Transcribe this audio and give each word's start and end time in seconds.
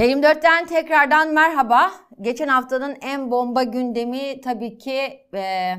T24'ten 0.00 0.66
tekrardan 0.66 1.32
merhaba. 1.32 1.90
Geçen 2.20 2.48
haftanın 2.48 2.96
en 3.00 3.30
bomba 3.30 3.62
gündemi 3.62 4.40
tabii 4.40 4.78
ki 4.78 5.26
e, 5.34 5.74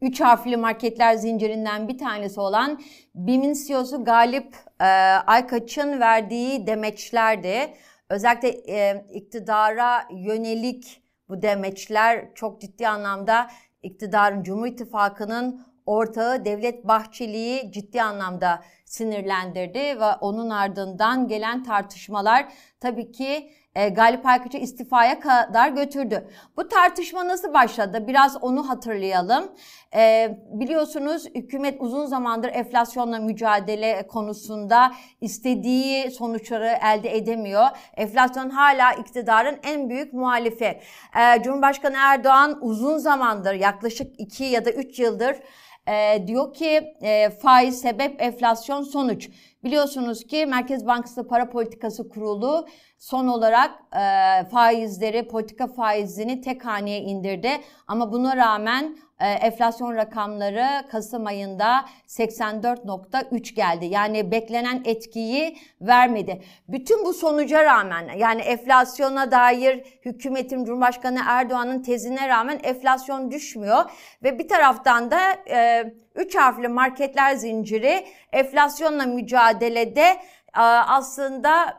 üç 0.00 0.20
harfli 0.20 0.56
marketler 0.56 1.14
zincirinden 1.14 1.88
bir 1.88 1.98
tanesi 1.98 2.40
olan 2.40 2.80
BİM'in 3.14 3.54
CEO'su 3.66 4.04
Galip 4.04 4.56
e, 4.80 4.84
Aykaç'ın 5.26 6.00
verdiği 6.00 6.66
demeçlerdi. 6.66 7.74
Özellikle 8.08 8.48
e, 8.48 9.06
iktidara 9.12 10.08
yönelik 10.10 11.02
bu 11.28 11.42
demeçler 11.42 12.34
çok 12.34 12.60
ciddi 12.60 12.88
anlamda 12.88 13.50
iktidarın 13.82 14.42
Cumhur 14.42 14.66
İttifakı'nın 14.66 15.71
ortağı 15.86 16.44
Devlet 16.44 16.88
Bahçeli'yi 16.88 17.72
ciddi 17.72 18.02
anlamda 18.02 18.62
sinirlendirdi 18.84 19.78
ve 19.78 20.14
onun 20.20 20.50
ardından 20.50 21.28
gelen 21.28 21.64
tartışmalar 21.64 22.52
tabii 22.80 23.12
ki 23.12 23.50
e, 23.74 23.88
Galip 23.88 24.26
Aykaç'ı 24.26 24.58
istifaya 24.58 25.20
kadar 25.20 25.68
götürdü. 25.68 26.28
Bu 26.56 26.68
tartışma 26.68 27.28
nasıl 27.28 27.54
başladı? 27.54 28.04
Biraz 28.08 28.42
onu 28.42 28.68
hatırlayalım. 28.68 29.52
E, 29.94 30.30
biliyorsunuz 30.52 31.26
hükümet 31.34 31.76
uzun 31.80 32.06
zamandır 32.06 32.48
enflasyonla 32.48 33.18
mücadele 33.18 34.06
konusunda 34.06 34.92
istediği 35.20 36.10
sonuçları 36.10 36.78
elde 36.92 37.16
edemiyor. 37.16 37.66
Enflasyon 37.96 38.50
hala 38.50 38.92
iktidarın 38.92 39.58
en 39.62 39.90
büyük 39.90 40.12
muhalifi. 40.12 40.80
E, 41.18 41.42
Cumhurbaşkanı 41.42 41.96
Erdoğan 41.98 42.58
uzun 42.60 42.98
zamandır 42.98 43.54
yaklaşık 43.54 44.20
2 44.20 44.44
ya 44.44 44.64
da 44.64 44.70
3 44.70 44.98
yıldır 44.98 45.36
e, 45.88 46.26
diyor 46.26 46.54
ki 46.54 46.94
e, 47.02 47.30
faiz 47.30 47.80
sebep 47.80 48.22
enflasyon 48.22 48.82
sonuç. 48.82 49.28
Biliyorsunuz 49.64 50.26
ki 50.26 50.46
Merkez 50.46 50.86
Bankası 50.86 51.28
Para 51.28 51.50
Politikası 51.50 52.08
Kurulu 52.08 52.66
son 52.98 53.28
olarak 53.28 53.70
e, 53.92 54.44
faizleri, 54.48 55.28
politika 55.28 55.66
faizini 55.66 56.40
tek 56.40 56.64
haneye 56.64 57.00
indirdi. 57.00 57.50
Ama 57.86 58.12
buna 58.12 58.36
rağmen 58.36 58.96
e, 59.20 59.26
enflasyon 59.26 59.96
rakamları 59.96 60.88
Kasım 60.88 61.26
ayında 61.26 61.84
84.3 62.06 63.54
geldi. 63.54 63.86
Yani 63.86 64.30
beklenen 64.30 64.82
etkiyi 64.84 65.56
vermedi. 65.80 66.42
Bütün 66.68 67.04
bu 67.04 67.14
sonuca 67.14 67.64
rağmen 67.64 68.08
yani 68.16 68.40
enflasyona 68.40 69.30
dair 69.30 69.84
hükümetin 70.04 70.64
Cumhurbaşkanı 70.64 71.20
Erdoğan'ın 71.26 71.82
tezine 71.82 72.28
rağmen 72.28 72.60
enflasyon 72.62 73.30
düşmüyor. 73.30 73.84
Ve 74.22 74.38
bir 74.38 74.48
taraftan 74.48 75.10
da 75.10 75.20
e, 75.50 75.92
üç 76.14 76.36
harfli 76.36 76.68
marketler 76.68 77.34
zinciri 77.34 78.06
enflasyonla 78.32 79.04
mücadelede 79.52 80.20
e, 80.56 80.60
aslında 80.60 81.78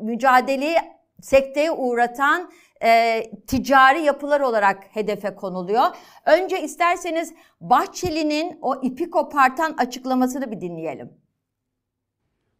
mücadeleyi 0.00 0.76
sekteye 1.20 1.70
uğratan 1.70 2.50
e, 2.82 3.22
ticari 3.46 4.02
yapılar 4.02 4.40
olarak 4.40 4.84
hedefe 4.90 5.34
konuluyor. 5.34 5.86
Önce 6.26 6.62
isterseniz 6.62 7.34
Bahçeli'nin 7.60 8.58
o 8.62 8.82
ipi 8.82 9.10
kopartan 9.10 9.74
açıklamasını 9.78 10.50
bir 10.50 10.60
dinleyelim. 10.60 11.10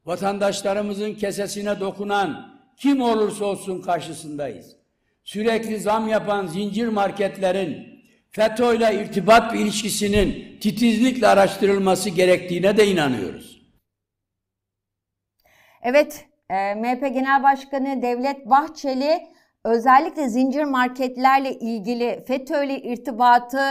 Vatandaşlarımızın 0.06 1.14
kesesine 1.14 1.80
dokunan 1.80 2.56
kim 2.76 3.00
olursa 3.00 3.44
olsun 3.44 3.82
karşısındayız. 3.82 4.76
Sürekli 5.24 5.80
zam 5.80 6.08
yapan 6.08 6.46
zincir 6.46 6.88
marketlerin 6.88 7.96
FETÖ 8.30 8.76
ile 8.76 9.02
irtibat 9.02 9.54
ilişkisinin 9.54 10.58
titizlikle 10.60 11.26
araştırılması 11.26 12.10
gerektiğine 12.10 12.76
de 12.76 12.86
inanıyoruz. 12.86 13.55
Evet, 15.88 16.26
e, 16.50 16.74
MHP 16.74 17.00
Genel 17.00 17.42
Başkanı 17.42 18.02
Devlet 18.02 18.50
Bahçeli 18.50 19.26
özellikle 19.64 20.28
zincir 20.28 20.64
marketlerle 20.64 21.52
ilgili 21.52 22.24
FETÖ 22.28 22.64
ile 22.64 22.82
irtibatı 22.82 23.62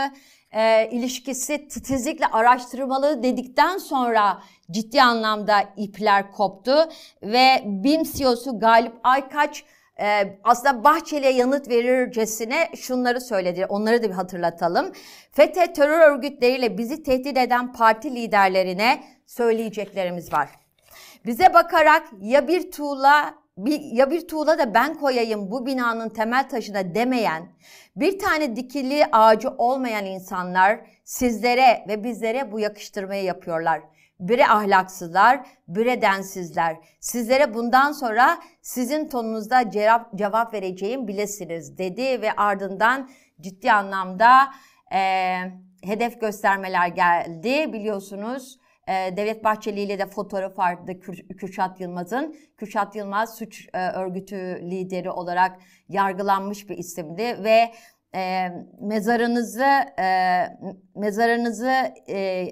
e, 0.50 0.90
ilişkisi 0.90 1.68
titizlikle 1.68 2.26
araştırmalı 2.26 3.22
dedikten 3.22 3.78
sonra 3.78 4.42
ciddi 4.70 5.02
anlamda 5.02 5.64
ipler 5.76 6.32
koptu 6.32 6.88
ve 7.22 7.62
BİM 7.64 8.02
CEO'su 8.02 8.58
Galip 8.58 8.94
Aykaç 9.02 9.64
e, 10.00 10.38
aslında 10.44 10.84
Bahçeli'ye 10.84 11.32
yanıt 11.32 11.68
verircesine 11.68 12.68
şunları 12.76 13.20
söyledi. 13.20 13.66
Onları 13.66 14.02
da 14.02 14.08
bir 14.08 14.14
hatırlatalım. 14.14 14.92
FETÖ 15.32 15.72
terör 15.72 16.12
örgütleriyle 16.12 16.78
bizi 16.78 17.02
tehdit 17.02 17.38
eden 17.38 17.72
parti 17.72 18.14
liderlerine 18.14 19.04
söyleyeceklerimiz 19.26 20.32
var. 20.32 20.65
Bize 21.26 21.54
bakarak 21.54 22.08
ya 22.20 22.48
bir 22.48 22.70
tuğla 22.70 23.34
ya 23.80 24.10
bir 24.10 24.28
tuğla 24.28 24.58
da 24.58 24.74
ben 24.74 24.94
koyayım 24.94 25.50
bu 25.50 25.66
binanın 25.66 26.08
temel 26.08 26.48
taşına 26.48 26.94
demeyen, 26.94 27.52
bir 27.96 28.18
tane 28.18 28.56
dikili 28.56 29.06
ağacı 29.12 29.50
olmayan 29.50 30.04
insanlar 30.04 30.80
sizlere 31.04 31.84
ve 31.88 32.04
bizlere 32.04 32.52
bu 32.52 32.60
yakıştırmayı 32.60 33.24
yapıyorlar. 33.24 33.80
Bire 34.20 34.46
ahlaksızlar, 34.46 35.46
bire 35.68 36.02
densizler. 36.02 36.76
Sizlere 37.00 37.54
bundan 37.54 37.92
sonra 37.92 38.38
sizin 38.62 39.08
tonunuzda 39.08 39.70
cevap, 39.70 40.14
cevap 40.14 40.54
vereceğim 40.54 41.08
bilesiniz 41.08 41.78
dedi 41.78 42.22
ve 42.22 42.32
ardından 42.32 43.10
ciddi 43.40 43.72
anlamda 43.72 44.30
e, 44.92 45.38
hedef 45.82 46.20
göstermeler 46.20 46.88
geldi 46.88 47.72
biliyorsunuz. 47.72 48.58
Ee, 48.88 49.16
Devlet 49.16 49.44
Bahçeli 49.44 49.80
ile 49.80 49.98
de 49.98 50.06
fotoğraf 50.06 50.58
vardı 50.58 51.00
Kür, 51.00 51.28
Kürşat 51.28 51.80
Yılmaz'ın. 51.80 52.36
Kürşat 52.56 52.96
Yılmaz 52.96 53.38
suç 53.38 53.68
e, 53.74 53.88
örgütü 53.90 54.36
lideri 54.62 55.10
olarak 55.10 55.58
yargılanmış 55.88 56.68
bir 56.68 56.78
isimdi 56.78 57.22
ve 57.44 57.72
e, 58.14 58.48
mezarınızı 58.80 59.64
e, 59.98 60.06
mezarınızı 60.94 61.72
e, 62.08 62.48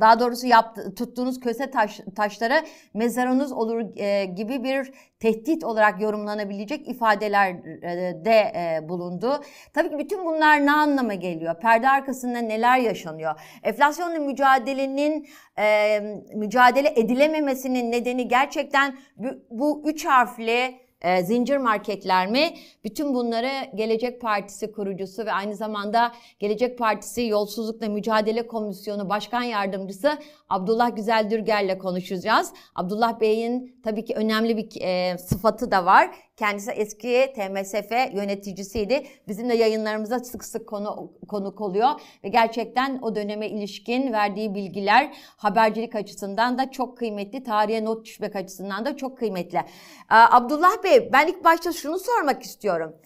daha 0.00 0.20
doğrusu 0.20 0.46
yaptı, 0.46 0.94
tuttuğunuz 0.94 1.40
köse 1.40 1.70
taş, 1.70 2.00
taşları 2.16 2.62
mezarınız 2.94 3.52
olur 3.52 3.96
e, 3.96 4.24
gibi 4.24 4.64
bir 4.64 4.92
tehdit 5.20 5.64
olarak 5.64 6.00
yorumlanabilecek 6.00 6.88
ifadelerde 6.88 8.52
e, 8.56 8.88
bulundu. 8.88 9.42
Tabii 9.72 9.90
ki 9.90 9.98
bütün 9.98 10.24
bunlar 10.24 10.66
ne 10.66 10.72
anlama 10.72 11.14
geliyor? 11.14 11.60
Perde 11.60 11.88
arkasında 11.88 12.38
neler 12.38 12.78
yaşanıyor? 12.78 13.40
Enflasyonla 13.62 14.18
mücadelenin 14.18 15.28
e, 15.58 16.00
mücadele 16.34 16.92
edilememesinin 16.96 17.92
nedeni 17.92 18.28
gerçekten 18.28 18.96
bu, 19.16 19.28
bu 19.50 19.82
üç 19.90 20.06
harfli 20.06 20.81
e, 21.02 21.22
zincir 21.22 21.56
marketler 21.56 22.26
mi? 22.26 22.54
Bütün 22.84 23.14
bunları 23.14 23.50
Gelecek 23.74 24.20
Partisi 24.20 24.72
kurucusu 24.72 25.26
ve 25.26 25.32
aynı 25.32 25.54
zamanda 25.54 26.12
Gelecek 26.38 26.78
Partisi 26.78 27.22
Yolsuzlukla 27.22 27.88
Mücadele 27.88 28.46
Komisyonu 28.46 29.08
Başkan 29.08 29.42
Yardımcısı 29.42 30.18
Abdullah 30.48 30.96
Güzel 30.96 31.30
Dürger'le 31.30 31.78
konuşacağız. 31.78 32.52
Abdullah 32.74 33.20
Bey'in 33.20 33.80
tabii 33.84 34.04
ki 34.04 34.14
önemli 34.14 34.56
bir 34.56 34.80
e, 34.80 35.18
sıfatı 35.18 35.70
da 35.70 35.86
var. 35.86 36.10
Kendisi 36.36 36.70
eski 36.70 37.32
TMSF 37.36 38.14
yöneticisiydi. 38.14 39.06
Bizim 39.28 39.48
de 39.48 39.54
yayınlarımıza 39.54 40.18
sık 40.18 40.44
sık 40.44 40.68
konu, 40.68 41.12
konuk 41.28 41.60
oluyor. 41.60 41.88
Ve 42.24 42.28
gerçekten 42.28 42.98
o 43.02 43.14
döneme 43.14 43.48
ilişkin 43.48 44.12
verdiği 44.12 44.54
bilgiler 44.54 45.14
habercilik 45.36 45.94
açısından 45.94 46.58
da 46.58 46.70
çok 46.70 46.98
kıymetli. 46.98 47.44
Tarihe 47.44 47.84
not 47.84 48.04
düşmek 48.04 48.36
açısından 48.36 48.84
da 48.84 48.96
çok 48.96 49.18
kıymetli. 49.18 49.58
Ee, 49.58 49.64
Abdullah 50.08 50.84
Bey 50.84 50.91
ben 51.12 51.26
ilk 51.26 51.44
başta 51.44 51.72
şunu 51.72 51.98
sormak 51.98 52.42
istiyorum. 52.42 52.96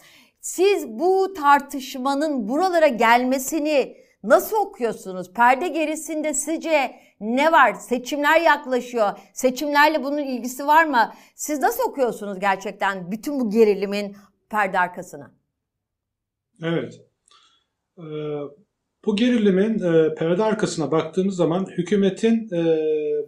Siz 0.40 0.88
bu 0.88 1.34
tartışmanın 1.34 2.48
buralara 2.48 2.86
gelmesini 2.86 3.96
nasıl 4.22 4.56
okuyorsunuz? 4.56 5.32
Perde 5.32 5.68
gerisinde 5.68 6.34
sizce 6.34 7.00
ne 7.20 7.52
var? 7.52 7.74
Seçimler 7.74 8.40
yaklaşıyor. 8.40 9.18
Seçimlerle 9.32 10.04
bunun 10.04 10.18
ilgisi 10.18 10.66
var 10.66 10.84
mı? 10.84 11.12
Siz 11.34 11.58
nasıl 11.58 11.90
okuyorsunuz 11.90 12.38
gerçekten 12.40 13.10
bütün 13.10 13.40
bu 13.40 13.50
gerilimin 13.50 14.16
perde 14.50 14.78
arkasını? 14.78 15.30
Evet. 16.62 17.00
Ee, 17.98 18.02
bu 19.06 19.16
gerilimin 19.16 19.78
e, 19.78 20.14
perde 20.14 20.42
arkasına 20.42 20.90
baktığımız 20.90 21.36
zaman 21.36 21.66
hükümetin 21.66 22.48
e, 22.54 22.62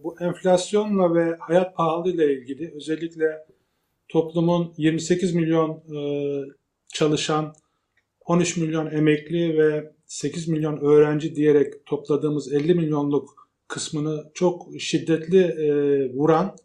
bu 0.02 0.16
enflasyonla 0.20 1.14
ve 1.14 1.37
hayat 1.40 1.76
pahalı 1.76 2.11
ile 2.11 2.32
ilgili 2.34 2.72
özellikle 2.76 3.46
toplumun 4.08 4.75
28 4.76 5.34
milyon 5.34 5.70
e, 5.70 6.00
çalışan, 6.94 7.55
13 8.26 8.56
milyon 8.56 8.90
emekli 8.90 9.58
ve 9.58 9.93
8 10.06 10.49
milyon 10.49 10.76
öğrenci 10.76 11.34
diyerek 11.34 11.87
topladığımız 11.87 12.52
50 12.52 12.75
milyonluk 12.75 13.49
kısmını 13.69 14.31
çok 14.34 14.81
şiddetli 14.81 15.38
e, 15.38 15.69
vuran 16.14 16.56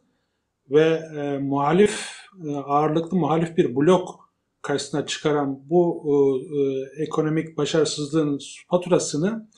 ve 0.69 1.01
e, 1.17 1.37
muhalif 1.37 2.09
e, 2.47 2.55
ağırlıklı 2.55 3.17
muhalif 3.17 3.57
bir 3.57 3.75
blok 3.75 4.29
karşısına 4.61 5.05
çıkaran 5.05 5.69
bu 5.69 6.03
e, 6.05 6.11
e, 6.59 7.03
ekonomik 7.03 7.57
başarısızlığın 7.57 8.39
faturasını 8.69 9.49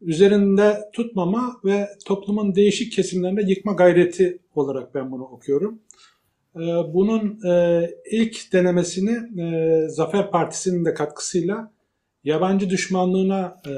üzerinde 0.00 0.90
tutmama 0.92 1.60
ve 1.64 1.88
toplumun 2.06 2.54
değişik 2.54 2.92
kesimlerinde 2.92 3.42
yıkma 3.42 3.72
gayreti 3.72 4.38
olarak 4.54 4.94
ben 4.94 5.12
bunu 5.12 5.22
okuyorum. 5.22 5.78
E, 6.56 6.60
bunun 6.94 7.40
e, 7.50 7.82
ilk 8.10 8.52
denemesini 8.52 9.40
e, 9.42 9.88
Zafer 9.88 10.30
Partisi'nin 10.30 10.84
de 10.84 10.94
katkısıyla 10.94 11.72
yabancı 12.24 12.70
düşmanlığına 12.70 13.62
e, 13.66 13.72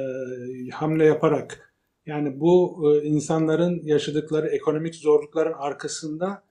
hamle 0.70 1.04
yaparak 1.04 1.74
yani 2.06 2.40
bu 2.40 2.84
insanların 3.04 3.80
yaşadıkları 3.84 4.48
ekonomik 4.48 4.94
zorlukların 4.94 5.52
arkasında 5.52 6.42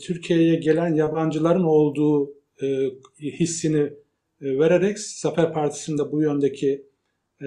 Türkiye'ye 0.00 0.56
gelen 0.56 0.94
yabancıların 0.94 1.64
olduğu 1.64 2.34
hissini 3.20 3.92
vererek 4.40 4.98
Zafer 4.98 5.52
Partisi'nin 5.52 5.98
de 5.98 6.12
bu 6.12 6.22
yöndeki 6.22 6.86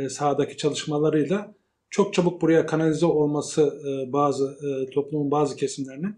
sahadaki 0.09 0.57
çalışmalarıyla 0.57 1.55
çok 1.89 2.13
çabuk 2.13 2.41
buraya 2.41 2.65
kanalize 2.65 3.05
olması 3.05 3.81
bazı 4.07 4.57
toplumun 4.93 5.31
bazı 5.31 5.55
kesimlerinin 5.55 6.15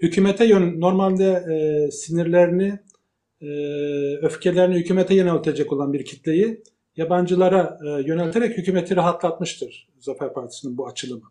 hükümete 0.00 0.44
yön 0.44 0.80
normalde 0.80 1.26
e, 1.26 1.90
sinirlerini 1.90 2.78
e, 3.40 3.48
öfkelerini 4.16 4.74
hükümete 4.74 5.14
yöneltecek 5.14 5.72
olan 5.72 5.92
bir 5.92 6.04
kitleyi 6.04 6.62
yabancılara 6.96 7.78
e, 7.86 7.88
yönelterek 7.88 8.58
hükümeti 8.58 8.96
rahatlatmıştır 8.96 9.88
Zafer 9.98 10.32
Partisi'nin 10.32 10.78
bu 10.78 10.86
açılımı. 10.86 11.24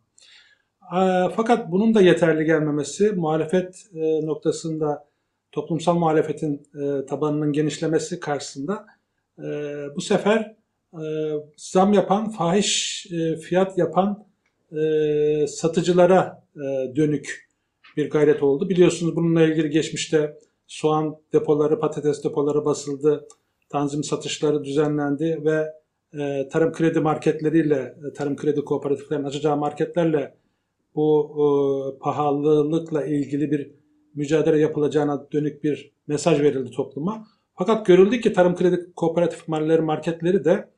E, 0.81 0.99
fakat 1.35 1.71
bunun 1.71 1.95
da 1.95 2.01
yeterli 2.01 2.45
gelmemesi 2.45 3.11
muhalefet 3.11 3.85
e, 3.93 4.25
noktasında 4.25 5.09
toplumsal 5.51 5.95
muhalefetin 5.95 6.67
e, 6.75 7.05
tabanının 7.05 7.51
genişlemesi 7.51 8.19
karşısında 8.19 8.85
e, 9.39 9.43
bu 9.95 10.01
sefer 10.01 10.55
e, 10.93 11.03
zam 11.57 11.93
yapan, 11.93 12.29
fahiş 12.29 13.05
e, 13.11 13.35
fiyat 13.35 13.77
yapan 13.77 14.25
e, 14.71 15.47
satıcılara 15.47 16.43
e, 16.55 16.95
dönük 16.95 17.48
bir 17.99 18.09
gayret 18.09 18.43
oldu. 18.43 18.69
Biliyorsunuz 18.69 19.15
bununla 19.15 19.43
ilgili 19.43 19.69
geçmişte 19.69 20.37
soğan 20.67 21.17
depoları, 21.33 21.79
patates 21.79 22.23
depoları 22.23 22.65
basıldı, 22.65 23.27
tanzim 23.69 24.03
satışları 24.03 24.63
düzenlendi 24.63 25.41
ve 25.45 25.73
e, 26.21 26.47
tarım 26.47 26.71
kredi 26.71 26.99
marketleriyle, 26.99 27.95
e, 28.09 28.13
tarım 28.13 28.35
kredi 28.35 28.61
kooperatiflerinin 28.61 29.25
açacağı 29.25 29.57
marketlerle 29.57 30.35
bu 30.95 31.31
e, 31.35 31.43
pahalılıkla 31.99 33.05
ilgili 33.05 33.51
bir 33.51 33.71
mücadele 34.15 34.59
yapılacağına 34.59 35.27
dönük 35.31 35.63
bir 35.63 35.91
mesaj 36.07 36.41
verildi 36.41 36.71
topluma. 36.71 37.27
Fakat 37.55 37.85
görüldü 37.85 38.21
ki 38.21 38.33
tarım 38.33 38.55
kredi 38.55 38.91
kooperatif 38.95 39.47
malları 39.47 39.83
marketleri 39.83 40.45
de 40.45 40.69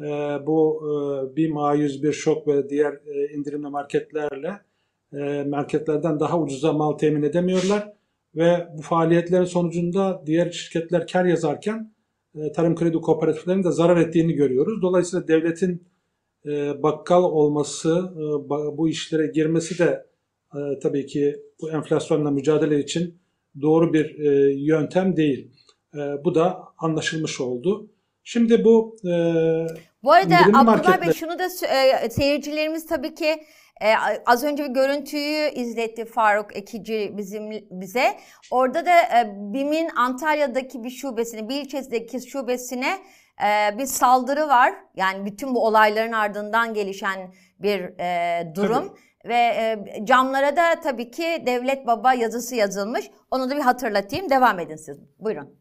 e, 0.00 0.06
bu 0.46 0.82
e, 0.82 1.36
BİM 1.36 1.52
A101 1.52 2.12
Şok 2.12 2.48
ve 2.48 2.68
diğer 2.68 2.92
e, 2.92 3.34
indirimli 3.34 3.68
marketlerle 3.68 4.67
e, 5.12 5.44
marketlerden 5.48 6.20
daha 6.20 6.40
ucuza 6.40 6.72
mal 6.72 6.92
temin 6.92 7.22
edemiyorlar 7.22 7.92
ve 8.36 8.68
bu 8.78 8.82
faaliyetlerin 8.82 9.44
sonucunda 9.44 10.22
diğer 10.26 10.50
şirketler 10.50 11.06
kar 11.06 11.24
yazarken 11.24 11.92
e, 12.34 12.52
tarım 12.52 12.74
kredi 12.76 12.96
kooperatiflerinin 12.96 13.64
de 13.64 13.70
zarar 13.70 13.96
ettiğini 13.96 14.32
görüyoruz. 14.32 14.82
Dolayısıyla 14.82 15.28
devletin 15.28 15.86
e, 16.46 16.82
bakkal 16.82 17.22
olması, 17.22 18.12
e, 18.14 18.24
bu 18.78 18.88
işlere 18.88 19.26
girmesi 19.26 19.78
de 19.78 20.06
e, 20.54 20.58
tabii 20.82 21.06
ki 21.06 21.36
bu 21.60 21.70
enflasyonla 21.70 22.30
mücadele 22.30 22.78
için 22.80 23.18
doğru 23.60 23.92
bir 23.92 24.18
e, 24.18 24.54
yöntem 24.54 25.16
değil. 25.16 25.50
E, 25.94 25.98
bu 26.24 26.34
da 26.34 26.58
anlaşılmış 26.78 27.40
oldu. 27.40 27.90
Şimdi 28.24 28.64
bu 28.64 28.96
e, 29.04 29.10
Bu 30.02 30.12
arada 30.12 30.36
Abdullah 30.54 30.66
Bey 31.00 31.08
marketler- 31.08 31.14
şunu 31.14 31.38
da 31.38 31.44
e, 32.04 32.10
seyircilerimiz 32.10 32.86
tabii 32.86 33.14
ki 33.14 33.34
e, 33.82 33.94
az 34.26 34.44
önce 34.44 34.64
bir 34.64 34.70
görüntüyü 34.70 35.50
izletti 35.50 36.04
Faruk 36.04 36.56
Ekici 36.56 37.12
bizim 37.16 37.50
bize. 37.70 38.16
Orada 38.50 38.86
da 38.86 39.00
e, 39.00 39.34
BİM'in 39.36 39.88
Antalya'daki 39.96 40.84
bir 40.84 40.90
şubesine, 40.90 41.48
bir 41.48 41.60
ilçesindeki 41.62 42.20
şubesine 42.28 42.98
e, 43.44 43.78
bir 43.78 43.86
saldırı 43.86 44.48
var. 44.48 44.74
Yani 44.96 45.24
bütün 45.24 45.54
bu 45.54 45.66
olayların 45.66 46.12
ardından 46.12 46.74
gelişen 46.74 47.34
bir 47.58 47.80
e, 48.00 48.54
durum. 48.54 48.98
Ve 49.24 49.34
e, 49.34 49.84
camlara 50.04 50.56
da 50.56 50.80
tabii 50.80 51.10
ki 51.10 51.42
Devlet 51.46 51.86
Baba 51.86 52.14
yazısı 52.14 52.54
yazılmış. 52.54 53.10
Onu 53.30 53.50
da 53.50 53.56
bir 53.56 53.60
hatırlatayım. 53.60 54.30
Devam 54.30 54.58
edin 54.58 54.76
siz. 54.76 54.98
Buyurun. 55.18 55.58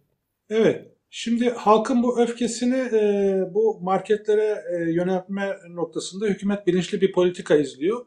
Evet. 0.50 0.97
Şimdi 1.10 1.50
halkın 1.50 2.04
bu 2.04 2.22
öfkesini 2.22 2.76
e, 2.76 3.42
bu 3.54 3.80
marketlere 3.82 4.64
e, 4.72 4.92
yöneltme 4.92 5.58
noktasında 5.70 6.26
hükümet 6.26 6.68
bilinçli 6.68 7.02
bir 7.02 7.12
politika 7.12 7.56
izliyor. 7.56 8.06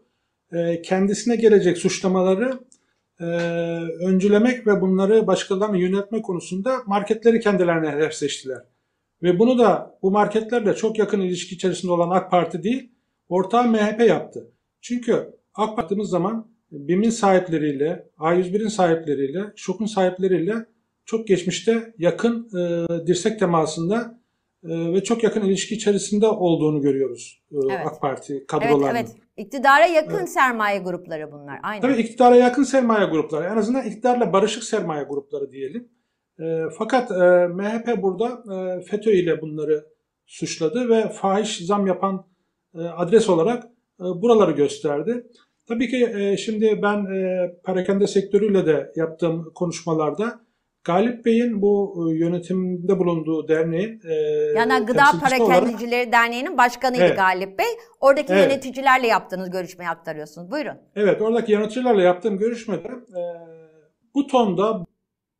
E, 0.52 0.82
kendisine 0.82 1.36
gelecek 1.36 1.78
suçlamaları 1.78 2.60
e, 3.20 3.24
öncülemek 4.06 4.66
ve 4.66 4.80
bunları 4.80 5.26
başkalarına 5.26 5.76
yöneltme 5.76 6.22
konusunda 6.22 6.76
marketleri 6.86 7.40
kendilerine 7.40 7.90
hedef 7.90 8.14
seçtiler. 8.14 8.62
Ve 9.22 9.38
bunu 9.38 9.58
da 9.58 9.98
bu 10.02 10.10
marketlerle 10.10 10.74
çok 10.74 10.98
yakın 10.98 11.20
ilişki 11.20 11.54
içerisinde 11.54 11.92
olan 11.92 12.10
AK 12.10 12.30
Parti 12.30 12.62
değil, 12.62 12.92
ortağı 13.28 13.68
MHP 13.68 14.00
yaptı. 14.00 14.50
Çünkü 14.80 15.30
AK 15.54 15.76
baktığımız 15.76 16.10
zaman 16.10 16.50
BİM'in 16.70 17.10
sahipleriyle, 17.10 18.08
A101'in 18.18 18.68
sahipleriyle, 18.68 19.40
ŞOK'un 19.56 19.86
sahipleriyle 19.86 20.66
çok 21.10 21.26
geçmişte 21.26 21.94
yakın 21.98 22.48
e, 22.58 23.06
dirsek 23.06 23.38
temasında 23.38 24.20
e, 24.64 24.68
ve 24.68 25.02
çok 25.02 25.24
yakın 25.24 25.40
ilişki 25.40 25.74
içerisinde 25.74 26.26
olduğunu 26.26 26.80
görüyoruz 26.80 27.42
e, 27.52 27.56
Evet. 27.70 27.86
AK 27.86 28.00
Parti 28.00 28.32
Evet, 28.32 28.46
kadrolarının. 28.46 28.98
evet. 28.98 29.16
İktidara 29.36 29.86
yakın 29.86 30.18
Evet. 30.18 30.28
sermaye 30.28 30.78
grupları 30.78 31.32
bunlar. 31.32 31.60
Aynen. 31.62 31.80
Tabii 31.80 32.00
iktidara 32.00 32.36
yakın 32.36 32.62
sermaye 32.62 33.06
grupları, 33.06 33.44
en 33.52 33.56
azından 33.56 33.86
iktidarla 33.86 34.32
barışık 34.32 34.64
sermaye 34.64 35.04
grupları 35.04 35.52
diyelim. 35.52 35.88
E, 36.40 36.62
fakat 36.78 37.10
e, 37.10 37.46
MHP 37.46 38.02
burada 38.02 38.42
e, 38.54 38.80
FETÖ 38.80 39.10
ile 39.10 39.40
bunları 39.40 39.84
suçladı 40.26 40.88
ve 40.88 41.08
fahiş 41.08 41.66
zam 41.66 41.86
yapan 41.86 42.26
e, 42.74 42.78
adres 42.78 43.28
olarak 43.28 43.64
e, 44.00 44.04
buraları 44.04 44.52
gösterdi. 44.52 45.26
Tabii 45.68 45.88
ki 45.88 46.12
e, 46.16 46.36
şimdi 46.36 46.80
ben 46.82 47.04
e, 47.04 47.50
perakende 47.64 48.06
sektörüyle 48.06 48.66
de 48.66 48.92
yaptığım 48.96 49.52
konuşmalarda 49.54 50.49
Galip 50.84 51.24
Bey'in 51.24 51.62
bu 51.62 51.94
e, 52.12 52.18
yönetimde 52.18 52.98
bulunduğu 52.98 53.48
derneğin 53.48 54.00
e, 54.08 54.14
Yani 54.56 54.86
Gıda 54.86 55.04
temsilcisi 55.10 55.42
olarak- 55.42 55.60
Parakendicileri 55.60 56.12
Derneği'nin 56.12 56.58
başkanıydı 56.58 57.02
Evet. 57.02 57.16
Galip 57.16 57.58
Bey. 57.58 57.66
Oradaki 58.00 58.32
Evet. 58.32 58.50
yöneticilerle 58.50 59.06
yaptığınız 59.06 59.50
görüşmeyi 59.50 59.90
aktarıyorsunuz. 59.90 60.50
Buyurun. 60.50 60.74
Evet, 60.96 61.22
oradaki 61.22 61.52
yöneticilerle 61.52 62.02
yaptığım 62.02 62.38
görüşmede 62.38 62.88
e, 62.88 63.20
bu 64.14 64.26
tonda 64.26 64.84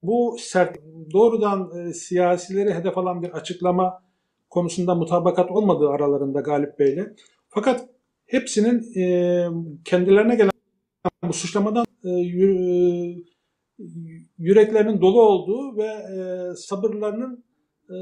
bu 0.02 0.36
sert, 0.40 0.76
doğrudan 1.12 1.70
e, 1.88 1.92
siyasileri 1.92 2.74
hedef 2.74 2.98
alan 2.98 3.22
bir 3.22 3.30
açıklama 3.30 4.02
konusunda 4.50 4.94
mutabakat 4.94 5.50
olmadığı 5.50 5.88
aralarında 5.88 6.40
Galip 6.40 6.78
Bey'le. 6.78 7.06
Fakat 7.48 7.88
hepsinin 8.26 9.00
e, 9.00 9.04
kendilerine 9.84 10.34
gelen 10.34 10.50
bu 11.22 11.32
suçlamadan 11.32 11.86
e, 12.04 12.08
yüreklerinin 14.38 15.00
dolu 15.00 15.22
olduğu 15.22 15.76
ve 15.76 15.86
e, 15.86 16.54
sabırlarının 16.56 17.44
e, 17.90 17.98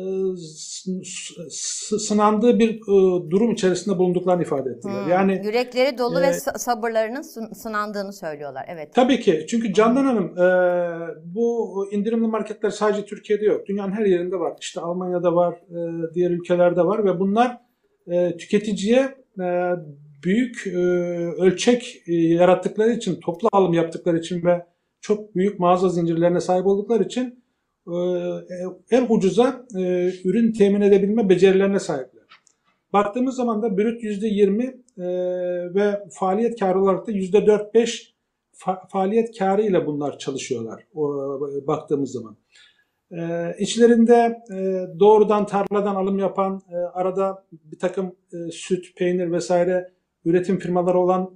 sınandığı 1.99 2.59
bir 2.59 2.75
e, 2.75 3.31
durum 3.31 3.53
içerisinde 3.53 3.99
bulunduklarını 3.99 4.43
ifade 4.43 4.71
ettiler. 4.71 5.03
Hmm. 5.03 5.11
Yani 5.11 5.41
Yürekleri 5.45 5.99
dolu 5.99 6.19
e, 6.19 6.23
ve 6.23 6.27
sa- 6.27 6.59
sabırlarının 6.59 7.23
sın- 7.23 7.55
sınandığını 7.55 8.13
söylüyorlar. 8.13 8.65
Evet. 8.69 8.95
Tabii 8.95 9.21
ki. 9.21 9.47
Çünkü 9.49 9.73
Candan 9.73 10.05
Hanım 10.05 10.39
e, 10.39 10.49
bu 11.25 11.87
indirimli 11.93 12.27
marketler 12.27 12.71
sadece 12.71 13.05
Türkiye'de 13.05 13.45
yok. 13.45 13.67
Dünyanın 13.67 13.93
her 13.93 14.05
yerinde 14.07 14.37
var. 14.37 14.53
İşte 14.61 14.81
Almanya'da 14.81 15.35
var, 15.35 15.55
e, 15.55 16.15
diğer 16.15 16.31
ülkelerde 16.31 16.81
var 16.83 17.05
ve 17.05 17.21
bunlar 17.21 17.59
e, 18.07 18.37
tüketiciye 18.37 19.15
e, 19.41 19.73
büyük 20.25 20.67
e, 20.67 20.79
ölçek 21.43 22.03
e, 22.07 22.13
yarattıkları 22.15 22.91
için, 22.93 23.21
toplu 23.21 23.49
alım 23.53 23.73
yaptıkları 23.73 24.19
için 24.19 24.45
ve 24.45 24.67
çok 25.01 25.35
büyük 25.35 25.61
mağaza 25.61 25.89
zincirlerine 25.89 26.41
sahip 26.41 26.67
oldukları 26.67 27.05
için 27.05 27.45
e, 27.87 27.97
en 28.91 29.07
ucuza 29.09 29.67
e, 29.77 30.11
ürün 30.25 30.53
temin 30.53 30.81
edebilme 30.81 31.29
becerilerine 31.29 31.79
sahipler. 31.79 32.25
Baktığımız 32.93 33.37
zaman 33.37 33.63
da 33.63 33.79
brüt 33.79 34.03
%20 34.03 34.65
e, 34.65 34.75
ve 35.75 36.05
faaliyet 36.11 36.61
karı 36.61 36.83
olarak 36.83 37.07
da 37.07 37.13
%4-5 37.13 38.13
fa- 38.55 38.89
faaliyet 38.89 39.39
karı 39.39 39.63
ile 39.63 39.87
bunlar 39.87 40.19
çalışıyorlar 40.19 40.87
baktığımız 41.67 42.13
zaman. 42.13 42.37
E, 43.11 43.55
içlerinde 43.59 44.43
e, 44.53 44.87
doğrudan 45.01 45.47
tarladan 45.47 45.95
alım 45.95 46.19
yapan, 46.19 46.63
arada 46.93 47.45
bir 47.53 47.79
takım 47.79 48.17
süt, 48.51 48.97
peynir 48.97 49.33
vesaire 49.33 49.93
üretim 50.25 50.59
firmaları 50.59 50.99
olan 50.99 51.31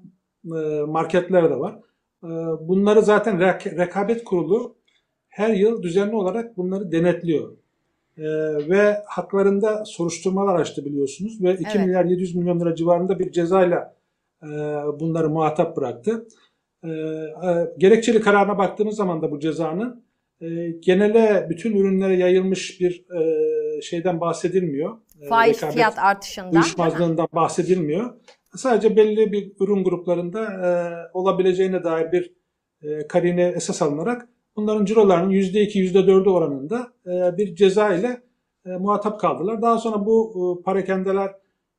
marketler 0.88 1.50
de 1.50 1.58
var. 1.58 1.78
E, 2.24 2.28
bunları 2.68 3.02
zaten 3.02 3.36
rek- 3.40 3.76
rekabet 3.78 4.24
kurulu 4.24 4.74
her 5.28 5.54
yıl 5.54 5.82
düzenli 5.82 6.14
olarak 6.16 6.56
bunları 6.56 6.92
denetliyor. 6.92 7.52
E, 8.18 8.22
ve 8.68 9.02
haklarında 9.06 9.84
soruşturmalar 9.84 10.60
açtı 10.60 10.84
biliyorsunuz 10.84 11.42
ve 11.42 11.54
2 11.54 11.64
Evet. 11.74 11.86
milyar 11.86 12.04
700 12.04 12.34
milyon 12.34 12.60
lira 12.60 12.74
civarında 12.74 13.18
bir 13.18 13.32
cezayla 13.32 13.94
e, 14.42 14.48
bunları 15.00 15.30
muhatap 15.30 15.76
bıraktı. 15.76 16.26
E, 16.84 16.88
e, 16.88 17.70
gerekçeli 17.78 18.20
kararına 18.20 18.58
baktığımız 18.58 18.96
zaman 18.96 19.22
da 19.22 19.30
bu 19.30 19.40
cezanın 19.40 20.02
e, 20.40 20.46
genele 20.80 21.46
bütün 21.50 21.76
ürünlere 21.76 22.16
yayılmış 22.16 22.80
bir 22.80 23.04
e, 23.20 23.82
şeyden 23.82 24.20
bahsedilmiyor. 24.20 24.98
Faiz 25.28 25.60
fiyat 25.60 25.98
artışından. 25.98 26.52
uyuşmazlığından 26.52 27.28
bahsedilmiyor. 27.32 28.14
Sadece 28.56 28.96
belli 28.96 29.32
bir 29.32 29.52
ürün 29.60 29.84
gruplarında 29.84 30.44
e, 30.44 30.68
olabileceğine 31.12 31.84
dair 31.84 32.12
bir 32.12 32.34
e, 32.82 33.06
karine 33.08 33.52
esas 33.56 33.82
alınarak 33.82 34.28
bunların 34.56 34.84
cirolarının 34.84 35.30
%2, 35.30 35.92
%4'ü 35.92 36.30
oranında 36.30 36.92
e, 37.06 37.36
bir 37.36 37.54
ceza 37.54 37.94
ile 37.94 38.22
e, 38.66 38.70
muhatap 38.70 39.20
kaldılar. 39.20 39.62
Daha 39.62 39.78
sonra 39.78 40.06
bu 40.06 40.32
e, 40.60 40.62
parakendeler 40.62 41.34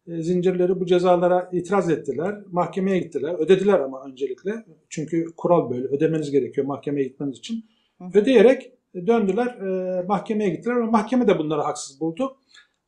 e, 0.08 0.22
zincirleri 0.22 0.80
bu 0.80 0.86
cezalara 0.86 1.50
itiraz 1.52 1.90
ettiler. 1.90 2.36
Mahkemeye 2.52 3.00
gittiler. 3.00 3.34
Ödediler 3.40 3.80
ama 3.80 4.06
öncelikle. 4.06 4.52
Çünkü 4.90 5.26
kural 5.38 5.70
böyle. 5.70 5.88
Ödemeniz 5.88 6.32
gerekiyor 6.32 6.68
mahkemeye 6.68 7.08
gitmeniz 7.08 7.38
için. 7.38 7.66
Hı. 7.98 8.20
Ödeyerek 8.20 8.72
döndüler. 8.96 9.48
e, 9.48 10.04
mahkemeye 10.08 10.50
gittiler 10.50 10.76
ve 10.76 10.86
mahkeme 10.86 11.28
de 11.28 11.40
bunları 11.40 11.62
haksız 11.62 12.02
buldu. 12.02 12.38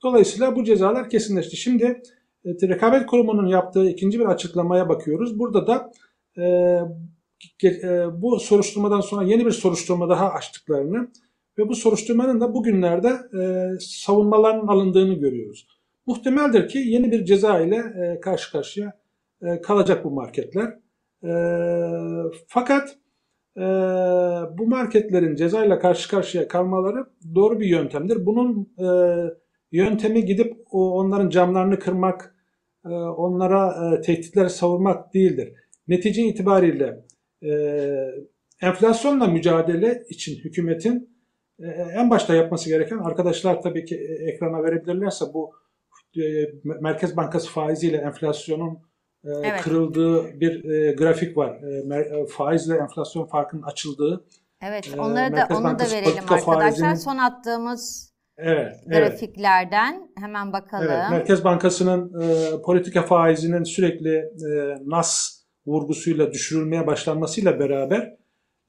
Dolayısıyla 0.03 0.55
bu 0.55 0.63
cezalar 0.63 1.09
kesinleşti. 1.09 1.57
Şimdi 1.57 1.83
e, 1.83 2.01
Rekabet 2.45 3.05
Kurumu'nun 3.05 3.47
yaptığı 3.47 3.89
ikinci 3.89 4.19
bir 4.19 4.25
açıklamaya 4.25 4.89
bakıyoruz. 4.89 5.39
Burada 5.39 5.67
da 5.67 5.91
e, 6.37 6.43
e, 7.63 8.21
bu 8.21 8.39
soruşturmadan 8.39 9.01
sonra 9.01 9.25
yeni 9.25 9.45
bir 9.45 9.51
soruşturma 9.51 10.09
daha 10.09 10.29
açtıklarını 10.29 11.07
ve 11.57 11.69
bu 11.69 11.75
soruşturmanın 11.75 12.41
da 12.41 12.53
bugünlerde 12.53 13.09
e, 13.39 13.69
savunmaların 13.79 14.67
alındığını 14.67 15.13
görüyoruz. 15.13 15.67
Muhtemeldir 16.05 16.67
ki 16.67 16.77
yeni 16.77 17.11
bir 17.11 17.25
ceza 17.25 17.59
ile 17.59 17.75
e, 17.75 18.19
karşı 18.19 18.51
karşıya 18.51 18.93
e, 19.41 19.61
kalacak 19.61 20.05
bu 20.05 20.11
marketler. 20.11 20.73
E, 21.23 21.31
fakat 22.47 22.97
e, 23.57 23.61
bu 24.57 24.67
marketlerin 24.67 25.35
cezayla 25.35 25.79
karşı 25.79 26.09
karşıya 26.09 26.47
kalmaları 26.47 27.05
doğru 27.35 27.59
bir 27.59 27.67
yöntemdir. 27.67 28.25
Bunun 28.25 28.69
e, 28.79 28.87
yöntemi 29.71 30.25
gidip 30.25 30.53
o, 30.71 30.99
onların 30.99 31.29
camlarını 31.29 31.79
kırmak, 31.79 32.34
e, 32.34 32.34
onlara 32.93 33.95
e, 33.97 34.01
tehditler 34.01 34.47
savurmak 34.47 35.13
değildir. 35.13 35.53
Netice 35.87 36.21
itibariyle 36.21 37.05
e, 37.43 37.51
enflasyonla 38.61 39.27
mücadele 39.27 40.03
için 40.09 40.35
hükümetin 40.43 41.09
e, 41.59 41.67
en 41.67 42.09
başta 42.09 42.35
yapması 42.35 42.69
gereken 42.69 42.97
arkadaşlar 42.97 43.61
tabii 43.61 43.85
ki 43.85 43.95
e, 43.95 44.31
ekrana 44.31 44.63
verebilirlerse 44.63 45.25
bu 45.33 45.51
e, 46.17 46.21
Merkez 46.63 47.17
Bankası 47.17 47.49
faiziyle 47.51 47.97
enflasyonun 47.97 48.73
e, 49.23 49.29
Evet. 49.43 49.61
kırıldığı 49.61 50.39
bir 50.39 50.69
e, 50.69 50.91
grafik 50.91 51.37
var. 51.37 51.59
E, 51.63 51.95
e, 51.99 52.25
faizle 52.27 52.75
enflasyon 52.75 53.25
farkının 53.25 53.61
açıldığı. 53.61 54.25
Evet, 54.61 54.89
onları 54.99 55.31
da 55.31 55.35
Merkez 55.35 55.57
onu 55.57 55.63
da 55.65 55.69
Bankası 55.69 55.95
verelim 55.95 56.11
politika 56.13 56.35
arkadaşlar. 56.35 56.71
faizinin- 56.71 56.95
Son 56.95 57.17
attığımız 57.17 58.13
Evet, 58.37 58.75
evet. 58.87 59.11
grafiklerden 59.11 60.09
hemen 60.17 60.53
bakalım. 60.53 60.87
Evet, 60.89 61.09
Merkez 61.11 61.43
Bankası'nın 61.43 62.21
e, 62.21 62.61
politika 62.61 63.01
faizinin 63.01 63.63
sürekli 63.63 64.15
e, 64.17 64.77
nas 64.85 65.35
vurgusuyla 65.67 66.31
düşürülmeye 66.31 66.87
başlanmasıyla 66.87 67.59
beraber 67.59 68.15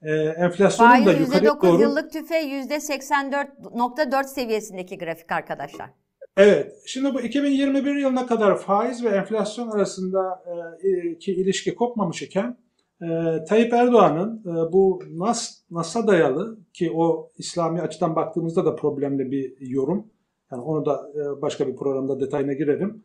e, 0.01 0.11
enflasyonun 0.15 0.91
Faiz 0.91 1.05
da 1.05 1.11
yukarıya 1.11 1.51
%9 1.51 1.61
doğru 1.61 1.81
yıllık 1.81 2.11
tüfe 2.11 2.35
%84.4 2.35 4.23
seviyesindeki 4.23 4.97
grafik 4.97 5.31
arkadaşlar. 5.31 5.89
Evet. 6.37 6.73
Şimdi 6.85 7.13
bu 7.13 7.21
2021 7.21 7.95
yılına 7.95 8.27
kadar 8.27 8.57
faiz 8.57 9.03
ve 9.03 9.09
enflasyon 9.09 9.71
arasında 9.71 10.43
e, 10.83 11.17
ki 11.17 11.31
ilişki 11.31 11.75
kopmamış 11.75 12.21
iken 12.21 12.57
e, 13.01 13.07
Tayyip 13.49 13.73
Erdoğan'ın 13.73 14.41
e, 14.45 14.71
bu 14.71 15.03
NAS 15.11 15.61
NAS'a 15.71 16.07
dayalı 16.07 16.57
ki 16.73 16.91
o 16.95 17.31
İslami 17.37 17.81
açıdan 17.81 18.15
baktığımızda 18.15 18.65
da 18.65 18.75
problemli 18.75 19.31
bir 19.31 19.55
yorum. 19.59 20.07
Yani 20.51 20.61
onu 20.61 20.85
da 20.85 21.11
e, 21.15 21.41
başka 21.41 21.67
bir 21.67 21.75
programda 21.75 22.19
detayına 22.19 22.53
girerim. 22.53 23.03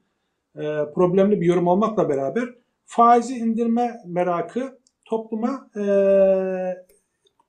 E, 0.57 0.63
problemli 0.95 1.41
bir 1.41 1.47
yorum 1.47 1.67
olmakla 1.67 2.09
beraber 2.09 2.45
faizi 2.85 3.35
indirme 3.35 3.93
merakı 4.07 4.79
topluma 5.05 5.71
e, 5.77 5.83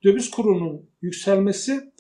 döviz 0.04 0.32
kurunun 0.32 0.90
yükselmesi, 1.02 1.92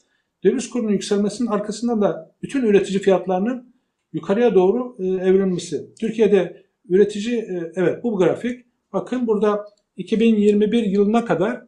döviz 0.43 0.69
kurunun 0.69 0.91
yükselmesinin 0.91 1.49
arkasında 1.49 2.01
da 2.01 2.35
bütün 2.41 2.65
üretici 2.65 2.99
fiyatlarının 2.99 3.73
yukarıya 4.13 4.55
doğru 4.55 4.95
e, 4.99 5.05
evrilmesi. 5.05 5.93
Türkiye'de 5.99 6.63
üretici 6.89 7.37
e, 7.37 7.71
evet 7.75 8.03
bu 8.03 8.17
grafik 8.17 8.65
bakın 8.93 9.27
burada 9.27 9.65
2021 9.97 10.83
yılına 10.83 11.25
kadar 11.25 11.63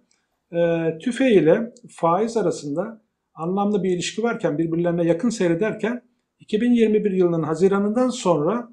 e, 0.51 0.97
tüfe 0.97 1.31
ile 1.31 1.73
faiz 1.89 2.37
arasında 2.37 3.01
anlamlı 3.33 3.83
bir 3.83 3.89
ilişki 3.91 4.23
varken 4.23 4.57
birbirlerine 4.57 5.05
yakın 5.05 5.29
seyrederken 5.29 6.01
2021 6.39 7.11
yılının 7.11 7.43
Haziran'ından 7.43 8.09
sonra 8.09 8.69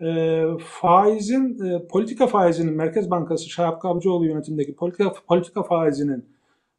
e, 0.00 0.42
faizin 0.64 1.64
e, 1.64 1.86
politika 1.86 2.26
faizinin 2.26 2.74
Merkez 2.74 3.10
Bankası 3.10 3.50
Şahap 3.50 3.82
Kavcıoğlu 3.82 4.26
yönetimindeki 4.26 4.76
politika 4.76 5.12
politika 5.28 5.62
faizinin 5.62 6.24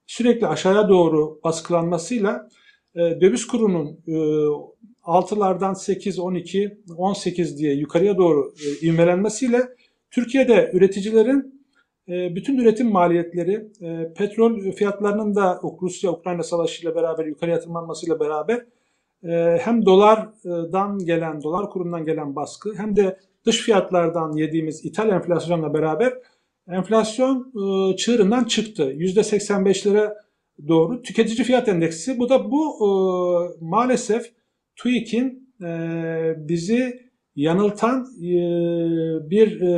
sürekli 0.08 0.48
aşağıya 0.48 0.90
doğru 0.90 1.40
baskılanmasıyla 1.44 2.50
e, 2.96 3.00
döviz 3.00 3.48
kurunun 3.48 4.00
e, 4.08 4.12
6'lardan 5.04 5.76
8, 5.76 6.20
12, 6.20 6.78
18 6.98 7.58
diye 7.58 7.74
yukarıya 7.74 8.18
doğru 8.18 8.54
e, 8.66 8.88
ivmelenmesiyle 8.88 9.62
Türkiye'de 10.12 10.72
üreticilerin 10.74 11.59
bütün 12.10 12.58
üretim 12.58 12.92
maliyetleri, 12.92 13.72
e, 13.82 14.14
petrol 14.14 14.72
fiyatlarının 14.72 15.36
da 15.36 15.62
Rusya-Ukrayna 15.82 16.44
savaşıyla 16.44 16.96
beraber 16.96 17.26
yukarıya 17.26 17.60
tırmanmasıyla 17.60 18.20
beraber 18.20 18.66
e, 19.24 19.60
hem 19.62 19.86
dolardan 19.86 21.00
gelen, 21.00 21.44
dolar 21.44 21.70
kurundan 21.70 22.06
gelen 22.06 22.36
baskı 22.36 22.74
hem 22.78 22.96
de 22.96 23.20
dış 23.46 23.62
fiyatlardan 23.62 24.32
yediğimiz 24.32 24.86
ithal 24.86 25.10
enflasyonla 25.10 25.74
beraber 25.74 26.14
enflasyon 26.68 27.54
e, 27.56 27.96
çığırından 27.96 28.44
çıktı. 28.44 28.94
%85'lere 28.94 30.14
doğru 30.68 31.02
tüketici 31.02 31.44
fiyat 31.44 31.68
endeksi. 31.68 32.20
Bu 32.20 32.30
da 32.30 32.52
bu 32.52 32.76
maalesef 33.62 34.32
TÜİK'in 34.76 35.50
bizi 36.38 37.09
yanıltan 37.36 38.08
e, 38.18 38.30
bir 39.30 39.62
e, 39.62 39.70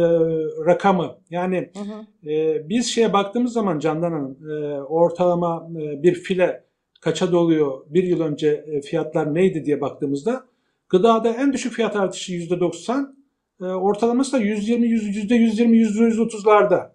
rakamı. 0.66 1.18
Yani 1.30 1.72
Hı 1.78 1.84
hı. 1.84 2.32
e, 2.32 2.70
biz 2.70 2.88
şeye 2.88 3.14
baktığımız 3.14 3.54
zaman 3.54 3.80
Candan 3.80 4.12
Hanım 4.12 4.38
e, 4.52 4.82
ortalama 4.82 5.68
e, 5.82 6.04
bir 6.04 6.14
file 6.14 6.64
kaça 7.02 7.32
doluyor 7.32 7.82
bir 7.90 8.04
yıl 8.04 8.22
önce 8.22 8.66
e, 8.68 8.82
fiyatlar 8.82 9.34
neydi 9.34 9.66
diye 9.66 9.82
baktığımızda 9.82 10.46
gıdada 10.90 11.30
en 11.30 11.54
düşük 11.54 11.74
fiyat 11.74 11.96
artışı 11.96 12.34
%90 12.34 13.16
e, 13.62 13.66
ortalaması 13.66 14.34
da 14.34 14.38
120 14.38 14.88
yüzde 14.88 15.36
120 15.36 15.78
%130'larda 15.78 16.92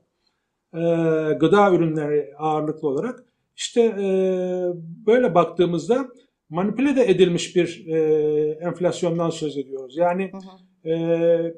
e, 0.75 0.81
gıda 1.35 1.73
ürünleri 1.73 2.35
ağırlıklı 2.39 2.89
olarak 2.89 3.25
işte 3.57 3.83
e, 3.83 4.07
böyle 5.07 5.35
baktığımızda 5.35 6.07
manipüle 6.49 6.97
de 6.97 7.11
edilmiş 7.11 7.57
bir 7.57 7.87
e, 7.87 7.99
enflasyondan 8.61 9.31
söz 9.31 9.59
ediyoruz. 9.59 9.97
Yani 9.97 10.33
Hı 10.33 10.39
hı. 10.39 10.91
e, 10.91 11.55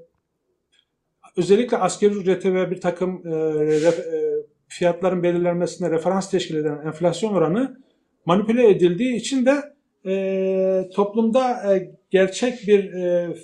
özellikle 1.36 1.76
asgari 1.76 2.14
ücrete 2.14 2.54
ve 2.54 2.70
bir 2.70 2.80
takım 2.80 3.22
e, 3.26 3.30
ref- 3.30 4.16
e, 4.16 4.46
fiyatların 4.68 5.22
belirlenmesine 5.22 5.90
referans 5.90 6.30
teşkil 6.30 6.54
eden 6.54 6.86
enflasyon 6.86 7.34
oranı 7.34 7.80
manipüle 8.26 8.70
edildiği 8.70 9.16
için 9.16 9.46
de 9.46 9.62
e, 10.06 10.90
toplumda 10.94 11.74
e, 11.74 11.90
gerçek 12.10 12.68
bir 12.68 12.92
e, 12.92 13.34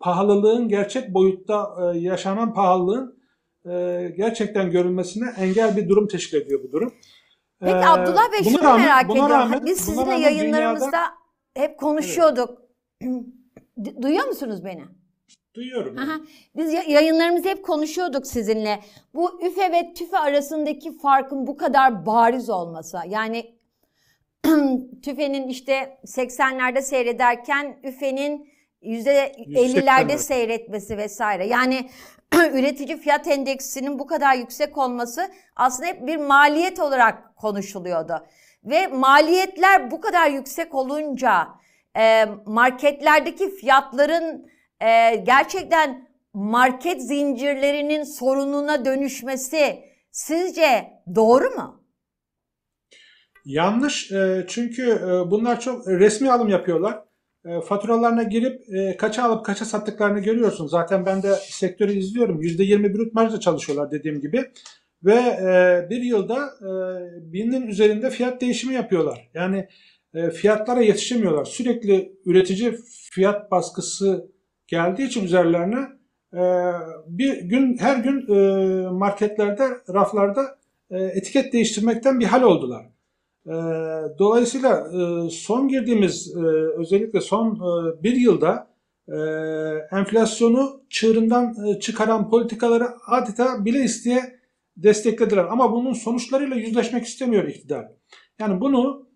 pahalılığın, 0.00 0.68
gerçek 0.68 1.14
boyutta 1.14 1.68
e, 1.94 1.98
yaşanan 1.98 2.54
pahalılığın 2.54 3.20
e, 3.66 3.72
gerçekten 4.16 4.70
görülmesine 4.70 5.24
engel 5.38 5.76
bir 5.76 5.88
durum 5.88 6.08
teşkil 6.08 6.40
ediyor 6.40 6.60
bu 6.62 6.72
durum. 6.72 6.92
Peki 7.60 7.72
Ee, 7.76 7.84
Abdullah 7.86 8.32
Bey 8.32 8.42
şunu 8.44 8.62
rağmen- 8.64 8.80
merak 8.86 9.08
buna 9.08 9.12
ediyorum. 9.26 9.34
rağmen- 9.34 9.66
Biz 9.66 9.86
buna 9.86 10.04
sizinle 10.04 10.16
yayınlarımızda 10.24 10.86
dünyada- 10.86 11.10
hep 11.54 11.78
konuşuyorduk. 11.78 12.62
Du- 13.84 14.02
Duyuyor 14.02 14.26
musunuz 14.26 14.64
beni? 14.64 14.82
Duyuyorum. 15.54 15.98
Aha. 15.98 16.20
Biz 16.56 16.72
ya- 16.72 16.82
yayınlarımızda 16.88 17.48
hep 17.48 17.64
konuşuyorduk 17.64 18.26
sizinle. 18.26 18.80
Bu 19.14 19.42
üfe 19.46 19.72
ve 19.72 19.94
tüfe 19.94 20.18
arasındaki 20.18 20.98
farkın 20.98 21.46
bu 21.46 21.56
kadar 21.56 22.06
bariz 22.06 22.50
olması. 22.50 22.98
Yani 23.08 23.54
tüfenin 25.02 25.48
işte 25.48 25.98
80'lerde 26.04 26.82
seyrederken 26.82 27.76
üfenin 27.84 28.49
%50'lerde 28.82 30.10
evet. 30.10 30.20
seyretmesi 30.20 30.96
vesaire. 30.96 31.46
Yani 31.46 31.90
üretici 32.34 32.96
fiyat 32.96 33.28
endeksinin 33.28 33.98
bu 33.98 34.06
kadar 34.06 34.34
yüksek 34.34 34.78
olması 34.78 35.30
aslında 35.56 35.88
hep 35.88 36.06
bir 36.06 36.16
maliyet 36.16 36.80
olarak 36.80 37.36
konuşuluyordu. 37.36 38.26
Ve 38.64 38.86
maliyetler 38.86 39.90
bu 39.90 40.00
kadar 40.00 40.30
yüksek 40.30 40.74
olunca 40.74 41.48
e, 41.96 42.24
marketlerdeki 42.46 43.50
fiyatların 43.50 44.46
e, 44.80 45.16
gerçekten 45.16 46.08
market 46.34 47.02
zincirlerinin 47.02 48.02
sorununa 48.02 48.84
dönüşmesi 48.84 49.84
sizce 50.10 50.92
doğru 51.14 51.50
mu? 51.50 51.84
Yanlış 53.44 54.12
e, 54.12 54.44
çünkü 54.48 54.90
e, 54.90 55.30
bunlar 55.30 55.60
çok 55.60 55.88
resmi 55.88 56.32
alım 56.32 56.48
yapıyorlar. 56.48 57.09
E, 57.44 57.60
faturalarına 57.60 58.22
girip 58.22 58.74
e, 58.74 58.96
kaça 58.96 59.22
alıp 59.22 59.44
kaça 59.44 59.64
sattıklarını 59.64 60.20
görüyorsun. 60.20 60.66
Zaten 60.66 61.06
ben 61.06 61.22
de 61.22 61.34
sektörü 61.34 61.92
izliyorum. 61.92 62.42
%20 62.42 62.94
brüt 62.94 63.14
marjla 63.14 63.40
çalışıyorlar 63.40 63.90
dediğim 63.90 64.20
gibi. 64.20 64.50
Ve 65.04 65.14
e, 65.14 65.86
bir 65.90 66.02
yılda 66.02 66.50
e, 66.60 66.72
binin 67.32 67.66
üzerinde 67.66 68.10
fiyat 68.10 68.40
değişimi 68.40 68.74
yapıyorlar. 68.74 69.30
Yani 69.34 69.68
e, 70.14 70.30
fiyatlara 70.30 70.82
yetişemiyorlar. 70.82 71.44
Sürekli 71.44 72.12
üretici 72.24 72.76
fiyat 73.12 73.50
baskısı 73.50 74.30
geldiği 74.66 75.06
için 75.06 75.24
üzerlerine 75.24 75.88
e, 76.34 76.42
bir 77.06 77.42
gün 77.42 77.78
her 77.78 77.96
gün 77.96 78.34
e, 78.34 78.88
marketlerde, 78.90 79.68
raflarda 79.94 80.58
e, 80.90 81.02
etiket 81.02 81.52
değiştirmekten 81.52 82.20
bir 82.20 82.26
hal 82.26 82.42
oldular. 82.42 82.86
E, 83.46 83.52
dolayısıyla 84.18 84.88
e, 84.88 85.30
son 85.30 85.68
girdiğimiz 85.68 86.36
e, 86.36 86.40
özellikle 86.78 87.20
son 87.20 87.54
e, 87.54 88.02
bir 88.02 88.16
yılda 88.16 88.70
enflasyonu 89.92 90.82
çığırından 90.90 91.78
çıkaran 91.80 92.30
politikaları 92.30 92.84
adeta 93.06 93.64
bile 93.64 93.84
isteye 93.84 94.40
desteklediler. 94.76 95.44
Ama 95.44 95.72
bunun 95.72 95.92
sonuçlarıyla 95.92 96.56
yüzleşmek 96.56 97.04
istemiyor 97.04 97.48
iktidar. 97.48 97.88
Yani 98.38 98.60
bunu 98.60 99.06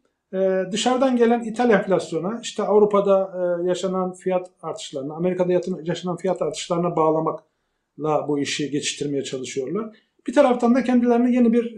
dışarıdan 0.73 1.17
gelen 1.17 1.45
ithal 1.45 1.71
enflasyona, 1.71 2.41
işte 2.43 2.63
Avrupa'da 2.63 3.31
yaşanan 3.65 4.13
fiyat 4.13 4.51
artışlarına, 4.63 5.15
Amerika'da 5.15 5.53
yaşanan 5.85 6.17
fiyat 6.17 6.43
artışlarına 6.43 6.97
bağlamakla 6.97 8.29
bu 8.29 8.39
işi 8.39 8.71
geçiştirmeye 8.71 9.25
çalışıyorlar. 9.25 9.97
Bir 10.27 10.33
taraftan 10.33 10.75
da 10.75 10.85
kendilerine 10.85 11.33
yeni 11.33 11.53
bir 11.53 11.77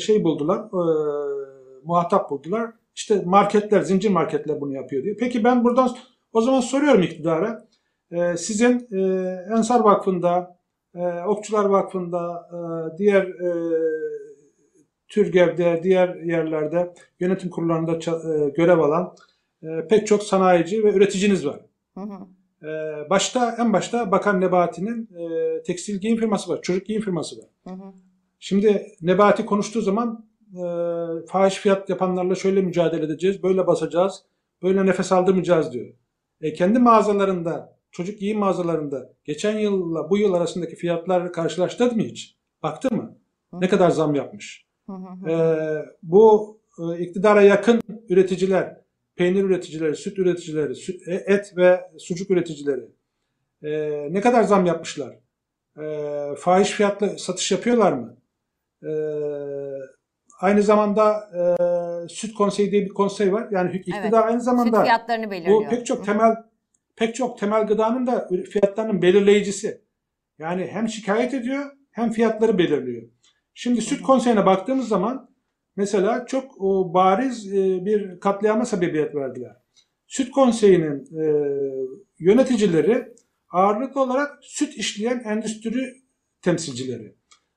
şey 0.00 0.24
buldular, 0.24 0.58
e, 0.58 1.37
muhatap 1.84 2.30
buldular. 2.30 2.70
İşte 2.94 3.22
marketler, 3.24 3.80
zincir 3.80 4.10
marketler 4.10 4.60
bunu 4.60 4.74
yapıyor 4.74 5.04
diye. 5.04 5.16
Peki 5.16 5.44
ben 5.44 5.64
buradan 5.64 5.90
o 6.32 6.40
zaman 6.40 6.60
soruyorum 6.60 7.02
iktidara. 7.02 7.68
E, 8.10 8.36
sizin 8.36 8.88
e, 8.92 9.00
Ensar 9.56 9.80
Vakfı'nda, 9.80 10.56
e, 10.94 11.22
Okçular 11.22 11.64
Vakfı'nda, 11.64 12.48
e, 12.52 12.58
diğer 12.98 13.22
e, 13.22 13.50
TÜRGEV'de, 15.08 15.80
diğer 15.82 16.14
yerlerde 16.14 16.94
yönetim 17.20 17.50
kurullarında 17.50 17.92
e, 17.92 18.50
görev 18.50 18.78
alan 18.78 19.14
e, 19.62 19.86
pek 19.88 20.06
çok 20.06 20.22
sanayici 20.22 20.84
ve 20.84 20.92
üreticiniz 20.92 21.46
var. 21.46 21.60
Hı 21.94 22.00
hı. 22.00 22.18
E, 22.68 22.70
başta 23.10 23.56
en 23.58 23.72
başta 23.72 24.10
Bakan 24.10 24.40
Nebati'nin 24.40 25.08
e, 25.18 25.62
tekstil 25.62 26.00
giyim 26.00 26.16
firması 26.16 26.50
var, 26.52 26.62
çocuk 26.62 26.86
giyim 26.86 27.02
firması 27.02 27.38
var. 27.38 27.46
Hı 27.68 27.74
hı. 27.74 27.92
Şimdi 28.38 28.86
Nebati 29.02 29.46
konuştuğu 29.46 29.80
zaman 29.80 30.27
e, 30.54 30.62
fahiş 31.26 31.54
fiyat 31.54 31.90
yapanlarla 31.90 32.34
şöyle 32.34 32.62
mücadele 32.62 33.04
edeceğiz, 33.04 33.42
böyle 33.42 33.66
basacağız, 33.66 34.22
böyle 34.62 34.86
nefes 34.86 35.12
aldırmayacağız 35.12 35.72
diyor. 35.72 35.94
E, 36.40 36.52
kendi 36.52 36.78
mağazalarında, 36.78 37.76
çocuk 37.90 38.20
giyim 38.20 38.38
mağazalarında 38.38 39.12
geçen 39.24 39.58
yılla 39.58 40.10
bu 40.10 40.18
yıl 40.18 40.34
arasındaki 40.34 40.76
fiyatları 40.76 41.32
karşılaştırdı 41.32 41.94
mı 41.96 42.02
hiç? 42.02 42.36
Baktı 42.62 42.94
mı? 42.94 43.18
Ne 43.52 43.68
kadar 43.68 43.90
zam 43.90 44.14
yapmış? 44.14 44.66
Hı 44.86 44.92
hı. 44.92 45.30
Ee, 45.30 45.84
bu 46.02 46.58
e, 46.78 46.98
iktidara 46.98 47.42
yakın 47.42 47.80
üreticiler, 48.08 48.80
peynir 49.16 49.44
üreticileri, 49.44 49.96
süt 49.96 50.18
üreticileri, 50.18 50.74
süt, 50.74 51.08
e, 51.08 51.14
et 51.14 51.52
ve 51.56 51.90
sucuk 51.98 52.30
üreticileri 52.30 52.88
e, 53.62 53.70
ne 54.12 54.20
kadar 54.20 54.42
zam 54.42 54.66
yapmışlar? 54.66 55.18
E, 55.80 56.34
fahiş 56.36 56.70
fiyatla 56.70 57.18
satış 57.18 57.52
yapıyorlar 57.52 57.92
mı? 57.92 58.16
E, 58.82 58.90
aynı 60.40 60.62
zamanda 60.62 61.30
e, 61.34 62.08
süt 62.08 62.34
konseyi 62.34 62.70
diye 62.70 62.84
bir 62.84 62.88
konsey 62.88 63.32
var. 63.32 63.48
Yani 63.50 63.76
iktidar 63.76 64.00
Evet. 64.02 64.14
aynı 64.14 64.40
zamanda 64.40 64.76
Süt 64.76 64.84
fiyatlarını 64.84 65.30
belirliyor. 65.30 65.60
bu 65.60 65.68
pek 65.68 65.86
çok 65.86 65.98
hı. 65.98 66.02
temel 66.02 66.36
pek 66.96 67.14
çok 67.14 67.38
temel 67.38 67.66
gıdanın 67.66 68.06
da 68.06 68.28
fiyatlarının 68.50 69.02
belirleyicisi. 69.02 69.82
Yani 70.38 70.66
hem 70.72 70.88
şikayet 70.88 71.34
ediyor 71.34 71.64
hem 71.90 72.10
fiyatları 72.10 72.58
belirliyor. 72.58 73.02
Şimdi 73.54 73.82
süt 73.82 74.02
konseyine 74.02 74.46
baktığımız 74.46 74.88
zaman 74.88 75.30
mesela 75.76 76.26
çok 76.26 76.60
o, 76.60 76.94
bariz 76.94 77.52
e, 77.52 77.84
bir 77.84 78.20
katliama 78.20 78.64
sebebiyet 78.64 79.14
verdiler. 79.14 79.56
Süt 80.06 80.30
konseyinin 80.30 81.04
e, 81.20 81.24
yöneticileri 82.18 83.14
ağırlıklı 83.50 84.02
olarak 84.02 84.38
süt 84.42 84.76
işleyen 84.76 85.18
endüstri 85.24 85.94
temsilcileri. 86.42 87.16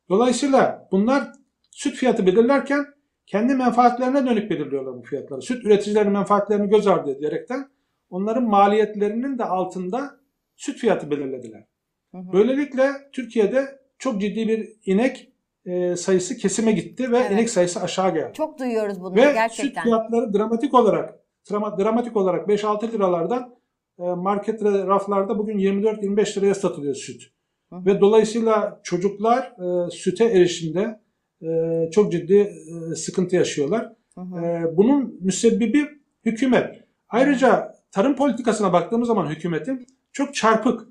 Dolayısıyla 0.10 0.88
bunlar 0.92 1.32
süt 1.72 1.96
fiyatı 1.96 2.26
belirlerken 2.26 2.86
kendi 3.26 3.56
menfaatlerine 3.56 4.26
dönük 4.26 4.52
belirliyorlar 4.52 4.94
bu 4.96 5.02
fiyatları. 5.02 5.42
Süt 5.42 5.66
üreticilerinin 5.66 6.14
menfaatlerini 6.14 6.70
göz 6.70 6.88
ardı 6.88 7.12
ederekten 7.12 7.70
onların 8.10 8.44
maliyetlerinin 8.44 9.38
de 9.40 9.44
altında 9.46 10.20
süt 10.56 10.78
fiyatı 10.78 11.12
belirlediler. 11.12 11.64
Hı 12.12 12.18
hı. 12.18 12.34
Böylelikle 12.34 12.90
Türkiye'de 13.14 13.80
çok 14.00 14.22
ciddi 14.22 14.48
bir 14.48 14.70
inek 14.86 15.32
e, 15.66 15.96
sayısı 15.96 16.38
kesime 16.38 16.72
gitti 16.72 17.12
ve 17.12 17.18
Evet. 17.18 17.32
inek 17.32 17.50
sayısı 17.50 17.82
aşağı 17.82 18.14
geldi. 18.14 18.34
Çok 18.34 18.60
duyuyoruz 18.60 19.02
bunu 19.02 19.16
Ve 19.16 19.22
süt 19.26 19.34
gerçekten. 19.34 19.84
fiyatları 19.84 20.34
dramatik 20.34 20.74
olarak 20.74 21.20
drama- 21.52 21.80
dramatik 21.84 22.18
olarak 22.18 22.48
5-6 22.50 22.92
liralardan 22.92 23.56
e, 24.00 24.04
market 24.04 24.64
ve 24.64 24.88
raflarda 24.88 25.38
bugün 25.38 25.58
24-25 25.58 26.38
liraya 26.38 26.56
satılıyor 26.56 26.96
süt. 26.96 27.22
Hı. 27.70 27.86
Ve 27.86 28.02
dolayısıyla 28.02 28.80
çocuklar 28.84 29.40
e, 29.88 29.92
süte 29.92 30.26
erişimde 30.26 31.01
e, 31.42 31.90
çok 31.92 32.12
ciddi 32.12 32.34
e, 32.34 32.96
sıkıntı 32.96 33.36
yaşıyorlar. 33.36 33.94
Hı 34.16 34.22
hı. 34.22 34.46
E, 34.46 34.78
bunun 34.78 35.18
müsebbibi 35.22 35.88
hükümet. 36.26 36.84
Ayrıca 37.10 37.76
tarım 37.92 38.16
politikasına 38.16 38.74
baktığımız 38.74 39.08
zaman 39.08 39.30
hükümetin 39.30 39.88
çok 40.12 40.36
çarpık 40.36 40.88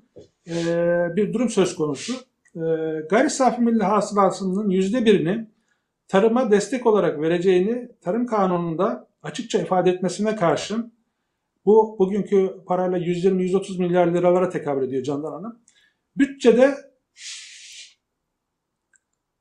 e, 0.47 0.55
bir 1.15 1.33
durum 1.33 1.49
söz 1.49 1.75
konusu. 1.75 2.13
E, 2.55 2.61
gayri 3.09 3.29
safi 3.29 3.61
milli 3.61 3.83
hasılasının 3.83 4.69
yüzde 4.69 5.05
birini 5.05 5.47
tarıma 6.07 6.51
destek 6.51 6.85
olarak 6.85 7.21
vereceğini 7.21 7.89
tarım 8.01 8.25
kanununda 8.25 9.07
açıkça 9.23 9.59
ifade 9.59 9.89
etmesine 9.89 10.35
karşın 10.35 10.93
bu 11.65 11.95
bugünkü 11.99 12.55
parayla 12.65 12.97
120-130 12.97 13.79
milyar 13.79 14.07
liralara 14.07 14.49
tekabül 14.49 14.87
ediyor 14.87 15.03
Candan 15.03 15.31
Hanım. 15.31 15.59
Bütçede 16.15 16.75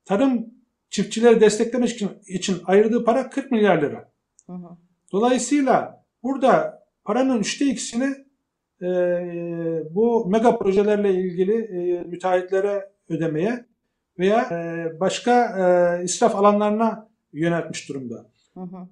tarım 0.05 0.60
çiftçileri 0.91 1.41
desteklemek 1.41 1.89
için, 1.89 2.11
için 2.27 2.57
ayırdığı 2.67 3.05
para 3.05 3.31
40 3.31 3.51
milyar 3.51 3.83
lira. 3.83 4.13
Hı 4.47 4.53
hı. 4.53 4.77
Dolayısıyla 5.13 6.05
burada 6.23 6.85
paranın 7.05 7.39
üçte 7.39 7.67
ikisini 7.67 8.15
e, 8.83 8.89
bu 9.91 10.27
mega 10.31 10.59
projelerle 10.59 11.15
ilgili 11.15 11.53
e, 11.53 12.03
müteahhitlere 12.05 12.91
ödemeye 13.09 13.67
veya 14.19 14.43
e, 14.51 15.01
başka 15.01 15.45
e, 15.45 16.05
israf 16.05 16.37
alanlarına 16.37 17.09
yöneltmiş 17.33 17.89
durumda. 17.89 18.27
Hı 18.55 18.61
hı. 18.61 18.89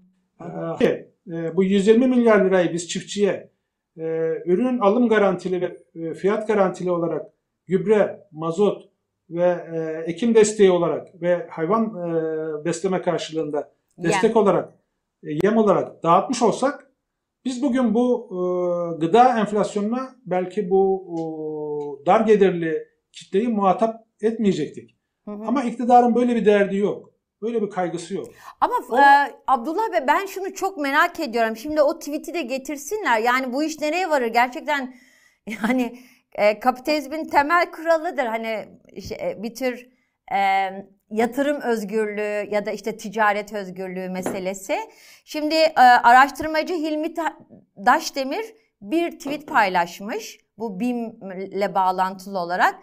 E, 0.85 1.09
e, 1.29 1.57
bu 1.57 1.65
120 1.65 2.07
milyar 2.07 2.45
lirayı 2.45 2.73
biz 2.73 2.89
çiftçiye 2.89 3.51
e, 3.97 4.03
ürün 4.47 4.79
alım 4.79 5.09
garantili 5.09 5.61
ve 5.61 5.77
e, 5.95 6.15
fiyat 6.15 6.49
garantili 6.49 6.91
olarak 6.91 7.27
gübre, 7.67 8.27
mazot 8.33 8.88
ve 9.31 9.67
e, 9.75 10.11
ekim 10.11 10.35
desteği 10.35 10.71
olarak 10.71 11.23
ve 11.23 11.47
hayvan 11.51 11.85
e, 11.85 12.65
besleme 12.65 13.03
karşılığında 13.03 13.73
destek 13.99 14.37
olarak 14.37 14.73
e, 15.23 15.29
yem 15.43 15.57
olarak 15.57 16.03
dağıtmış 16.03 16.43
olsak 16.43 16.93
biz 17.45 17.63
bugün 17.63 17.95
bu 17.95 18.29
e, 18.31 18.37
gıda 19.07 19.39
enflasyonuna 19.39 20.17
belki 20.27 20.71
bu 20.71 21.05
e, 21.11 22.07
dar 22.07 22.21
gelirli 22.21 22.89
kitleyi 23.13 23.49
muhatap 23.49 24.05
etmeyecektik. 24.23 24.97
Hı 25.25 25.31
hı. 25.31 25.45
Ama 25.47 25.63
iktidarın 25.63 26.15
böyle 26.15 26.35
bir 26.37 26.47
derdi 26.47 26.77
yok. 26.77 27.11
Böyle 27.43 27.63
bir 27.63 27.71
kaygısı 27.71 28.15
yok. 28.15 28.27
Ama 28.61 28.75
O- 28.91 28.99
e, 28.99 29.03
Abdullah 29.47 29.93
Bey 29.93 30.01
ben 30.07 30.27
şunu 30.27 30.55
çok 30.55 30.79
merak 30.79 31.21
ediyorum. 31.21 31.57
Şimdi 31.57 31.83
o 31.83 31.99
tweet'i 31.99 32.35
de 32.35 32.43
getirsinler. 32.43 33.21
Yani 33.21 33.53
bu 33.53 33.63
iş 33.63 33.81
nereye 33.81 34.11
varır? 34.11 34.27
Gerçekten 34.27 34.95
yani 35.63 35.99
e, 36.35 36.61
kapitalizmin 36.61 37.25
temel 37.25 37.71
kuralıdır. 37.71 38.27
Hani 38.27 38.69
şey, 39.09 39.19
e, 39.21 39.43
bir 39.43 39.55
tür 39.55 39.89
e, 40.33 40.71
yatırım 41.11 41.61
özgürlüğü 41.61 42.49
ya 42.51 42.67
da 42.67 42.71
işte 42.71 42.97
ticaret 42.97 43.53
özgürlüğü 43.53 44.09
meselesi. 44.09 44.79
Şimdi 45.25 45.55
e, 45.55 45.81
araştırmacı 45.81 46.75
Hilmi 46.75 47.15
Daşdemir 47.87 48.45
bir 48.81 49.11
tweet 49.11 49.47
paylaşmış. 49.47 50.39
Bu 50.59 50.81
BİM'le 50.81 51.75
bağlantılı 51.75 52.39
olarak. 52.39 52.75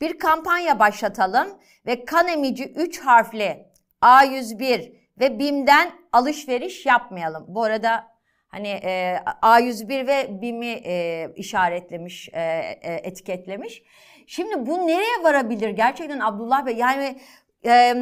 Bir 0.00 0.18
kampanya 0.18 0.78
başlatalım 0.78 1.48
ve 1.86 2.04
kan 2.04 2.28
emici 2.28 2.64
3 2.64 3.00
harfli 3.00 3.66
A101 4.02 4.92
ve 5.20 5.38
BİM'den 5.38 5.90
alışveriş 6.12 6.86
yapmayalım. 6.86 7.44
Bu 7.48 7.62
arada 7.62 8.13
hani 8.54 8.68
e, 8.68 9.18
A101 9.42 10.06
ve 10.06 10.42
BİM'i 10.42 10.80
e, 10.84 11.28
işaretlemiş, 11.36 12.28
e, 12.32 12.40
e, 12.82 12.94
etiketlemiş. 12.94 13.82
Şimdi 14.26 14.66
bu 14.66 14.86
nereye 14.86 15.22
varabilir 15.22 15.70
gerçekten 15.70 16.20
Abdullah 16.20 16.66
Bey? 16.66 16.76
Yani 16.76 17.18
e, 17.66 17.94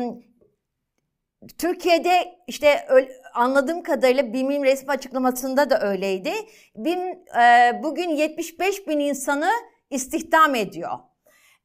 Türkiye'de 1.59 2.39
işte 2.47 2.89
anladığım 3.35 3.83
kadarıyla 3.83 4.33
BİM'in 4.33 4.65
resmi 4.65 4.91
açıklamasında 4.91 5.71
da 5.71 5.81
öyleydi. 5.81 6.33
BİM 6.77 7.01
e, 7.41 7.81
bugün 7.83 8.09
75 8.09 8.89
bin 8.89 8.99
insanı 8.99 9.51
istihdam 9.91 10.55
ediyor. 10.55 10.99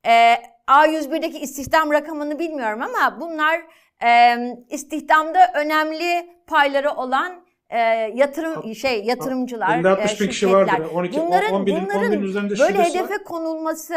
E, 0.06 0.36
A101'deki 0.67 1.39
istihdam 1.39 1.91
rakamını 1.91 2.39
bilmiyorum 2.39 2.82
ama 2.82 3.21
bunlar 3.21 3.62
e, 4.04 4.38
istihdamda 4.69 5.52
önemli 5.56 6.30
payları 6.47 6.91
olan 6.91 7.47
e, 7.70 7.80
yatırım 8.16 8.76
şey 8.76 9.04
yatırımcılar, 9.04 9.68
50-60 9.68 10.22
bin 10.22 10.28
kişi 10.28 10.52
vardır. 10.52 10.72
şirketler. 10.72 10.96
12, 10.96 11.20
bunların 11.20 11.54
10 11.54 11.66
bin, 11.66 11.76
10 11.76 11.86
bunların 11.86 12.12
bin 12.12 12.22
üzerinde 12.22 12.50
böyle 12.50 12.74
şubesi 12.74 12.80
var. 12.80 13.06
hedefe 13.06 13.24
konulması 13.24 13.94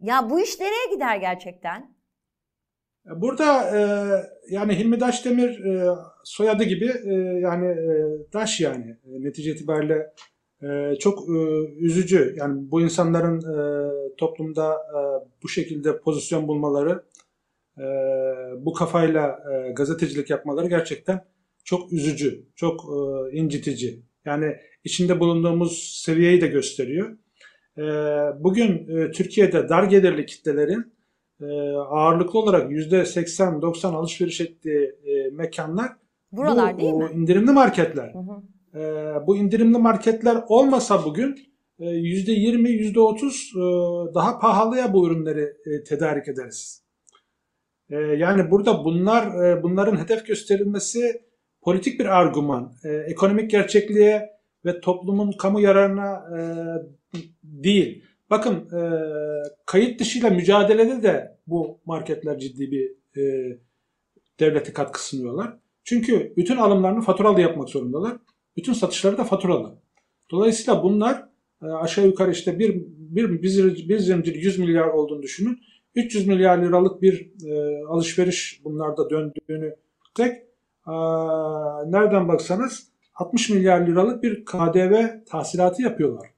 ya 0.00 0.30
bu 0.30 0.40
iş 0.40 0.60
nereye 0.60 0.94
gider 0.94 1.16
gerçekten? 1.16 1.94
Burada 3.16 3.76
e, 3.78 3.80
yani 4.50 4.78
Hilmi 4.78 5.00
Daşdemir 5.00 5.64
e, 5.64 5.94
soyadı 6.24 6.64
gibi 6.64 6.92
e, 7.04 7.12
yani 7.40 7.66
e, 7.66 7.92
Daş 8.32 8.60
yani 8.60 8.96
E, 9.04 9.22
netice 9.24 9.50
itibariyle 9.50 10.12
e, 10.62 10.96
çok 10.98 11.18
e, 11.28 11.32
üzücü. 11.78 12.34
Yani 12.36 12.70
bu 12.70 12.80
insanların 12.80 13.38
e, 13.38 14.16
toplumda 14.16 14.74
e, 14.74 14.98
bu 15.42 15.48
şekilde 15.48 15.98
pozisyon 16.00 16.48
bulmaları, 16.48 17.04
e, 17.78 17.84
bu 18.58 18.72
kafayla 18.72 19.40
e, 19.52 19.72
gazetecilik 19.72 20.30
yapmaları 20.30 20.66
gerçekten 20.66 21.20
çok 21.64 21.92
üzücü, 21.92 22.46
çok 22.56 22.80
e, 22.80 23.36
incitici. 23.36 24.02
Yani 24.24 24.56
içinde 24.84 25.20
bulunduğumuz 25.20 26.02
seviyeyi 26.04 26.40
de 26.40 26.46
gösteriyor. 26.46 27.16
E, 27.78 27.82
bugün 28.44 28.98
e, 28.98 29.10
Türkiye'de 29.10 29.68
dar 29.68 29.84
gelirli 29.84 30.26
kitlelerin 30.26 30.92
e, 31.40 31.46
ağırlıklı 31.76 32.38
olarak 32.38 32.72
%80-90 32.72 33.86
alışveriş 33.86 34.40
ettiği 34.40 34.94
e, 35.04 35.30
mekanlar 35.30 35.92
Buralar 36.32 36.74
bu, 36.74 36.80
değil 36.80 36.92
mi? 36.92 37.10
indirimli 37.14 37.50
marketler. 37.50 38.14
Hı 38.14 38.18
hı. 38.18 38.42
E, 38.78 39.26
bu 39.26 39.36
indirimli 39.36 39.78
marketler 39.78 40.44
olmasa 40.48 41.04
bugün 41.04 41.36
e, 41.78 41.84
%20, 41.84 42.92
%30 42.94 44.10
e, 44.10 44.14
daha 44.14 44.38
pahalıya 44.38 44.92
bu 44.92 45.06
ürünleri 45.06 45.52
e, 45.66 45.84
tedarik 45.84 46.28
ederiz. 46.28 46.82
E, 47.90 47.96
yani 47.96 48.50
burada 48.50 48.84
bunlar 48.84 49.44
e, 49.44 49.62
bunların 49.62 49.96
hedef 49.96 50.26
gösterilmesi 50.26 51.22
politik 51.62 52.00
bir 52.00 52.06
argüman. 52.06 52.72
E, 52.84 52.88
ekonomik 52.88 53.50
gerçekliğe 53.50 54.30
ve 54.64 54.80
toplumun 54.80 55.32
kamu 55.32 55.60
yararına 55.60 56.24
e, 56.36 56.40
değil. 57.42 58.04
Bakın 58.30 58.54
e, 58.54 58.80
kayıt 59.66 60.00
dışıyla 60.00 60.30
mücadelede 60.30 61.02
de 61.02 61.38
bu 61.46 61.78
marketler 61.84 62.38
ciddi 62.38 62.70
bir 62.70 62.90
e, 63.20 63.56
devlete 64.40 64.72
katkı 64.72 65.04
sunuyorlar. 65.08 65.56
Çünkü 65.84 66.32
bütün 66.36 66.56
alımlarını 66.56 67.00
faturalı 67.00 67.40
yapmak 67.40 67.68
zorundalar. 67.68 68.16
Bütün 68.56 68.72
satışları 68.72 69.18
da 69.18 69.24
faturalı. 69.24 69.74
Dolayısıyla 70.30 70.82
bunlar 70.82 71.28
e, 71.62 71.66
aşağı 71.66 72.06
yukarı 72.06 72.30
işte 72.30 72.58
bir, 72.58 72.74
bir, 72.88 73.42
bir, 73.42 73.88
bir 73.88 73.98
zincir 73.98 74.34
100 74.34 74.58
milyar 74.58 74.88
olduğunu 74.88 75.22
düşünün. 75.22 75.60
300 75.94 76.26
milyar 76.26 76.58
liralık 76.58 77.02
bir 77.02 77.30
e, 77.46 77.84
alışveriş 77.88 78.60
bunlarda 78.64 79.10
döndüğünü 79.10 79.76
tek 80.14 80.49
nereden 81.86 82.28
baksanız 82.28 82.92
60 83.14 83.50
milyar 83.50 83.86
liralık 83.86 84.22
bir 84.22 84.44
KDV 84.44 85.24
tahsilatı 85.30 85.82
yapıyorlar. 85.82 86.30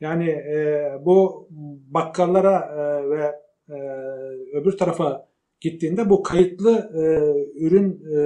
Yani 0.00 0.30
e, 0.30 0.84
bu 1.00 1.48
bakkallara 1.86 2.58
e, 2.58 3.10
ve 3.10 3.32
e, 3.68 3.76
öbür 4.56 4.76
tarafa 4.78 5.28
gittiğinde 5.60 6.10
bu 6.10 6.22
kayıtlı 6.22 6.90
e, 6.94 7.02
ürün 7.64 8.02
e, 8.16 8.18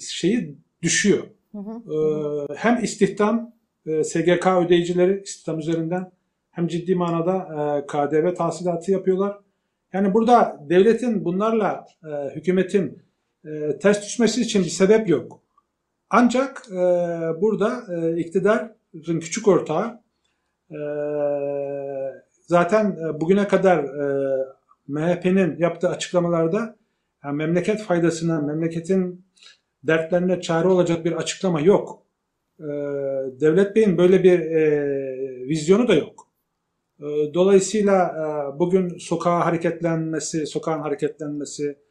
şeyi 0.00 0.58
düşüyor. 0.82 1.24
Hı 1.52 1.58
hı. 1.58 1.82
Ee, 1.94 2.54
hem 2.56 2.84
istihdam 2.84 3.52
e, 3.86 4.04
SGK 4.04 4.46
ödeyicileri 4.46 5.22
istihdam 5.22 5.58
üzerinden 5.58 6.12
hem 6.50 6.66
ciddi 6.66 6.94
manada 6.94 7.36
e, 7.36 7.86
KDV 7.86 8.34
tahsilatı 8.34 8.92
yapıyorlar. 8.92 9.38
Yani 9.92 10.14
burada 10.14 10.60
devletin 10.68 11.24
bunlarla 11.24 11.86
e, 12.04 12.36
hükümetin 12.36 13.02
e, 13.44 13.78
ters 13.78 14.02
düşmesi 14.02 14.40
için 14.40 14.64
bir 14.64 14.68
sebep 14.68 15.08
yok. 15.08 15.40
Ancak 16.10 16.62
e, 16.70 16.76
burada 17.40 17.82
e, 17.94 18.16
iktidarın 18.20 19.20
küçük 19.20 19.48
ortağı 19.48 20.00
e, 20.70 20.78
zaten 22.46 22.90
e, 22.90 23.20
bugüne 23.20 23.48
kadar 23.48 23.78
e, 23.84 24.36
MHP'nin 24.88 25.58
yaptığı 25.58 25.88
açıklamalarda 25.88 26.76
yani 27.24 27.36
memleket 27.36 27.82
faydasına, 27.82 28.40
memleketin 28.40 29.24
dertlerine 29.82 30.40
çare 30.40 30.68
olacak 30.68 31.04
bir 31.04 31.12
açıklama 31.12 31.60
yok. 31.60 32.02
Ee, 32.60 32.64
Devlet 33.40 33.76
Bey'in 33.76 33.98
böyle 33.98 34.22
bir 34.24 34.40
e, 34.40 35.48
vizyonu 35.48 35.88
da 35.88 35.94
yok. 35.94 36.28
Ee, 37.00 37.04
dolayısıyla 37.34 38.06
e, 38.06 38.58
bugün 38.58 38.98
sokağa 38.98 39.46
hareketlenmesi, 39.46 40.46
sokağın 40.46 40.80
hareketlenmesi, 40.80 41.68
e, 41.68 41.83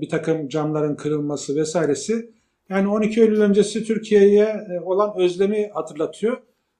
bir 0.00 0.08
takım 0.08 0.48
camların 0.48 0.96
kırılması 0.96 1.56
vesairesi 1.56 2.30
yani 2.70 2.88
12 2.88 3.20
Eylül 3.20 3.40
öncesi 3.40 3.84
Türkiye'ye 3.84 4.44
e, 4.44 4.80
olan 4.80 5.14
özlemi 5.18 5.70
hatırlatıyor. 5.74 6.36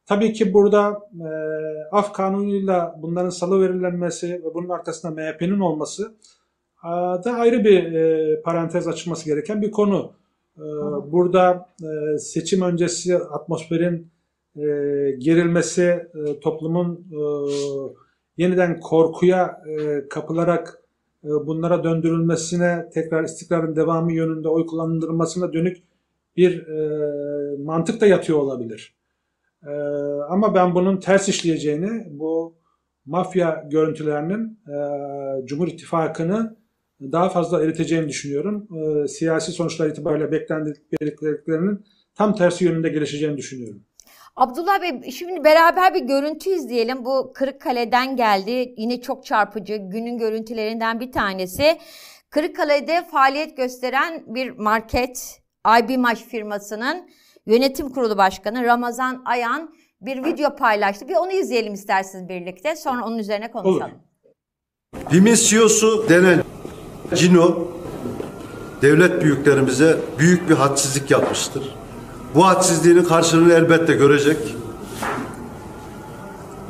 Tabii 0.06 0.32
ki 0.32 0.52
burada 0.52 1.08
e, 1.20 1.28
af 1.92 2.12
kanunuyla 2.12 2.94
bunların 2.98 3.30
salı 3.30 3.60
verilenmesi 3.60 4.28
ve 4.28 4.54
bunun 4.54 4.68
arkasında 4.68 5.12
MHP'nin 5.12 5.60
olması 5.60 6.14
Aa, 6.82 7.24
da 7.24 7.32
ayrı 7.32 7.64
bir 7.64 7.92
e, 7.92 8.42
parantez 8.42 8.88
açılması 8.88 9.24
gereken 9.24 9.62
bir 9.62 9.70
konu. 9.70 10.12
E, 10.56 10.64
burada 11.12 11.68
e, 11.82 12.18
seçim 12.18 12.62
öncesi 12.62 13.16
atmosferin 13.18 14.10
e, 14.56 14.62
gerilmesi, 15.18 15.82
e, 15.82 16.40
toplumun 16.40 17.06
e, 17.12 17.20
yeniden 18.36 18.80
korkuya 18.80 19.62
e, 19.68 20.08
kapılarak 20.08 20.68
e, 20.68 20.89
bunlara 21.22 21.84
döndürülmesine, 21.84 22.88
tekrar 22.94 23.24
istikrarın 23.24 23.76
devamı 23.76 24.12
yönünde 24.12 24.48
oy 24.48 24.66
kullanılmasına 24.66 25.52
dönük 25.52 25.82
bir 26.36 26.66
e, 26.68 27.56
mantık 27.56 28.00
da 28.00 28.06
yatıyor 28.06 28.38
olabilir. 28.38 28.94
E, 29.66 29.70
ama 30.28 30.54
ben 30.54 30.74
bunun 30.74 30.96
ters 30.96 31.28
işleyeceğini, 31.28 32.06
bu 32.10 32.54
mafya 33.06 33.66
görüntülerinin 33.70 34.58
e, 34.68 34.76
Cumhur 35.46 35.68
İttifakı'nı 35.68 36.56
daha 37.00 37.28
fazla 37.28 37.64
eriteceğini 37.64 38.08
düşünüyorum. 38.08 38.68
E, 38.78 39.08
siyasi 39.08 39.52
sonuçlar 39.52 39.88
itibariyle 39.88 40.32
beklendiklerinin 40.32 41.84
tam 42.14 42.34
tersi 42.34 42.64
yönünde 42.64 42.88
gelişeceğini 42.88 43.36
düşünüyorum. 43.36 43.82
Abdullah 44.36 44.82
Bey 44.82 45.10
şimdi 45.10 45.44
beraber 45.44 45.94
bir 45.94 46.00
görüntü 46.00 46.50
izleyelim. 46.50 47.04
Bu 47.04 47.32
Kırıkkale'den 47.34 48.16
geldi. 48.16 48.74
Yine 48.76 49.00
çok 49.00 49.24
çarpıcı 49.24 49.76
günün 49.76 50.18
görüntülerinden 50.18 51.00
bir 51.00 51.12
tanesi. 51.12 51.78
Kırıkkale'de 52.30 53.04
faaliyet 53.10 53.56
gösteren 53.56 54.24
bir 54.26 54.50
market 54.50 55.40
IBMAŞ 55.82 56.18
firmasının 56.18 57.10
yönetim 57.46 57.88
kurulu 57.88 58.16
başkanı 58.16 58.64
Ramazan 58.64 59.22
Ayan 59.24 59.74
bir 60.00 60.24
video 60.24 60.56
paylaştı. 60.56 61.08
Bir 61.08 61.16
onu 61.16 61.32
izleyelim 61.32 61.74
isterseniz 61.74 62.28
birlikte. 62.28 62.76
Sonra 62.76 63.04
onun 63.04 63.18
üzerine 63.18 63.50
konuşalım. 63.50 63.92
Olur. 63.92 65.12
BİM'in 65.12 65.34
CEO'su 65.34 66.08
denen 66.08 66.42
Cino 67.14 67.68
devlet 68.82 69.22
büyüklerimize 69.22 69.96
büyük 70.18 70.50
bir 70.50 70.54
hadsizlik 70.54 71.10
yapmıştır. 71.10 71.79
Bu 72.34 72.46
hadsizliğinin 72.46 73.04
karşılığını 73.04 73.52
elbette 73.52 73.92
görecek. 73.92 74.36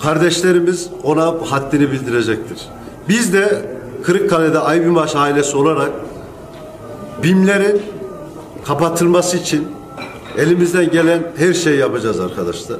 Kardeşlerimiz 0.02 0.90
ona 1.02 1.26
haddini 1.26 1.92
bildirecektir. 1.92 2.68
Biz 3.08 3.32
de 3.32 3.62
Kırıkkale'de 4.04 4.58
Aybimaş 4.58 5.16
ailesi 5.16 5.56
olarak 5.56 5.90
BİM'lerin 7.22 7.82
kapatılması 8.64 9.36
için 9.36 9.68
elimizden 10.38 10.90
gelen 10.90 11.22
her 11.36 11.54
şeyi 11.54 11.78
yapacağız 11.78 12.20
arkadaşlar. 12.20 12.78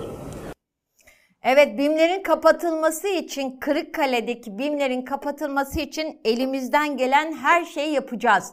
Evet 1.42 1.78
BİM'lerin 1.78 2.22
kapatılması 2.22 3.08
için 3.08 3.56
Kırıkkale'deki 3.60 4.58
BİM'lerin 4.58 5.02
kapatılması 5.02 5.80
için 5.80 6.20
elimizden 6.24 6.96
gelen 6.96 7.32
her 7.32 7.64
şeyi 7.64 7.92
yapacağız. 7.92 8.44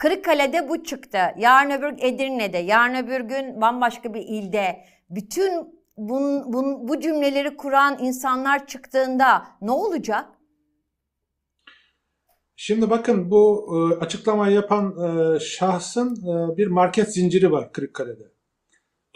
Kırıkkale'de 0.00 0.68
bu 0.68 0.84
çıktı. 0.84 1.18
Yarın 1.38 1.70
öbür 1.70 1.94
Edirne'de, 1.98 2.58
yarın 2.58 2.94
öbür 2.94 3.20
gün 3.20 3.60
bambaşka 3.60 4.14
bir 4.14 4.20
ilde. 4.20 4.84
Bütün 5.10 5.52
bun, 5.96 6.52
bun, 6.52 6.88
bu 6.88 7.00
cümleleri 7.00 7.56
kuran 7.56 7.98
insanlar 8.00 8.66
çıktığında 8.66 9.46
ne 9.60 9.70
olacak? 9.70 10.24
Şimdi 12.56 12.90
bakın 12.90 13.30
bu 13.30 13.68
e, 13.72 14.04
açıklamayı 14.04 14.54
yapan 14.54 14.94
e, 14.98 15.40
şahsın 15.40 16.16
e, 16.16 16.56
bir 16.56 16.66
market 16.66 17.14
zinciri 17.14 17.52
var 17.52 17.72
Kırıkkale'de. 17.72 18.24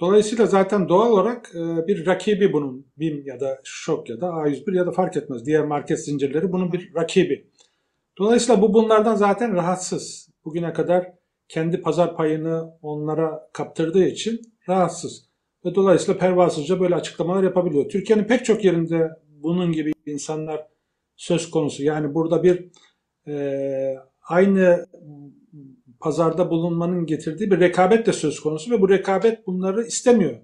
Dolayısıyla 0.00 0.46
zaten 0.46 0.88
doğal 0.88 1.12
olarak 1.12 1.50
bir 1.88 2.06
rakibi 2.06 2.52
bunun 2.52 2.86
BİM 2.96 3.22
ya 3.26 3.40
da 3.40 3.60
Şok 3.64 4.10
ya 4.10 4.20
da 4.20 4.26
A101 4.26 4.76
ya 4.76 4.86
da 4.86 4.90
fark 4.90 5.16
etmez. 5.16 5.46
Diğer 5.46 5.64
market 5.64 6.04
zincirleri 6.04 6.52
bunun 6.52 6.72
bir 6.72 6.94
rakibi. 6.94 7.50
Dolayısıyla 8.18 8.62
bu 8.62 8.74
bunlardan 8.74 9.14
zaten 9.14 9.54
rahatsız. 9.54 10.23
Bugüne 10.44 10.72
kadar 10.72 11.12
kendi 11.48 11.82
pazar 11.82 12.16
payını 12.16 12.78
onlara 12.82 13.48
kaptırdığı 13.52 14.04
için 14.04 14.40
rahatsız. 14.68 15.28
Ve 15.64 15.74
dolayısıyla 15.74 16.20
pervasızca 16.20 16.80
böyle 16.80 16.94
açıklamalar 16.94 17.42
yapabiliyor. 17.42 17.88
Türkiye'nin 17.88 18.24
pek 18.24 18.44
çok 18.44 18.64
yerinde 18.64 19.10
bunun 19.26 19.72
gibi 19.72 19.92
insanlar 20.06 20.66
söz 21.16 21.50
konusu. 21.50 21.84
Yani 21.84 22.14
burada 22.14 22.42
bir 22.42 22.70
e, 23.26 23.96
aynı 24.28 24.86
pazarda 26.00 26.50
bulunmanın 26.50 27.06
getirdiği 27.06 27.50
bir 27.50 27.60
rekabet 27.60 28.06
de 28.06 28.12
söz 28.12 28.40
konusu 28.40 28.70
ve 28.70 28.80
bu 28.80 28.88
rekabet 28.88 29.46
bunları 29.46 29.82
istemiyor. 29.82 30.40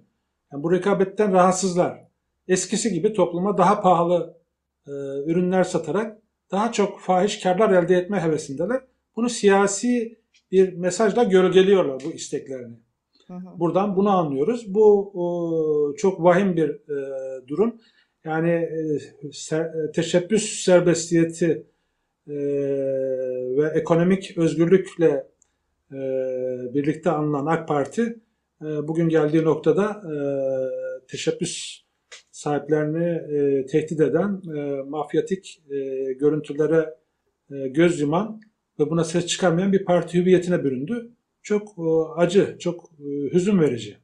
Yani 0.53 0.63
bu 0.63 0.73
rekabetten 0.73 1.33
rahatsızlar. 1.33 2.05
Eskisi 2.49 2.93
gibi 2.93 3.13
topluma 3.13 3.59
daha 3.59 3.81
pahalı 3.81 4.41
e, 4.87 4.91
ürünler 5.27 5.65
satarak 5.65 6.19
daha 6.51 6.73
çok 6.73 7.01
fahiş 7.01 7.41
karlar 7.41 7.71
elde 7.71 7.97
etme 7.97 8.21
hevesindeler. 8.21 8.81
Bunu 9.21 9.29
siyasi 9.29 10.19
bir 10.53 10.73
mesajla 10.73 11.25
gölgeliyorlar 11.25 12.03
bu 12.05 12.13
isteklerini. 12.13 12.77
Hı 13.27 13.35
hı. 13.35 13.61
Buradan 13.61 13.97
bunu 13.97 14.11
anlıyoruz. 14.11 14.75
Bu 14.75 15.13
o, 15.15 15.95
çok 15.97 16.23
vahim 16.23 16.57
bir 16.57 16.69
e, 16.69 17.49
durum. 17.49 17.81
Yani 18.25 18.51
e, 18.51 18.99
ser- 19.29 19.93
teşebbüs 19.93 20.65
serbestiyeti 20.65 21.67
e, 22.29 22.35
ve 23.57 23.73
ekonomik 23.75 24.39
özgürlükle 24.39 25.27
e, 25.93 25.99
birlikte 26.75 27.11
anılan 27.11 27.47
AK 27.47 27.69
Parti 27.69 28.03
e, 28.63 28.89
bugün 28.89 29.09
geldiği 29.09 29.45
noktada 29.45 29.85
e, 29.85 30.15
teşebbüs 31.07 31.83
sahiplerini 32.31 33.37
e, 33.37 33.67
tehdit 33.67 34.01
eden 34.01 34.43
e, 34.57 34.83
mafyatik 34.83 35.63
e, 35.71 35.77
görüntülere 36.13 36.95
e, 37.51 37.69
göz 37.69 38.01
yuman 38.01 38.41
ve 38.81 38.91
buna 38.91 39.05
ses 39.05 39.27
çıkarmayan 39.27 39.73
bir 39.73 39.85
parti 39.85 40.19
hüviyetine 40.19 40.65
büründü. 40.65 41.11
Çok 41.43 41.69
e, 41.79 41.83
acı, 42.17 42.57
çok 42.59 42.85
e, 42.85 43.35
hüzün 43.35 43.61
verici. 43.61 43.99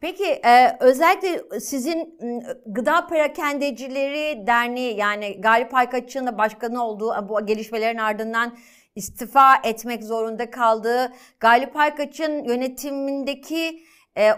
Peki 0.00 0.24
e, 0.24 0.76
özellikle 0.80 1.60
sizin 1.60 2.18
Gıda 2.66 3.06
Perakendecileri 3.06 4.46
Derneği 4.46 4.96
yani 4.96 5.40
Galip 5.40 5.74
Aykaç'ın 5.74 6.26
da 6.26 6.38
başkanı 6.38 6.84
olduğu 6.84 7.14
bu 7.28 7.46
gelişmelerin 7.46 7.98
ardından 7.98 8.56
istifa 8.94 9.56
etmek 9.64 10.04
zorunda 10.04 10.50
kaldığı 10.50 11.12
Galip 11.40 11.76
Aykaç'ın 11.76 12.44
yönetimindeki 12.44 13.82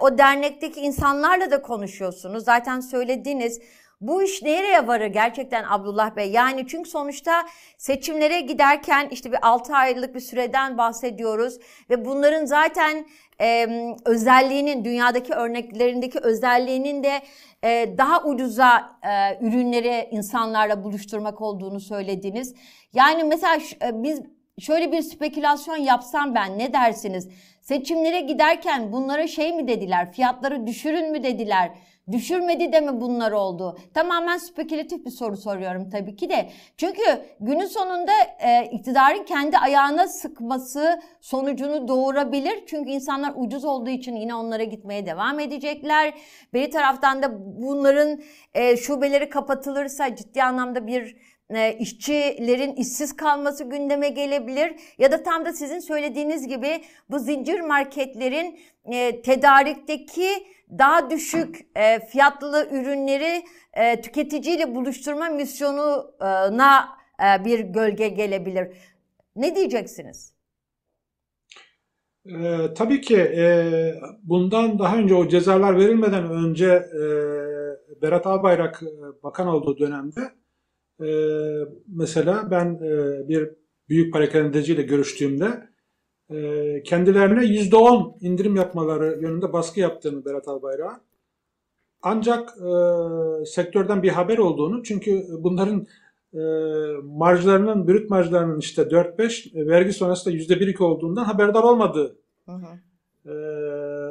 o 0.00 0.18
dernekteki 0.18 0.80
insanlarla 0.80 1.50
da 1.50 1.62
konuşuyorsunuz. 1.62 2.44
Zaten 2.44 2.80
söylediniz. 2.80 3.60
Bu 4.00 4.22
iş 4.22 4.42
nereye 4.42 4.86
varır 4.86 5.06
gerçekten 5.06 5.64
Abdullah 5.68 6.16
Bey? 6.16 6.30
Yani 6.30 6.66
çünkü 6.66 6.90
sonuçta 6.90 7.46
seçimlere 7.78 8.40
giderken 8.40 9.08
işte 9.10 9.32
bir 9.32 9.38
6 9.48 9.74
aylık 9.74 10.14
bir 10.14 10.20
süreden 10.20 10.78
bahsediyoruz 10.78 11.58
ve 11.90 12.04
bunların 12.04 12.44
zaten 12.44 13.06
e, 13.40 13.66
özelliğinin 14.04 14.84
dünyadaki 14.84 15.32
örneklerindeki 15.32 16.18
özelliğinin 16.18 17.02
de 17.02 17.22
e, 17.64 17.94
daha 17.98 18.24
ucuza 18.24 18.98
e, 19.02 19.38
ürünleri 19.46 20.08
insanlarla 20.10 20.84
buluşturmak 20.84 21.40
olduğunu 21.40 21.80
söylediniz. 21.80 22.54
Yani 22.92 23.24
mesela 23.24 23.56
e, 23.56 24.02
biz 24.02 24.22
şöyle 24.60 24.92
bir 24.92 25.02
spekülasyon 25.02 25.76
yapsam 25.76 26.34
ben 26.34 26.58
ne 26.58 26.72
dersiniz? 26.72 27.28
Seçimlere 27.60 28.20
giderken 28.20 28.92
bunlara 28.92 29.26
şey 29.26 29.52
mi 29.52 29.68
dediler? 29.68 30.12
Fiyatları 30.12 30.66
düşürün 30.66 31.12
mü 31.12 31.22
dediler? 31.22 31.70
Düşürmedi 32.12 32.72
de 32.72 32.80
mi 32.80 33.00
bunlar 33.00 33.32
oldu? 33.32 33.78
Tamamen 33.94 34.38
spekülatif 34.38 35.06
bir 35.06 35.10
soru 35.10 35.36
soruyorum 35.36 35.90
tabii 35.90 36.16
ki 36.16 36.30
de. 36.30 36.50
Çünkü 36.76 37.02
günün 37.40 37.66
sonunda 37.66 38.12
e, 38.40 38.64
iktidarın 38.72 39.24
kendi 39.24 39.58
ayağına 39.58 40.08
sıkması 40.08 41.00
sonucunu 41.20 41.88
doğurabilir. 41.88 42.66
Çünkü 42.66 42.90
insanlar 42.90 43.32
ucuz 43.36 43.64
olduğu 43.64 43.90
için 43.90 44.16
yine 44.16 44.34
onlara 44.34 44.64
gitmeye 44.64 45.06
devam 45.06 45.40
edecekler. 45.40 46.14
Bir 46.54 46.70
taraftan 46.70 47.22
da 47.22 47.30
bunların 47.62 48.20
e, 48.54 48.76
şubeleri 48.76 49.28
kapatılırsa 49.28 50.16
ciddi 50.16 50.42
anlamda 50.42 50.86
bir 50.86 51.16
e, 51.50 51.72
işçilerin 51.72 52.74
işsiz 52.74 53.16
kalması 53.16 53.64
gündeme 53.64 54.08
gelebilir 54.08 54.76
ya 54.98 55.12
da 55.12 55.22
tam 55.22 55.44
da 55.44 55.52
sizin 55.52 55.78
söylediğiniz 55.78 56.48
gibi 56.48 56.80
bu 57.10 57.18
zincir 57.18 57.60
marketlerin 57.60 58.58
e, 58.84 59.22
tedarikteki 59.22 60.28
daha 60.78 61.10
düşük 61.10 61.66
e, 61.76 62.00
fiyatlı 62.00 62.68
ürünleri 62.70 63.44
e, 63.74 64.00
tüketiciyle 64.00 64.74
buluşturma 64.74 65.28
misyonuna 65.28 66.88
e, 67.20 67.44
bir 67.44 67.60
gölge 67.60 68.08
gelebilir. 68.08 68.68
Ne 69.36 69.56
diyeceksiniz? 69.56 70.38
Ee, 72.26 72.74
tabii 72.76 73.00
ki 73.00 73.16
e, 73.16 73.94
bundan 74.22 74.78
daha 74.78 74.96
önce 74.96 75.14
o 75.14 75.28
cezalar 75.28 75.78
verilmeden 75.78 76.30
önce 76.30 76.66
e, 76.66 77.02
Berat 78.02 78.26
Albayrak 78.26 78.82
e, 78.82 79.22
bakan 79.22 79.48
olduğu 79.48 79.78
dönemde 79.78 80.20
e, 81.00 81.08
mesela 81.86 82.50
ben 82.50 82.74
e, 82.74 83.28
bir 83.28 83.50
büyük 83.88 84.12
parakendeciyle 84.12 84.82
görüştüğümde 84.82 85.68
kendilerine 86.84 87.40
%10 87.44 88.20
indirim 88.20 88.56
yapmaları 88.56 89.18
yönünde 89.22 89.52
baskı 89.52 89.80
yaptığını 89.80 90.24
Berat 90.24 90.48
Albayrak'a 90.48 91.00
ancak 92.02 92.48
e, 92.48 93.44
sektörden 93.46 94.02
bir 94.02 94.08
haber 94.08 94.38
olduğunu 94.38 94.82
çünkü 94.82 95.26
bunların 95.38 95.86
e, 96.34 96.40
marjlarının, 97.02 97.88
brüt 97.88 98.10
marjlarının 98.10 98.58
işte 98.58 98.82
4-5 98.82 99.58
e, 99.58 99.66
vergi 99.66 99.92
sonrasında 99.92 100.34
%1-2 100.34 100.82
olduğundan 100.82 101.24
haberdar 101.24 101.62
olmadığı 101.62 102.16
Hı 102.46 102.52
hı. 102.52 102.78
e, 103.26 103.32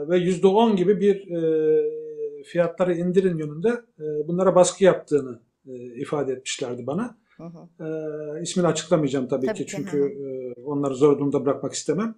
ve 0.10 0.18
%10 0.18 0.76
gibi 0.76 1.02
bir 1.02 1.32
e, 1.32 2.44
fiyatları 2.44 2.96
indirin 2.96 3.38
yönünde 3.38 3.70
e, 4.00 4.28
bunlara 4.28 4.56
baskı 4.56 4.84
yaptığını 4.84 5.40
e, 5.68 5.74
ifade 5.76 6.34
etmişlerdi 6.34 6.88
bana. 6.88 7.18
Hı 7.38 7.44
hı. 7.44 7.86
E, 7.86 8.42
ismini 8.42 8.68
açıklamayacağım 8.68 9.28
tabii, 9.28 9.46
Tabii 9.46 9.58
ki 9.58 9.66
çünkü 9.68 9.98
hı 9.98 10.08
e, 10.08 10.54
onları 10.64 10.96
zor 10.96 11.20
durumda 11.20 11.46
bırakmak 11.46 11.74
istemem. 11.74 12.16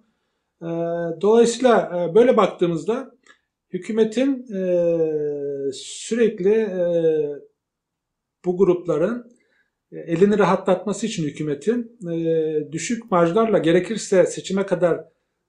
E, 0.62 0.68
dolayısıyla 1.20 1.92
e, 2.10 2.14
böyle 2.14 2.36
baktığımızda 2.36 3.12
hükümetin 3.72 4.54
e, 4.54 4.62
sürekli 5.72 6.52
e, 6.52 6.82
bu 8.44 8.56
grupların 8.56 9.32
e, 9.92 9.98
elini 9.98 10.38
rahatlatması 10.38 11.06
için 11.06 11.24
hükümetin 11.24 11.98
e, 12.10 12.72
düşük 12.72 13.10
marjlarla 13.10 13.58
gerekirse 13.58 14.26
seçime 14.26 14.66
kadar 14.66 15.04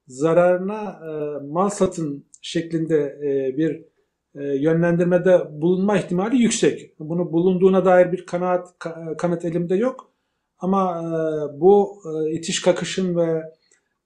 zararına 0.07 0.99
e, 1.05 1.11
mal 1.47 1.69
satın 1.69 2.25
şeklinde 2.41 3.19
e, 3.23 3.57
bir 3.57 3.90
yönlendirmede 4.35 5.61
bulunma 5.61 5.97
ihtimali 5.97 6.37
yüksek. 6.37 6.99
Bunu 6.99 7.31
bulunduğuna 7.31 7.85
dair 7.85 8.11
bir 8.11 8.25
kanaat 8.25 8.69
ka- 8.79 9.17
kanıt 9.17 9.45
elimde 9.45 9.75
yok. 9.75 10.11
Ama 10.59 11.01
e, 11.01 11.59
bu 11.61 12.01
e, 12.05 12.31
itiş 12.31 12.61
kakışın 12.61 13.15
ve 13.15 13.41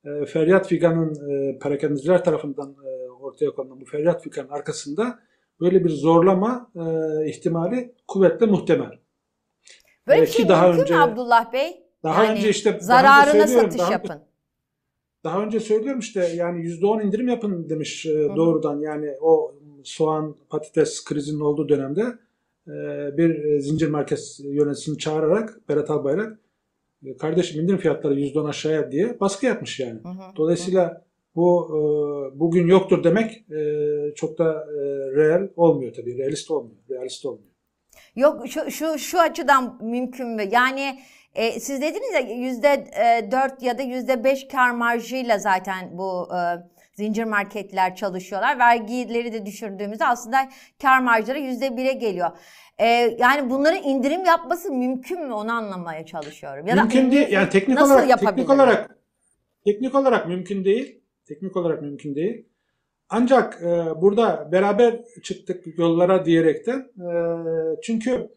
e, 0.05 0.25
feryat 0.25 0.67
figanın 0.67 1.29
e, 1.31 1.59
perakendeciler 1.59 2.23
tarafından 2.23 2.75
e, 2.85 3.11
ortaya 3.11 3.51
konulan 3.51 3.81
bu 3.81 3.85
feryat 3.85 4.23
figanın 4.23 4.49
arkasında 4.49 5.19
böyle 5.61 5.83
bir 5.83 5.89
zorlama 5.89 6.71
e, 6.75 6.81
ihtimali 7.29 7.95
kuvvetle 8.07 8.45
muhtemel. 8.45 8.91
Böyle 10.07 10.21
bir 10.21 10.27
Ee, 10.27 10.31
şey 10.31 10.43
ki 10.43 10.49
daha 10.49 10.67
mümkün 10.67 10.81
önce- 10.83 10.97
Abdullah 10.97 11.53
Bey? 11.53 11.83
Daha 12.03 12.23
Yani 12.23 12.37
önce 12.37 12.49
işte 12.49 12.69
önce 12.69 12.79
zararına 12.79 13.25
söylüyorum, 13.47 13.71
satış 13.71 13.79
daha- 13.81 13.91
yapın. 13.91 14.21
Daha 15.23 15.41
önce 15.43 15.59
söylüyorum 15.59 15.99
işte 15.99 16.27
yani 16.35 16.65
%10 16.65 17.01
indirim 17.01 17.27
yapın 17.27 17.69
demiş 17.69 18.05
e, 18.05 18.09
hı. 18.09 18.35
doğrudan 18.35 18.79
yani 18.79 19.11
o 19.21 19.55
soğan 19.85 20.35
patates 20.49 21.03
krizinin 21.03 21.39
olduğu 21.39 21.69
dönemde 21.69 22.01
e, 22.67 22.73
bir 23.17 23.43
e, 23.43 23.59
zincir 23.61 23.89
market 23.89 24.39
yöneticisini 24.43 24.97
çağırarak 24.97 25.69
Berat 25.69 25.89
Albayrak 25.89 26.39
e, 27.05 27.17
kardeşim 27.17 27.61
indirim 27.61 27.79
fiyatları 27.79 28.19
%10 28.19 28.49
aşağıya 28.49 28.91
diye 28.91 29.19
baskı 29.19 29.45
yapmış 29.45 29.79
yani. 29.79 29.99
Hı 30.03 30.09
hı. 30.09 30.35
Dolayısıyla 30.35 31.05
bu 31.35 31.69
bugün 32.35 32.67
yoktur 32.67 33.03
demek 33.03 33.45
çok 34.15 34.37
da 34.37 34.67
real 35.15 35.49
olmuyor 35.55 35.93
tabii. 35.93 36.17
Realist 36.17 36.51
olmuyor. 36.51 36.77
Realist 36.89 37.25
olmuyor. 37.25 37.51
Yok 38.15 38.47
şu 38.47 38.71
şu 38.71 38.97
şu 38.97 39.19
açıdan 39.19 39.79
mümkün 39.81 40.27
mü? 40.27 40.43
Yani 40.51 40.99
e, 41.35 41.59
siz 41.59 41.81
dediniz 41.81 42.13
ya 42.13 42.19
yüzde 42.19 42.85
dört 43.31 43.63
ya 43.63 43.77
da 43.77 43.81
yüzde 43.81 44.23
beş 44.23 44.47
kar 44.47 44.71
marjıyla 44.71 45.37
zaten 45.37 45.97
bu 45.97 46.27
e, 46.35 46.39
zincir 46.95 47.23
marketler 47.23 47.95
çalışıyorlar. 47.95 48.59
Vergileri 48.59 49.33
de 49.33 49.45
düşürdüğümüzde 49.45 50.05
aslında 50.05 50.49
kar 50.81 50.99
marjları 50.99 51.39
yüzde 51.39 51.77
bire 51.77 51.93
geliyor. 51.93 52.29
E, 52.77 52.85
yani 53.19 53.49
bunların 53.49 53.83
indirim 53.83 54.25
yapması 54.25 54.71
mümkün 54.71 55.27
mü 55.27 55.33
onu 55.33 55.51
anlamaya 55.51 56.05
çalışıyorum. 56.05 56.67
Ya 56.67 56.77
da 56.77 56.81
mümkün 56.81 57.11
değil. 57.11 57.27
Yani 57.29 57.49
teknik 57.49 57.77
nasıl 57.77 57.93
olarak 57.93 58.19
teknik 58.19 58.49
olarak 58.49 58.97
teknik 59.65 59.95
olarak 59.95 60.27
mümkün 60.27 60.65
değil. 60.65 61.01
Teknik 61.27 61.55
olarak 61.55 61.81
mümkün 61.81 62.15
değil. 62.15 62.45
Ancak 63.09 63.61
e, 63.61 64.01
burada 64.01 64.49
beraber 64.51 64.99
çıktık 65.23 65.77
yollara 65.77 66.25
diyerekten 66.25 66.79
e, 66.79 67.09
çünkü 67.83 68.29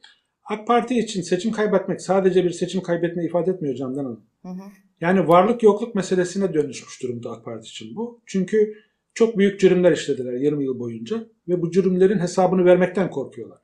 AK 0.45 0.67
Parti 0.67 0.99
için 0.99 1.23
seçim 1.23 1.53
kaybetmek 1.53 2.01
sadece 2.01 2.45
bir 2.45 2.51
seçim 2.51 2.83
kaybetme 2.83 3.25
ifade 3.25 3.51
etmiyor 3.51 3.75
Candan 3.75 4.05
Hanım. 4.05 4.25
Hı 4.43 4.49
hı. 4.49 4.63
Yani 5.01 5.29
varlık 5.29 5.63
yokluk 5.63 5.95
meselesine 5.95 6.55
dönüşmüş 6.55 7.03
durumda 7.03 7.31
AK 7.31 7.45
Parti 7.45 7.69
için 7.69 7.97
bu. 7.97 8.21
Çünkü 8.27 8.75
çok 9.15 9.39
büyük 9.39 9.61
cürümler 9.61 9.93
işlediler 9.93 10.33
20 10.33 10.65
yıl 10.65 10.79
boyunca 10.79 11.27
ve 11.49 11.63
bu 11.63 11.71
cürümlerin 11.71 12.19
hesabını 12.19 12.65
vermekten 12.65 13.11
korkuyorlar. 13.11 13.59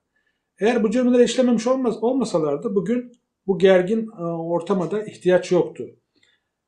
Eğer 0.58 0.82
bu 0.82 0.90
cürümleri 0.90 1.24
işlememiş 1.24 1.66
olmaz, 1.66 2.02
olmasalardı 2.02 2.74
bugün 2.74 3.12
bu 3.46 3.58
gergin 3.58 4.08
e, 4.18 4.22
ortama 4.22 4.90
da 4.90 5.02
ihtiyaç 5.02 5.52
yoktu. 5.52 5.86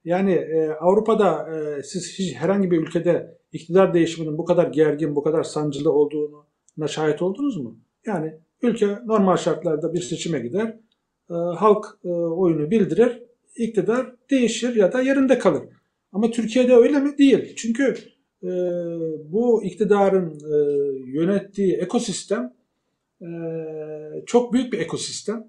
Yani 0.05 0.33
e, 0.33 0.69
Avrupa'da 0.69 1.49
e, 1.55 1.83
siz 1.83 2.19
hiç 2.19 2.35
herhangi 2.35 2.71
bir 2.71 2.83
ülkede 2.83 3.39
iktidar 3.53 3.95
değişiminin 3.95 4.39
bu 4.39 4.45
kadar 4.45 4.67
gergin, 4.67 5.17
bu 5.17 5.23
kadar 5.23 5.43
sancılı 5.43 5.93
olduğuna 5.93 6.89
şahit 6.89 7.23
oldunuz 7.23 7.57
mu? 7.57 7.79
Yani 8.07 8.35
ülke 8.63 8.99
normal 9.07 9.37
şartlarda 9.37 9.95
bir 9.95 10.01
seçime 10.01 10.39
gider, 10.39 10.79
e, 11.31 11.35
halk 11.35 11.87
e, 12.05 12.09
oyunu 12.09 12.71
bildirir, 12.71 13.23
iktidar 13.57 14.13
değişir 14.31 14.77
ya 14.77 14.93
da 14.93 15.03
yerinde 15.03 15.39
kalır. 15.39 15.63
Ama 16.13 16.31
Türkiye'de 16.31 16.75
öyle 16.75 16.99
mi? 16.99 17.19
Değil. 17.19 17.55
Çünkü 17.57 17.95
e, 18.43 18.49
bu 19.33 19.65
iktidarın 19.65 20.31
e, 20.31 20.57
yönettiği 21.11 21.75
ekosistem 21.75 22.55
e, 23.23 23.27
çok 24.27 24.53
büyük 24.53 24.73
bir 24.73 24.79
ekosistem. 24.79 25.49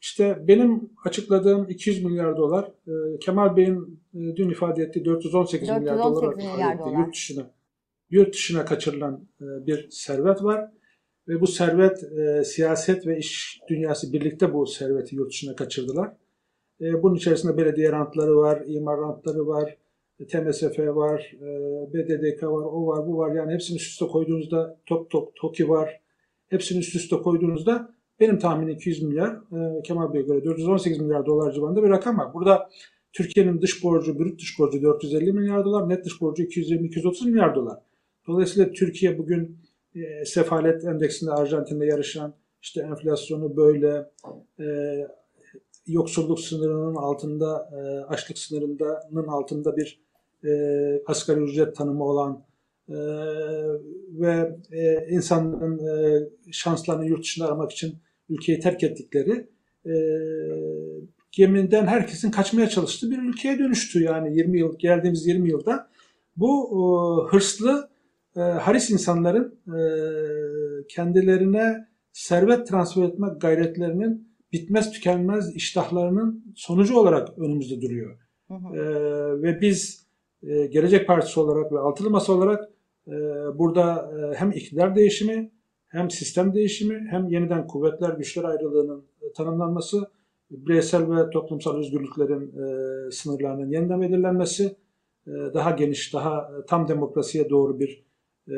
İşte 0.00 0.38
benim 0.48 0.90
açıkladığım 1.04 1.68
200 1.68 2.04
milyar 2.04 2.36
dolar, 2.36 2.72
e, 2.86 3.18
Kemal 3.18 3.56
Bey'in 3.56 4.00
e, 4.14 4.36
dün 4.36 4.50
ifade 4.50 4.82
ettiği 4.82 5.04
418, 5.04 5.68
milyar 5.68 5.98
418 5.98 6.22
dolar 6.22 6.34
milyar 6.34 6.54
ifade 6.54 6.74
ettiği 6.74 6.90
dolar. 6.90 6.98
yurt 6.98 7.14
dışına 7.14 7.50
yurt 8.10 8.34
dışına 8.34 8.64
kaçırılan 8.64 9.28
e, 9.40 9.66
bir 9.66 9.90
servet 9.90 10.42
var 10.42 10.70
ve 11.28 11.40
bu 11.40 11.46
servet 11.46 12.04
e, 12.04 12.44
siyaset 12.44 13.06
ve 13.06 13.18
iş 13.18 13.60
dünyası 13.68 14.12
birlikte 14.12 14.54
bu 14.54 14.66
serveti 14.66 15.16
yurt 15.16 15.30
dışına 15.30 15.56
kaçırdılar. 15.56 16.12
E, 16.80 17.02
bunun 17.02 17.14
içerisinde 17.14 17.56
belediye 17.56 17.92
rantları 17.92 18.36
var, 18.36 18.62
imar 18.66 19.00
rantları 19.00 19.46
var, 19.46 19.76
TMSF 20.28 20.78
var, 20.78 21.32
e, 21.34 21.46
BDDK 21.94 22.42
var, 22.42 22.64
o 22.64 22.86
var, 22.86 23.06
bu 23.06 23.18
var. 23.18 23.34
Yani 23.34 23.52
hepsini 23.52 23.76
üst 23.76 23.90
üste 23.90 24.06
koyduğunuzda 24.06 24.76
top 24.86 25.10
top 25.10 25.36
TOKİ 25.36 25.68
var. 25.68 26.00
Hepsini 26.48 26.78
üst 26.78 26.94
üste 26.94 27.16
koyduğunuzda 27.16 27.94
benim 28.20 28.38
tahminim 28.38 28.68
200 28.68 29.02
milyar, 29.02 29.30
e, 29.30 29.82
Kemal 29.82 30.14
Bey'e 30.14 30.22
göre 30.22 30.44
418 30.44 30.98
milyar 30.98 31.26
dolar 31.26 31.52
civarında 31.52 31.82
bir 31.82 31.90
rakam 31.90 32.18
var. 32.18 32.34
Burada 32.34 32.70
Türkiye'nin 33.12 33.60
dış 33.60 33.84
borcu, 33.84 34.18
brüt 34.18 34.40
dış 34.40 34.58
borcu 34.58 34.82
450 34.82 35.32
milyar 35.32 35.64
dolar, 35.64 35.88
net 35.88 36.04
dış 36.04 36.20
borcu 36.20 36.42
220-230 36.42 37.30
milyar 37.30 37.54
dolar. 37.54 37.78
Dolayısıyla 38.26 38.72
Türkiye 38.72 39.18
bugün 39.18 39.58
e, 39.94 40.24
sefalet 40.24 40.84
endeksinde 40.84 41.30
Arjantin'de 41.30 41.86
yarışan, 41.86 42.34
işte 42.62 42.80
enflasyonu 42.80 43.56
böyle, 43.56 44.10
e, 44.60 44.64
yoksulluk 45.92 46.40
sınırının 46.40 46.94
altında, 46.94 47.70
e, 47.72 48.04
açlık 48.04 48.38
sınırının 48.38 49.26
altında 49.28 49.76
bir 49.76 50.00
e, 50.44 50.52
asgari 51.06 51.40
ücret 51.40 51.76
tanımı 51.76 52.04
olan 52.04 52.44
e, 52.88 52.94
ve 54.10 54.58
e, 54.72 55.06
insanların 55.10 55.78
e, 55.78 56.28
şanslarını 56.52 57.06
yurt 57.06 57.22
dışında 57.22 57.46
aramak 57.46 57.72
için 57.72 57.94
ülkeyi 58.28 58.60
terk 58.60 58.82
ettikleri 58.82 59.46
e, 59.86 59.94
geminden 61.32 61.86
herkesin 61.86 62.30
kaçmaya 62.30 62.68
çalıştığı 62.68 63.10
bir 63.10 63.18
ülkeye 63.18 63.58
dönüştü. 63.58 64.02
Yani 64.02 64.36
20 64.36 64.58
yıl 64.58 64.78
geldiğimiz 64.78 65.26
20 65.26 65.50
yılda 65.50 65.90
bu 66.36 66.70
e, 66.70 66.80
hırslı 67.30 67.90
e, 68.36 68.40
haris 68.40 68.90
insanların 68.90 69.58
e, 69.66 69.80
kendilerine 70.88 71.88
servet 72.12 72.66
transfer 72.66 73.02
etme 73.02 73.28
gayretlerinin 73.40 74.29
bitmez 74.52 74.92
tükenmez 74.92 75.56
iştahlarının 75.56 76.44
sonucu 76.56 76.98
olarak 76.98 77.38
önümüzde 77.38 77.80
duruyor. 77.80 78.18
Hı 78.48 78.54
hı. 78.54 78.76
E, 78.76 78.82
ve 79.42 79.60
biz 79.60 80.06
e, 80.42 80.66
Gelecek 80.66 81.06
Partisi 81.06 81.40
olarak 81.40 81.72
ve 81.72 81.78
Altılı 81.78 82.10
Masa 82.10 82.32
olarak 82.32 82.70
e, 83.08 83.12
burada 83.58 84.12
e, 84.18 84.34
hem 84.34 84.50
iktidar 84.50 84.96
değişimi 84.96 85.50
hem 85.88 86.10
sistem 86.10 86.54
değişimi 86.54 87.06
hem 87.10 87.28
yeniden 87.28 87.66
kuvvetler 87.66 88.10
güçler 88.10 88.44
ayrılığının 88.44 89.04
e, 89.22 89.32
tanımlanması, 89.32 90.10
bireysel 90.50 91.10
ve 91.10 91.30
toplumsal 91.30 91.78
özgürlüklerin 91.78 92.48
e, 92.48 93.10
sınırlarının 93.10 93.70
yeniden 93.70 94.00
belirlenmesi, 94.02 94.76
e, 95.26 95.30
daha 95.30 95.70
geniş, 95.70 96.14
daha 96.14 96.38
e, 96.38 96.66
tam 96.66 96.88
demokrasiye 96.88 97.50
doğru 97.50 97.80
bir 97.80 98.04
e, 98.48 98.54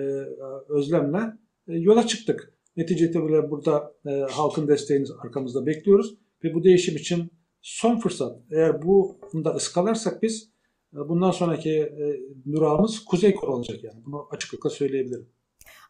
özlemle 0.69 1.19
e, 1.69 1.79
yola 1.79 2.07
çıktık. 2.07 2.55
Netice 2.77 3.05
itibariyle 3.05 3.51
burada 3.51 3.95
e, 4.07 4.11
halkın 4.11 4.69
desteğini 4.69 5.07
arkamızda 5.25 5.67
bekliyoruz 5.67 6.15
ve 6.45 6.55
bu 6.55 6.65
değişim 6.65 6.97
için 6.97 7.31
son 7.63 7.99
fırsat. 7.99 8.39
Eğer 8.51 8.83
bu 8.83 9.21
da 9.35 9.51
ıskalarsak 9.51 10.23
biz 10.23 10.53
e, 10.95 10.97
bundan 11.09 11.31
sonraki 11.31 11.71
e, 11.71 12.21
durağımız 12.53 13.05
Kuzey 13.05 13.35
Kore 13.35 13.51
olacak 13.51 13.85
yani. 13.85 14.05
Bunu 14.07 14.29
açıklıkla 14.31 14.71
söyleyebilirim. 14.71 15.29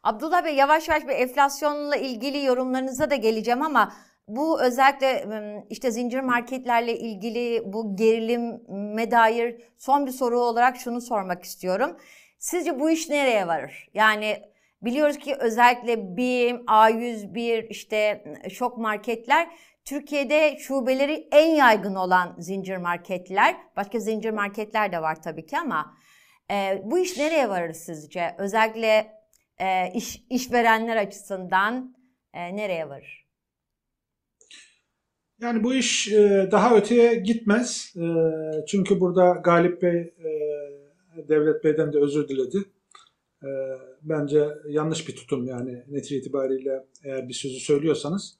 Abdullah 0.02 0.44
Bey 0.44 0.54
yavaş 0.54 0.88
yavaş 0.88 1.02
bir 1.02 1.12
enflasyonla 1.12 1.96
ilgili 1.96 2.44
yorumlarınıza 2.44 3.10
da 3.10 3.14
geleceğim 3.14 3.62
ama 3.62 3.92
bu 4.28 4.62
özellikle 4.62 5.26
işte 5.70 5.90
zincir 5.90 6.20
marketlerle 6.20 6.98
ilgili 6.98 7.62
bu 7.72 7.96
gerilime 7.96 9.10
dair 9.10 9.62
son 9.78 10.06
bir 10.06 10.12
soru 10.12 10.40
olarak 10.40 10.76
şunu 10.76 11.00
sormak 11.00 11.44
istiyorum. 11.44 11.96
Sizce 12.38 12.80
bu 12.80 12.90
iş 12.90 13.08
nereye 13.08 13.46
varır? 13.46 13.88
Yani 13.94 14.51
biliyoruz 14.82 15.18
ki 15.18 15.34
özellikle 15.40 16.16
BİM, 16.16 16.56
A101 16.56 17.66
işte 17.68 18.24
şok 18.50 18.78
marketler 18.78 19.48
Türkiye'de 19.84 20.56
şubeleri 20.58 21.28
en 21.32 21.54
yaygın 21.54 21.94
olan 21.94 22.36
zincir 22.38 22.76
marketler. 22.76 23.56
Başka 23.76 23.98
zincir 23.98 24.30
marketler 24.30 24.92
de 24.92 25.02
var 25.02 25.22
tabii 25.22 25.46
ki 25.46 25.58
ama 25.58 25.96
e, 26.50 26.82
bu 26.84 26.98
iş 26.98 27.18
nereye 27.18 27.48
varır 27.48 27.72
sizce? 27.72 28.34
Özellikle 28.38 29.12
e, 29.58 29.92
iş 29.94 30.22
işverenler 30.30 30.96
açısından 30.96 31.96
e, 32.34 32.56
nereye 32.56 32.88
varır? 32.88 33.26
Yani 35.40 35.64
bu 35.64 35.74
iş 35.74 36.12
e, 36.12 36.48
daha 36.50 36.76
öteye 36.76 37.14
gitmez. 37.14 37.94
E, 37.96 38.04
çünkü 38.66 39.00
burada 39.00 39.40
Galip 39.44 39.82
Bey 39.82 40.00
e, 40.00 41.28
Devlet 41.28 41.64
Bey'den 41.64 41.92
de 41.92 41.98
özür 41.98 42.28
diledi. 42.28 42.58
E, 43.44 43.48
bence 44.02 44.48
yanlış 44.68 45.08
bir 45.08 45.16
tutum 45.16 45.46
yani 45.46 45.84
netice 45.88 46.16
itibariyle 46.16 46.86
eğer 47.04 47.28
bir 47.28 47.34
sözü 47.34 47.60
söylüyorsanız 47.60 48.38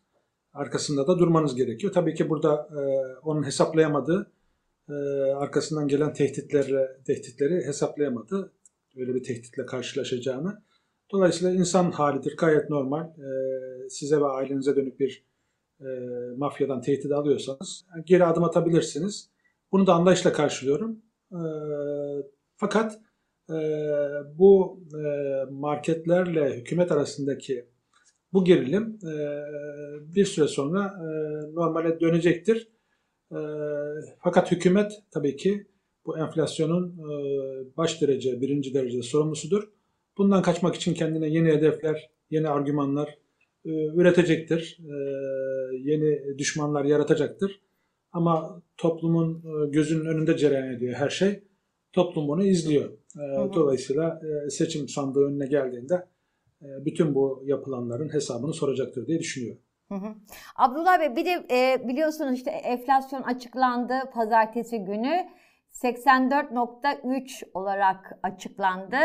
arkasında 0.53 1.07
da 1.07 1.19
durmanız 1.19 1.57
gerekiyor. 1.57 1.93
Tabii 1.93 2.15
ki 2.15 2.31
burada 2.31 2.69
e, 2.81 2.83
onun 3.23 3.47
hesaplayamadığı 3.47 4.33
e, 4.88 4.93
arkasından 5.35 5.88
gelen 5.88 6.12
tehditleri, 6.12 6.88
tehditleri 7.05 7.67
hesaplayamadı. 7.67 8.53
Öyle 8.97 9.15
bir 9.15 9.23
tehditle 9.23 9.67
karşılaşacağını. 9.67 10.62
Dolayısıyla 11.11 11.55
insan 11.55 11.91
halidir 11.91 12.37
gayet 12.37 12.71
normal. 12.71 13.05
E, 13.05 13.88
size 13.88 14.21
ve 14.21 14.25
ailenize 14.25 14.77
dönük 14.77 15.01
bir 15.01 15.25
e, 15.81 15.87
mafyadan 16.37 16.81
tehdit 16.81 17.12
alıyorsanız 17.12 17.85
geri 18.05 18.25
adım 18.25 18.45
atabilirsiniz. 18.45 19.31
Bunu 19.73 19.87
da 19.87 19.95
anlayışla 19.95 20.33
karşılıyorum. 20.33 21.03
E, 21.33 21.41
fakat 22.57 22.95
e, 22.95 22.99
bu 24.38 24.81
e, 24.94 25.05
marketlerle 25.50 26.57
hükümet 26.57 26.92
arasındaki 26.92 27.66
bu 28.33 28.44
gerilim 28.44 28.98
e, 29.02 29.14
bir 30.14 30.24
süre 30.24 30.48
sonra 30.48 30.94
e, 31.00 31.07
normale 31.55 32.00
dönecektir. 32.00 32.68
Fakat 34.22 34.50
hükümet 34.52 34.92
tabii 35.11 35.37
ki 35.37 35.66
bu 36.07 36.18
enflasyonun 36.18 36.98
baş 37.76 38.02
derece, 38.02 38.40
birinci 38.40 38.74
derecede 38.74 39.02
sorumlusudur. 39.02 39.68
Bundan 40.18 40.42
kaçmak 40.42 40.74
için 40.74 40.94
kendine 40.94 41.28
yeni 41.28 41.48
hedefler, 41.48 42.11
yeni 42.31 42.48
argümanlar 42.48 43.18
üretecektir. 43.64 44.78
Yeni 45.72 46.38
düşmanlar 46.38 46.84
yaratacaktır. 46.84 47.61
Ama 48.12 48.62
toplumun 48.76 49.43
gözünün 49.70 50.07
önünde 50.07 50.36
cereyan 50.36 50.74
ediyor 50.74 50.95
her 50.95 51.11
şey. 51.11 51.43
Toplum 51.93 52.28
bunu 52.28 52.45
izliyor. 52.45 52.90
E, 53.17 53.21
hı. 53.21 53.53
Dolayısıyla 53.55 54.21
e, 54.47 54.51
seçim 54.51 54.89
sandığı 54.89 55.27
önüne 55.27 55.47
geldiğinde 55.47 56.07
e, 56.63 56.85
bütün 56.85 57.15
bu 57.15 57.43
yapılanların 57.45 58.13
hesabını 58.13 58.53
soracaktır 58.53 59.07
diye 59.07 59.19
düşünüyorum. 59.19 59.63
Hı 59.89 59.95
hı. 59.95 60.15
Abdullah 60.57 61.01
Bey 61.01 61.17
bir 61.17 61.25
de 61.25 61.47
e, 61.51 61.89
biliyorsunuz 61.89 62.35
işte 62.35 62.51
enflasyon 62.51 63.23
açıklandı 63.23 63.95
pazartesi 64.15 64.79
günü 64.79 65.29
84.3 65.73 67.45
olarak 67.55 68.19
açıklandı. 68.23 68.97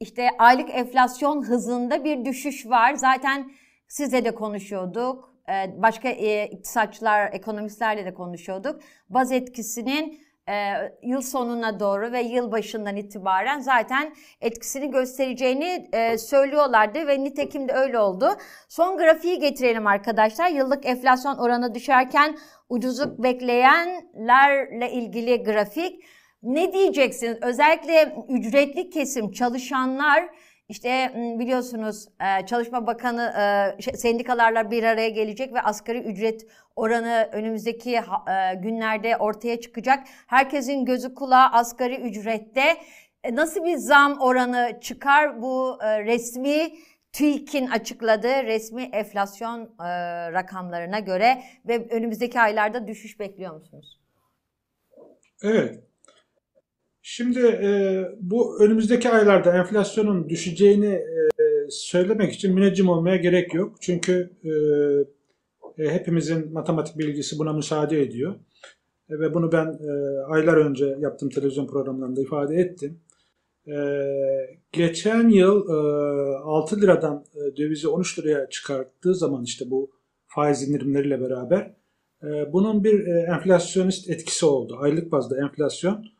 İşte 0.00 0.28
aylık 0.38 0.70
enflasyon 0.70 1.42
hızında 1.42 2.04
bir 2.04 2.24
düşüş 2.24 2.66
var. 2.66 2.94
Zaten 2.94 3.50
sizle 3.88 4.24
de 4.24 4.34
konuşuyorduk. 4.34 5.34
Başka 5.76 6.10
iktisatçılar, 6.10 7.32
ekonomistlerle 7.32 8.04
de 8.04 8.14
konuşuyorduk. 8.14 8.80
Baz 9.08 9.32
etkisinin 9.32 10.20
e, 10.48 10.54
yıl 11.02 11.20
sonuna 11.20 11.80
doğru 11.80 12.12
ve 12.12 12.20
yıl 12.20 12.52
başından 12.52 12.96
itibaren 12.96 13.60
zaten 13.60 14.14
etkisini 14.40 14.90
göstereceğini 14.90 15.88
e, 15.92 16.18
söylüyorlardı 16.18 17.06
ve 17.06 17.24
nitekim 17.24 17.68
de 17.68 17.72
öyle 17.72 17.98
oldu. 17.98 18.28
Son 18.68 18.98
grafiği 18.98 19.38
getirelim 19.38 19.86
arkadaşlar. 19.86 20.48
Yıllık 20.48 20.86
enflasyon 20.86 21.38
oranı 21.38 21.74
düşerken 21.74 22.38
ucuzluk 22.68 23.22
bekleyenlerle 23.22 24.90
ilgili 24.90 25.42
grafik. 25.42 26.04
Ne 26.42 26.72
diyeceksiniz? 26.72 27.38
Özellikle 27.42 28.16
ücretli 28.28 28.90
kesim 28.90 29.32
çalışanlar 29.32 30.28
işte 30.68 31.12
biliyorsunuz 31.38 32.08
Çalışma 32.46 32.86
Bakanı 32.86 33.32
şey, 33.80 33.94
sendikalarla 33.94 34.70
bir 34.70 34.82
araya 34.82 35.08
gelecek 35.08 35.54
ve 35.54 35.60
asgari 35.60 35.98
ücret 35.98 36.46
oranı 36.76 37.28
önümüzdeki 37.32 38.00
günlerde 38.56 39.16
ortaya 39.16 39.60
çıkacak. 39.60 40.06
Herkesin 40.26 40.84
gözü 40.84 41.14
kulağı 41.14 41.48
asgari 41.48 41.96
ücrette. 41.96 42.76
E, 43.24 43.34
Nasıl 43.34 43.64
bir 43.64 43.76
zam 43.76 44.20
oranı 44.20 44.78
çıkar 44.80 45.42
bu 45.42 45.78
resmi 45.82 46.74
TÜİK'in 47.12 47.66
açıkladığı 47.66 48.42
resmi 48.44 48.82
enflasyon 48.82 49.74
rakamlarına 50.32 50.98
göre 50.98 51.42
ve 51.68 51.88
önümüzdeki 51.88 52.40
aylarda 52.40 52.86
düşüş 52.86 53.20
bekliyor 53.20 53.54
musunuz? 53.54 54.00
Evet. 55.42 55.93
Şimdi 57.06 57.40
e, 57.40 58.02
bu 58.20 58.60
önümüzdeki 58.60 59.10
aylarda 59.10 59.56
enflasyonun 59.56 60.28
düşeceğini 60.28 60.86
e, 60.86 61.24
söylemek 61.70 62.32
için 62.32 62.54
müneccim 62.54 62.88
olmaya 62.88 63.16
gerek 63.16 63.54
yok. 63.54 63.76
Çünkü 63.80 64.30
e, 64.44 64.50
e, 65.84 65.90
hepimizin 65.90 66.52
matematik 66.52 66.98
bilgisi 66.98 67.38
buna 67.38 67.52
müsaade 67.52 68.02
ediyor. 68.02 68.34
E, 69.10 69.18
ve 69.18 69.34
bunu 69.34 69.52
ben 69.52 69.66
e, 69.66 70.18
aylar 70.26 70.56
önce 70.56 70.96
yaptığım 71.00 71.28
televizyon 71.28 71.66
programlarında 71.66 72.20
ifade 72.20 72.54
ettim. 72.56 73.00
E, 73.68 73.76
geçen 74.72 75.28
yıl 75.28 75.68
e, 75.68 76.36
6 76.38 76.80
liradan 76.80 77.24
e, 77.34 77.56
dövizi 77.56 77.88
13 77.88 78.18
liraya 78.18 78.48
çıkarttığı 78.48 79.14
zaman 79.14 79.44
işte 79.44 79.70
bu 79.70 79.90
faiz 80.26 80.68
indirimleriyle 80.68 81.20
beraber 81.20 81.74
e, 82.22 82.52
bunun 82.52 82.84
bir 82.84 83.06
e, 83.06 83.20
enflasyonist 83.20 84.10
etkisi 84.10 84.46
oldu. 84.46 84.76
Aylık 84.80 85.12
bazda 85.12 85.40
enflasyon 85.44 86.14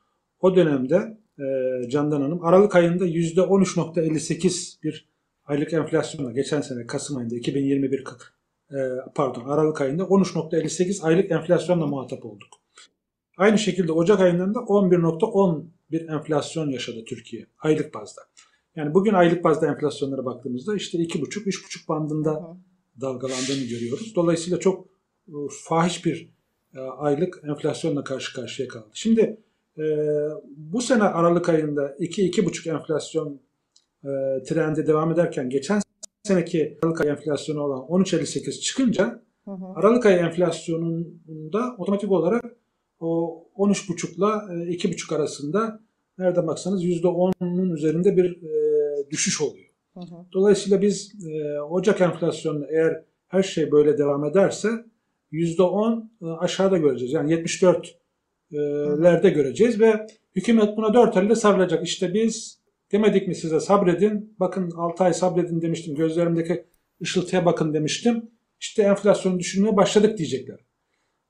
o 0.45 0.57
dönemde 0.57 1.18
e, 1.38 1.45
Candan 1.88 2.20
Hanım 2.22 2.45
Aralık 2.45 2.76
ayında 2.76 3.07
%13.58 3.07 4.82
bir 4.82 5.09
aylık 5.45 5.72
enflasyonla 5.72 6.32
geçen 6.32 6.61
sene 6.61 6.86
Kasım 6.86 7.16
ayında 7.16 7.34
2021 7.34 8.01
e, 8.01 8.76
pardon 9.14 9.45
Aralık 9.49 9.80
ayında 9.80 10.03
13.58 10.03 11.03
aylık 11.03 11.30
enflasyonla 11.30 11.86
muhatap 11.86 12.24
olduk. 12.24 12.49
Aynı 13.36 13.59
şekilde 13.59 13.92
Ocak 13.92 14.20
ayından 14.20 14.55
da 14.55 14.59
11.10 14.59 15.64
bir 15.90 16.09
enflasyon 16.09 16.68
yaşadı 16.68 17.05
Türkiye 17.09 17.47
aylık 17.59 17.95
bazda. 17.95 18.22
Yani 18.76 18.95
bugün 18.95 19.14
aylık 19.14 19.45
bazda 19.45 19.66
enflasyonlara 19.66 20.24
baktığımızda 20.24 20.76
işte 20.76 20.99
2,5-3,5 20.99 21.88
bandında 21.88 22.57
dalgalandığını 23.01 23.64
görüyoruz. 23.70 24.12
Dolayısıyla 24.16 24.59
çok 24.59 24.86
e, 25.28 25.34
fahiş 25.68 26.05
bir 26.05 26.28
e, 26.74 26.80
aylık 26.80 27.42
enflasyonla 27.49 28.05
karşı 28.05 28.34
karşıya 28.34 28.68
kaldı. 28.68 28.90
Şimdi 28.92 29.45
bu 30.56 30.80
sene 30.80 31.02
Aralık 31.02 31.48
ayında 31.48 31.86
2-2,5 31.86 32.74
enflasyon 32.74 33.40
e, 34.04 34.42
trendi 34.42 34.86
devam 34.86 35.12
ederken 35.12 35.50
geçen 35.50 35.80
seneki 36.22 36.78
Aralık 36.82 37.00
ayı 37.00 37.10
enflasyonu 37.10 37.60
olan 37.60 37.80
13.58 37.80 38.60
çıkınca 38.60 39.22
Hı 39.44 39.50
hı. 39.50 39.66
Aralık 39.76 40.06
ayı 40.06 40.18
enflasyonunda 40.18 41.74
otomatik 41.78 42.12
olarak 42.12 42.56
o 43.00 43.42
13,5 43.56 44.16
ile 44.16 44.74
2,5 44.76 45.14
arasında 45.16 45.80
nereden 46.18 46.46
baksanız 46.46 46.84
%10'un 46.84 47.70
üzerinde 47.70 48.16
bir 48.16 48.42
e, 48.42 49.10
düşüş 49.10 49.40
oluyor. 49.40 49.66
Hı 49.94 50.00
hı. 50.00 50.26
Dolayısıyla 50.32 50.82
biz 50.82 51.14
e, 51.28 51.60
Ocak 51.60 52.00
enflasyonu 52.00 52.66
eğer 52.70 53.04
her 53.28 53.42
şey 53.42 53.72
böyle 53.72 53.98
devam 53.98 54.24
ederse 54.24 54.68
%10 55.32 56.08
e, 56.22 56.26
aşağıda 56.26 56.78
göreceğiz. 56.78 57.12
Yani 57.12 57.32
74'lerde 58.55 59.30
göreceğiz 59.30 59.80
ve 59.80 60.07
hükümet 60.36 60.76
buna 60.76 60.94
4 60.94 61.16
elle 61.16 61.34
sarılacak. 61.34 61.86
İşte 61.86 62.14
biz 62.14 62.59
demedik 62.92 63.28
mi 63.28 63.34
size 63.34 63.61
sabredin, 63.61 64.36
bakın 64.40 64.70
6 64.70 65.05
ay 65.05 65.14
sabredin 65.14 65.62
demiştim, 65.62 65.94
gözlerimdeki 65.94 66.64
ışıltıya 67.02 67.46
bakın 67.46 67.74
demiştim. 67.74 68.30
İşte 68.61 68.82
enflasyonu 68.82 69.38
düşünmeye 69.38 69.76
başladık 69.76 70.18
diyecekler. 70.18 70.61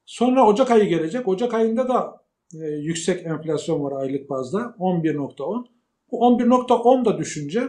Sonra 0.04 0.46
Ocak 0.46 0.70
ayı 0.70 0.84
gelecek. 0.84 1.28
Ocak 1.28 1.54
ayında 1.54 1.88
da 1.88 2.24
e, 2.54 2.66
yüksek 2.66 3.26
enflasyon 3.26 3.84
var 3.84 4.02
aylık 4.02 4.30
bazda 4.30 4.58
11.10. 4.58 5.66
Bu 6.10 6.18
11.10 6.18 7.04
da 7.04 7.18
düşünce 7.18 7.60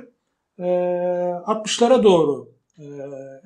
e, 0.60 0.64
60'lara 0.64 2.04
doğru 2.04 2.52
e, 2.80 2.84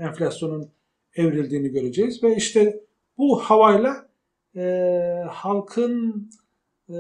enflasyonun 0.04 0.72
evrildiğini 1.16 1.70
göreceğiz 1.70 2.24
ve 2.24 2.36
işte 2.36 2.80
bu 3.18 3.40
havayla 3.40 4.09
e, 4.56 5.24
halkın 5.30 6.30
e, 6.90 6.96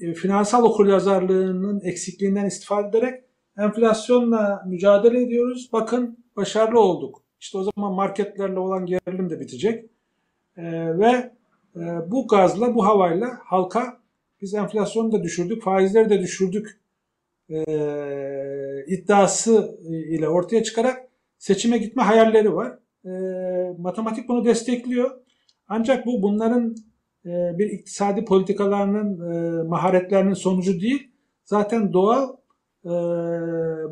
e, 0.00 0.14
finansal 0.14 0.64
okuryazarlığının 0.64 1.80
eksikliğinden 1.80 2.46
istifade 2.46 2.88
ederek 2.88 3.24
enflasyonla 3.58 4.62
mücadele 4.66 5.22
ediyoruz. 5.22 5.70
Bakın 5.72 6.18
başarılı 6.36 6.80
olduk. 6.80 7.22
İşte 7.40 7.58
o 7.58 7.62
zaman 7.62 7.92
marketlerle 7.94 8.58
olan 8.58 8.86
gerilim 8.86 9.30
de 9.30 9.40
bitecek. 9.40 9.84
E, 10.56 10.62
ve 10.98 11.32
e, 11.76 11.80
bu 12.10 12.28
gazla, 12.28 12.74
bu 12.74 12.86
havayla 12.86 13.38
halka 13.44 14.00
biz 14.40 14.54
enflasyonu 14.54 15.12
da 15.12 15.22
düşürdük, 15.22 15.62
faizleri 15.62 16.10
de 16.10 16.20
düşürdük 16.20 16.80
e, 17.50 17.64
iddiası 18.86 19.78
ile 19.88 20.28
ortaya 20.28 20.62
çıkarak 20.62 21.08
seçime 21.38 21.78
gitme 21.78 22.02
hayalleri 22.02 22.54
var. 22.54 22.78
E, 23.04 23.10
matematik 23.78 24.28
bunu 24.28 24.44
destekliyor. 24.44 25.10
Ancak 25.72 26.06
bu 26.06 26.22
bunların 26.22 26.74
e, 27.26 27.30
bir 27.58 27.70
iktisadi 27.70 28.24
politikalarının 28.24 29.32
e, 29.32 29.62
maharetlerinin 29.62 30.34
sonucu 30.34 30.80
değil. 30.80 31.10
Zaten 31.44 31.92
doğal 31.92 32.28
e, 32.84 32.90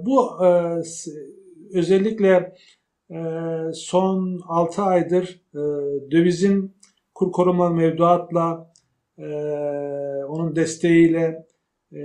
bu 0.06 0.44
özellikle 1.74 2.54
son 3.74 4.40
6 4.48 4.82
aydır 4.82 5.42
dövizin 6.10 6.76
kur 7.14 7.32
korumalı 7.32 7.74
mevduatla 7.74 8.72
onun 10.28 10.56
desteğiyle 10.56 11.46
e, 11.92 11.98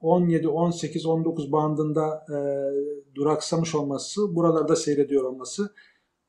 17, 0.00 0.48
18, 0.48 1.06
19 1.06 1.52
bandında 1.52 2.26
duraksamış 3.14 3.74
olması, 3.74 4.34
buralarda 4.34 4.76
seyrediyor 4.76 5.24
olması, 5.24 5.74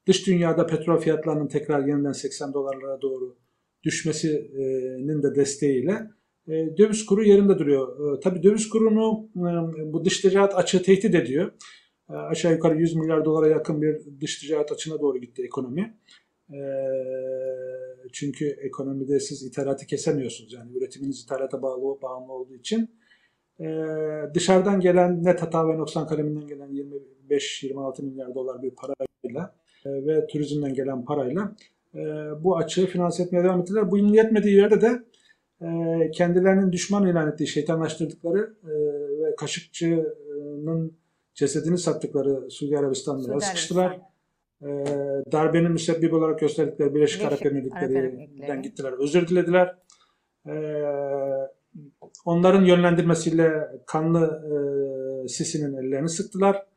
dış 0.08 0.28
dünyada 0.28 0.66
petrol 0.66 1.00
fiyatlarının 1.00 1.48
tekrar 1.48 1.88
yeniden 1.88 2.12
80 2.12 2.54
dolarlara 2.54 3.02
doğru 3.02 3.38
düşmesinin 3.84 5.24
de 5.24 5.36
desteğiyle 5.36 6.08
e, 6.48 6.78
döviz 6.78 7.06
kuru 7.06 7.24
yerinde 7.24 7.60
duruyor. 7.60 8.18
E, 8.18 8.20
tabii 8.20 8.44
döviz 8.44 8.70
kurunu 8.70 9.30
e, 9.36 9.94
bu 9.94 10.06
dış 10.06 10.22
ticaret 10.22 10.56
açığı 10.56 10.84
tehdit 10.84 11.16
ediyor. 11.16 11.52
Aşağı 12.08 12.52
yukarı 12.52 12.78
100 12.78 12.96
milyar 12.96 13.26
dolara 13.26 13.48
yakın 13.48 13.82
bir 13.82 14.22
dış 14.22 14.40
ticaret 14.40 14.72
açığına 14.72 15.00
doğru 15.02 15.18
gitti 15.18 15.44
ekonomi. 15.44 15.98
Çünkü 18.14 18.46
ekonomide 18.46 19.20
siz 19.20 19.44
ithalatı 19.44 19.86
kesemiyorsunuz. 19.86 20.54
Yani 20.54 20.78
üretiminiz 20.78 21.24
ithalata 21.24 21.62
bağlı, 21.62 22.02
bağımlı 22.02 22.34
olduğu 22.34 22.54
için. 22.54 22.90
Dışarıdan 24.34 24.80
gelen 24.80 25.24
net 25.24 25.42
hata 25.42 25.68
ve 25.68 25.78
noksan 25.78 26.08
kaleminden 26.08 26.48
gelen 26.48 26.70
25-26 27.30 28.04
milyar 28.04 28.36
dolar 28.36 28.62
bir 28.62 28.72
parayla 28.72 29.56
ve 29.90 30.28
turizmden 30.28 30.74
gelen 30.74 31.06
parayla 31.06 31.56
e, 31.96 32.00
bu 32.44 32.58
açığı 32.58 32.86
finanse 32.86 33.24
etmeye 33.24 33.44
devam 33.44 33.62
ettiler. 33.62 33.92
Bunun 33.92 34.14
yetmediği 34.14 34.56
yerde 34.56 34.82
de 34.82 35.04
e, 35.62 36.12
kendilerinin 36.12 36.72
düşman 36.72 37.08
ilan 37.08 37.32
ettiği, 37.32 37.48
şeytanlaştırdıkları 37.48 38.54
e, 38.64 38.72
ve 39.24 39.36
Kaşıkçı'nın 39.36 40.94
cesedini 41.34 41.78
sattıkları 41.78 42.52
Suudi 42.52 42.78
Arabistan'la 42.78 43.24
Suudi 43.24 43.46
sıkıştılar. 43.46 44.00
E, 44.62 44.68
darbenin 45.32 45.72
müsebbibi 45.72 46.16
olarak 46.16 46.40
gösterdikleri 46.40 46.96
Birleşik 46.96 47.22
Arap 47.22 47.46
Emirlikleri'nden 47.46 48.04
Emirlikleri. 48.04 48.62
gittiler, 48.62 48.94
özür 49.00 49.28
dilediler. 49.28 49.76
E, 50.48 50.54
onların 52.26 52.66
yönlendirmesiyle 52.66 53.72
kanlı 53.88 54.42
e, 55.26 55.28
Sisi'nin 55.28 55.78
ellerini 55.78 56.10
sıktılar 56.10 56.56
e, 56.56 56.71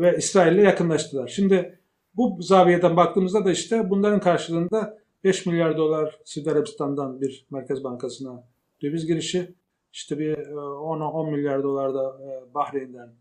ve 0.00 0.16
İsrail'le 0.16 0.64
yakınlaştılar. 0.64 1.28
Şimdi 1.28 1.78
bu 2.14 2.36
zaviyeden 2.40 2.96
baktığımızda 2.96 3.44
da 3.44 3.50
işte 3.50 3.90
bunların 3.90 4.20
karşılığında 4.20 4.98
5 5.24 5.46
milyar 5.46 5.76
dolar 5.76 6.20
Suudi 6.24 6.50
Arabistan'dan 6.50 7.20
bir 7.20 7.46
Merkez 7.50 7.84
Bankası'na 7.84 8.44
döviz 8.82 9.06
girişi, 9.06 9.54
işte 9.92 10.18
bir 10.18 10.38
e, 10.38 10.52
10-10 10.52 11.30
milyar 11.30 11.62
dolar 11.62 11.94
da 11.94 12.18
e, 12.22 12.54
Bahreyn'den, 12.54 13.14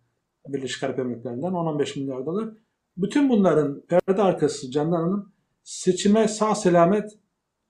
Birleşik 0.47 0.83
Arap 0.83 0.99
Emirlikleri'nden 0.99 1.51
10-15 1.51 1.99
milyar 1.99 2.25
dolar. 2.25 2.49
Bütün 2.97 3.29
bunların 3.29 3.81
perde 3.81 4.21
arkası 4.21 4.71
Candan 4.71 5.01
Hanım 5.01 5.33
seçime 5.63 6.27
sağ 6.27 6.55
selamet 6.55 7.11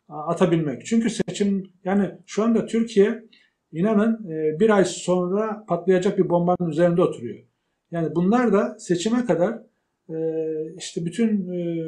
atabilmek. 0.08 0.86
Çünkü 0.86 1.10
seçim 1.10 1.74
yani 1.84 2.12
şu 2.26 2.44
anda 2.44 2.66
Türkiye 2.66 3.24
inanın 3.72 4.30
e, 4.30 4.60
bir 4.60 4.70
ay 4.70 4.86
sonra 4.86 5.66
patlayacak 5.68 6.18
bir 6.18 6.30
bombanın 6.30 6.70
üzerinde 6.70 7.02
oturuyor. 7.02 7.53
Yani 7.94 8.16
bunlar 8.16 8.54
da 8.54 8.76
seçime 8.80 9.26
kadar 9.26 9.60
e, 10.10 10.16
işte 10.78 11.06
bütün 11.06 11.54
e, 11.54 11.88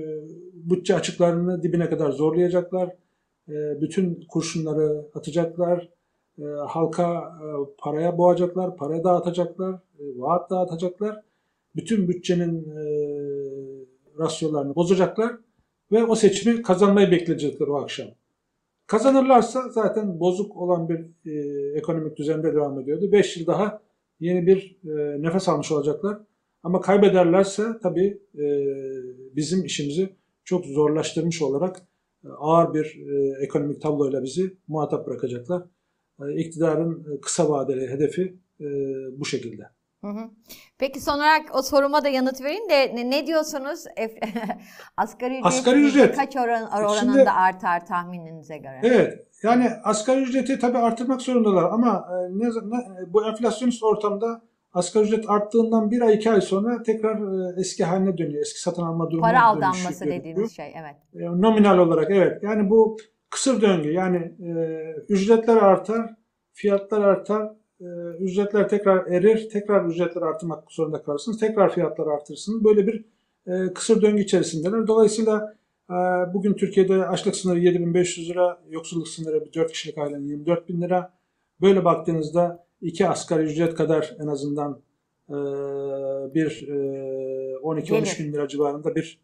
bütçe 0.53 0.95
açıklarını 0.95 1.63
dibine 1.63 1.89
kadar 1.89 2.11
zorlayacaklar. 2.11 2.89
E, 3.49 3.81
bütün 3.81 4.25
kurşunları 4.29 5.07
atacaklar. 5.15 5.89
E, 6.39 6.43
halka 6.67 7.37
e, 7.41 7.45
paraya 7.77 8.17
boğacaklar, 8.17 8.77
paraya 8.77 9.03
dağıtacaklar, 9.03 9.73
e, 9.73 10.03
vaat 10.15 10.49
dağıtacaklar. 10.49 11.21
Bütün 11.75 12.07
bütçenin 12.07 12.69
e, 12.69 12.83
rasyolarını 14.19 14.75
bozacaklar 14.75 15.35
ve 15.91 16.03
o 16.03 16.15
seçimi 16.15 16.61
kazanmayı 16.61 17.11
bekleyecekler 17.11 17.67
o 17.67 17.75
akşam. 17.75 18.07
Kazanırlarsa 18.87 19.69
zaten 19.69 20.19
bozuk 20.19 20.57
olan 20.57 20.89
bir 20.89 21.31
e, 21.31 21.77
ekonomik 21.77 22.17
düzende 22.17 22.53
devam 22.53 22.79
ediyordu. 22.79 23.11
5 23.11 23.37
yıl 23.37 23.47
daha 23.47 23.84
yeni 24.19 24.47
bir 24.47 24.77
e, 24.83 25.21
nefes 25.21 25.49
almış 25.49 25.71
olacaklar. 25.71 26.17
Ama 26.63 26.81
kaybederlerse 26.81 27.63
tabii 27.83 28.21
e, 28.35 28.45
bizim 29.35 29.65
işimizi 29.65 30.15
çok 30.43 30.65
zorlaştırmış 30.65 31.41
olarak 31.41 31.81
e, 32.25 32.27
ağır 32.37 32.73
bir 32.73 32.85
e, 32.85 33.43
ekonomik 33.43 33.81
tabloyla 33.81 34.23
bizi 34.23 34.57
muhatap 34.67 35.07
bırakacaklar. 35.07 35.63
E, 36.21 36.33
iktidarın 36.35 36.99
e, 37.17 37.21
kısa 37.21 37.49
vadeli 37.49 37.87
hedefi 37.89 38.35
e, 38.61 38.65
bu 39.19 39.25
şekilde. 39.25 39.63
Hı 40.01 40.07
hı. 40.11 40.29
Peki 40.77 41.01
son 41.01 41.15
olarak 41.15 41.55
o 41.55 41.61
soruma 41.61 42.03
da 42.03 42.07
yanıt 42.09 42.41
verin 42.43 42.69
de 42.69 42.95
ne, 42.95 43.09
ne 43.09 43.27
diyorsunuz? 43.27 43.85
Asgari 44.97 45.33
ücret, 45.33 45.45
Asgari 45.45 45.81
ücret. 45.81 46.15
kaç 46.15 46.35
oran, 46.35 46.67
oranında 46.71 46.99
Şimdi- 47.17 47.29
artar 47.29 47.85
tahmininize 47.85 48.57
göre? 48.57 48.79
Evet, 48.83 49.27
yani 49.45 49.69
asgari 49.83 50.21
ücreti 50.21 50.59
tabii 50.59 50.77
artırmak 50.77 51.21
zorundalar 51.21 51.63
ama 51.63 52.07
e, 52.11 52.39
ne, 52.39 52.47
ne- 52.47 53.13
bu 53.13 53.25
enflasyonist 53.25 53.83
ortamda 53.83 54.41
asgari 54.73 55.03
ücret 55.05 55.29
arttığından 55.29 55.91
bir 55.91 56.01
ay 56.01 56.15
iki 56.15 56.31
ay 56.31 56.41
sonra 56.41 56.83
tekrar 56.83 57.15
e, 57.15 57.59
eski 57.59 57.83
haline 57.83 58.17
dönüyor. 58.17 58.41
Eski 58.41 58.61
satın 58.61 58.83
alma 58.83 59.11
durumuna 59.11 59.27
Para 59.27 59.43
aldanması 59.43 60.05
dediğiniz 60.05 60.55
şey 60.55 60.73
evet. 60.75 60.95
E, 61.13 61.41
Nominal 61.41 61.77
olarak 61.77 62.11
evet. 62.11 62.43
Yani 62.43 62.69
bu 62.69 62.97
kısır 63.29 63.61
döngü. 63.61 63.91
Yani 63.91 64.17
e, 64.17 64.51
ücretler 65.09 65.57
artar, 65.57 66.15
fiyatlar 66.53 67.01
artar, 67.01 67.51
e, 67.81 67.85
ücretler 68.19 68.69
tekrar 68.69 69.05
erir, 69.05 69.49
tekrar 69.49 69.85
ücretler 69.85 70.21
artırmak 70.21 70.71
zorunda 70.71 71.03
kalırsınız, 71.03 71.39
tekrar 71.39 71.73
fiyatlar 71.73 72.07
artırırsınız. 72.07 72.63
Böyle 72.63 72.87
bir 72.87 73.05
e, 73.47 73.73
kısır 73.73 74.01
döngü 74.01 74.21
içerisindeler. 74.21 74.87
Dolayısıyla 74.87 75.37
e, 75.37 75.64
bugün 76.33 76.53
Türkiye'de 76.53 77.07
açlık 77.07 77.35
sınırı 77.35 77.59
7500 77.59 78.29
lira, 78.29 78.61
yoksulluk 78.69 79.07
sınırı 79.07 79.45
bir 79.45 79.53
4 79.53 79.71
kişilik 79.71 79.97
ailenin 79.97 80.27
24 80.27 80.69
bin 80.69 80.81
lira. 80.81 81.13
Böyle 81.61 81.85
baktığınızda 81.85 82.65
iki 82.81 83.07
asgari 83.07 83.43
ücret 83.43 83.75
kadar 83.75 84.15
en 84.19 84.27
azından 84.27 84.81
e, 85.29 85.33
bir 86.33 86.67
e, 86.67 87.55
12-13 87.55 88.19
bin 88.19 88.33
lira 88.33 88.47
civarında 88.47 88.95
bir 88.95 89.19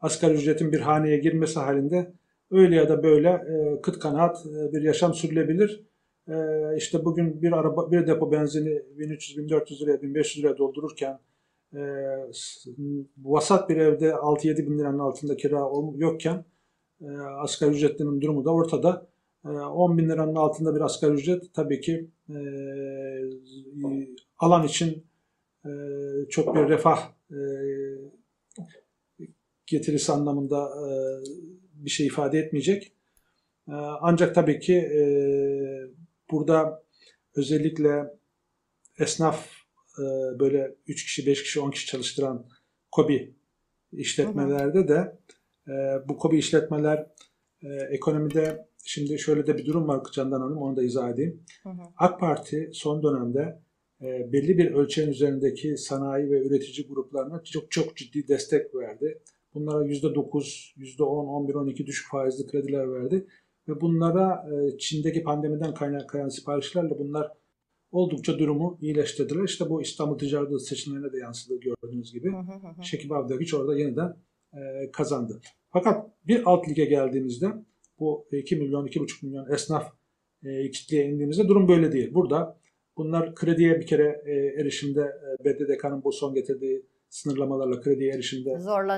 asgari 0.00 0.34
ücretin 0.34 0.72
bir 0.72 0.80
haneye 0.80 1.18
girmesi 1.18 1.60
halinde 1.60 2.12
öyle 2.50 2.76
ya 2.76 2.88
da 2.88 3.02
böyle 3.02 3.28
e, 3.28 3.80
kıt 3.80 3.98
kanaat 3.98 4.46
e, 4.46 4.72
bir 4.72 4.82
yaşam 4.82 5.14
sürülebilir. 5.14 5.84
E, 6.28 6.34
işte 6.76 7.04
bugün 7.04 7.42
bir 7.42 7.52
araba 7.52 7.92
bir 7.92 8.06
depo 8.06 8.32
benzini 8.32 8.82
1300-1400 8.98 9.82
liraya 9.82 10.02
1500 10.02 10.44
liraya 10.44 10.58
doldururken 10.58 11.18
e, 11.74 11.82
vasat 13.18 13.68
bir 13.68 13.76
evde 13.76 14.08
6-7 14.08 14.66
bin 14.66 14.78
liranın 14.78 14.98
altında 14.98 15.36
kira 15.36 15.58
yokken 15.96 16.44
e, 17.00 17.08
asgari 17.18 17.70
ücretlinin 17.70 18.20
durumu 18.20 18.44
da 18.44 18.50
ortada. 18.50 19.06
E, 19.44 19.48
10 19.48 19.98
bin 19.98 20.08
liranın 20.08 20.34
altında 20.34 20.74
bir 20.74 20.80
asgari 20.80 21.12
ücret 21.12 21.54
tabii 21.54 21.80
ki 21.80 22.10
e, 22.28 22.36
alan 24.38 24.66
için 24.66 25.06
e, 25.64 25.70
çok 26.30 26.54
bir 26.54 26.68
refah 26.68 27.12
e, 27.30 27.38
getirisi 29.66 30.12
anlamında 30.12 30.68
e, 30.68 30.88
bir 31.74 31.90
şey 31.90 32.06
ifade 32.06 32.38
etmeyecek. 32.38 32.92
E, 33.68 33.72
ancak 34.00 34.34
tabii 34.34 34.60
ki 34.60 34.74
e, 34.74 35.02
burada 36.30 36.82
özellikle 37.36 38.14
esnaf 38.98 39.63
e, 39.98 40.04
böyle 40.38 40.74
3 40.86 41.04
kişi, 41.04 41.26
5 41.26 41.42
kişi, 41.42 41.60
10 41.60 41.70
kişi 41.70 41.86
çalıştıran 41.86 42.46
kobi 42.90 43.34
işletmelerde 43.92 44.88
de 44.88 45.18
e, 45.68 45.72
bu 46.08 46.16
kobi 46.16 46.38
işletmeler 46.38 47.06
e, 47.62 47.68
ekonomide 47.90 48.68
şimdi 48.84 49.18
şöyle 49.18 49.46
de 49.46 49.58
bir 49.58 49.66
durum 49.66 49.88
var 49.88 50.02
Candan 50.12 50.40
Hanım 50.40 50.58
onu 50.58 50.76
da 50.76 50.82
izah 50.82 51.10
edeyim. 51.10 51.42
Hı 51.62 51.68
hı. 51.68 51.82
AK 51.96 52.20
Parti 52.20 52.70
son 52.72 53.02
dönemde 53.02 53.62
e, 54.02 54.32
belli 54.32 54.58
bir 54.58 54.70
ölçeğin 54.70 55.08
üzerindeki 55.08 55.76
sanayi 55.76 56.30
ve 56.30 56.46
üretici 56.46 56.86
gruplarına 56.86 57.42
çok 57.44 57.70
çok 57.70 57.96
ciddi 57.96 58.28
destek 58.28 58.74
verdi. 58.74 59.22
Bunlara 59.54 59.86
%9, 59.86 60.74
%10, 60.76 61.02
11, 61.04 61.54
12 61.54 61.86
düşük 61.86 62.10
faizli 62.10 62.46
krediler 62.46 62.92
verdi. 62.92 63.26
Ve 63.68 63.80
bunlara 63.80 64.46
e, 64.50 64.78
Çin'deki 64.78 65.22
pandemiden 65.22 65.74
kaynaklanan 65.74 66.28
siparişlerle 66.28 66.98
bunlar 66.98 67.32
oldukça 67.94 68.38
durumu 68.38 68.78
iyileştirdiler. 68.80 69.44
İşte 69.44 69.70
bu 69.70 69.82
İstanbul 69.82 70.18
Ticaret 70.18 70.48
Odası 70.48 70.64
seçimlerine 70.64 71.12
de 71.12 71.18
yansıdı 71.18 71.60
gördüğünüz 71.60 72.12
gibi. 72.12 72.32
Hı 72.32 72.36
hı 72.36 72.68
hı. 72.68 72.84
Şekip 72.84 73.12
Avdagiç 73.12 73.54
orada 73.54 73.78
yeniden 73.78 74.16
e, 74.52 74.90
kazandı. 74.92 75.40
Fakat 75.70 76.10
bir 76.26 76.42
alt 76.44 76.68
lige 76.68 76.84
geldiğimizde 76.84 77.46
bu 77.98 78.26
2 78.32 78.56
milyon, 78.56 78.86
2,5 78.86 79.26
milyon 79.26 79.52
esnaf 79.52 79.92
e, 80.44 80.70
kitleye 80.70 81.06
indiğimizde 81.06 81.48
durum 81.48 81.68
böyle 81.68 81.92
değil. 81.92 82.14
Burada 82.14 82.58
bunlar 82.96 83.34
krediye 83.34 83.80
bir 83.80 83.86
kere 83.86 84.22
e, 84.26 84.32
erişimde 84.32 85.00
e, 85.00 85.44
BDDK'nın 85.44 86.04
bu 86.04 86.12
son 86.12 86.34
getirdiği 86.34 86.86
sınırlamalarla 87.08 87.80
krediye 87.80 88.12
erişimde 88.12 88.50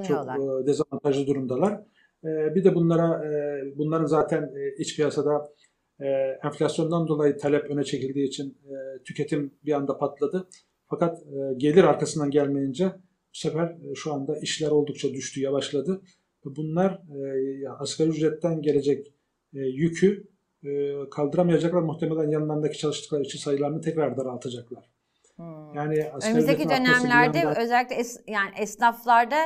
çok 0.02 0.62
e, 0.62 0.66
dezavantajlı 0.66 1.26
durumdalar. 1.26 1.80
E, 2.24 2.54
bir 2.54 2.64
de 2.64 2.74
bunlara 2.74 3.24
e, 3.24 3.62
bunların 3.78 4.06
zaten 4.06 4.42
e, 4.42 4.82
iç 4.82 4.96
piyasada 4.96 5.52
e, 6.00 6.06
enflasyondan 6.44 7.08
dolayı 7.08 7.38
talep 7.38 7.70
öne 7.70 7.84
çekildiği 7.84 8.28
için 8.28 8.58
e, 8.64 9.02
tüketim 9.02 9.54
bir 9.64 9.72
anda 9.72 9.98
patladı. 9.98 10.48
Fakat 10.90 11.22
e, 11.22 11.54
gelir 11.56 11.84
arkasından 11.84 12.30
gelmeyince 12.30 12.86
bu 13.34 13.38
sefer 13.38 13.64
e, 13.66 13.94
şu 13.94 14.12
anda 14.14 14.38
işler 14.38 14.70
oldukça 14.70 15.08
düştü, 15.08 15.40
yavaşladı. 15.40 16.02
Bunlar 16.44 16.92
e, 16.92 17.68
asgari 17.68 18.08
ücretten 18.08 18.62
gelecek 18.62 19.06
e, 19.54 19.58
yükü 19.58 20.28
e, 20.64 20.92
kaldıramayacaklar. 21.10 21.80
Muhtemelen 21.82 22.30
yanlarındaki 22.30 22.78
çalıştıkları 22.78 23.22
işçi 23.22 23.38
sayılarını 23.38 23.80
tekrar 23.80 24.16
daraltacaklar. 24.16 24.90
Hmm. 25.36 25.74
Yani 25.74 26.10
Önümüzdeki 26.28 26.68
dönemlerde 26.68 27.38
yandan- 27.38 27.62
özellikle 27.62 27.96
es- 27.96 28.22
yani 28.30 28.50
esnaflarda 28.60 29.36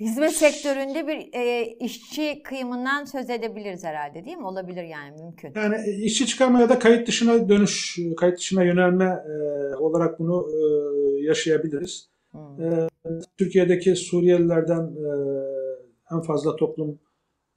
hizmet 0.00 0.32
sektöründe 0.32 1.06
bir 1.06 1.38
e, 1.38 1.64
işçi 1.80 2.42
kıyımından 2.42 3.04
söz 3.04 3.30
edebiliriz 3.30 3.84
herhalde 3.84 4.24
değil 4.24 4.36
mi? 4.36 4.46
Olabilir 4.46 4.82
yani 4.82 5.22
mümkün. 5.22 5.52
Yani 5.54 5.76
e, 5.86 5.92
işçi 5.92 6.26
çıkarma 6.26 6.60
ya 6.60 6.68
da 6.68 6.78
kayıt 6.78 7.08
dışına 7.08 7.48
dönüş, 7.48 7.98
kayıt 8.16 8.38
dışına 8.38 8.64
yönelme 8.64 9.04
e, 9.04 9.76
olarak 9.76 10.18
bunu 10.18 10.46
e, 10.50 10.60
yaşayabiliriz. 11.24 12.10
Hmm. 12.30 12.62
E, 12.62 12.88
Türkiye'deki 13.38 13.96
Suriyelilerden 13.96 14.82
e, 14.82 15.10
en 16.14 16.20
fazla 16.20 16.56
toplum 16.56 16.98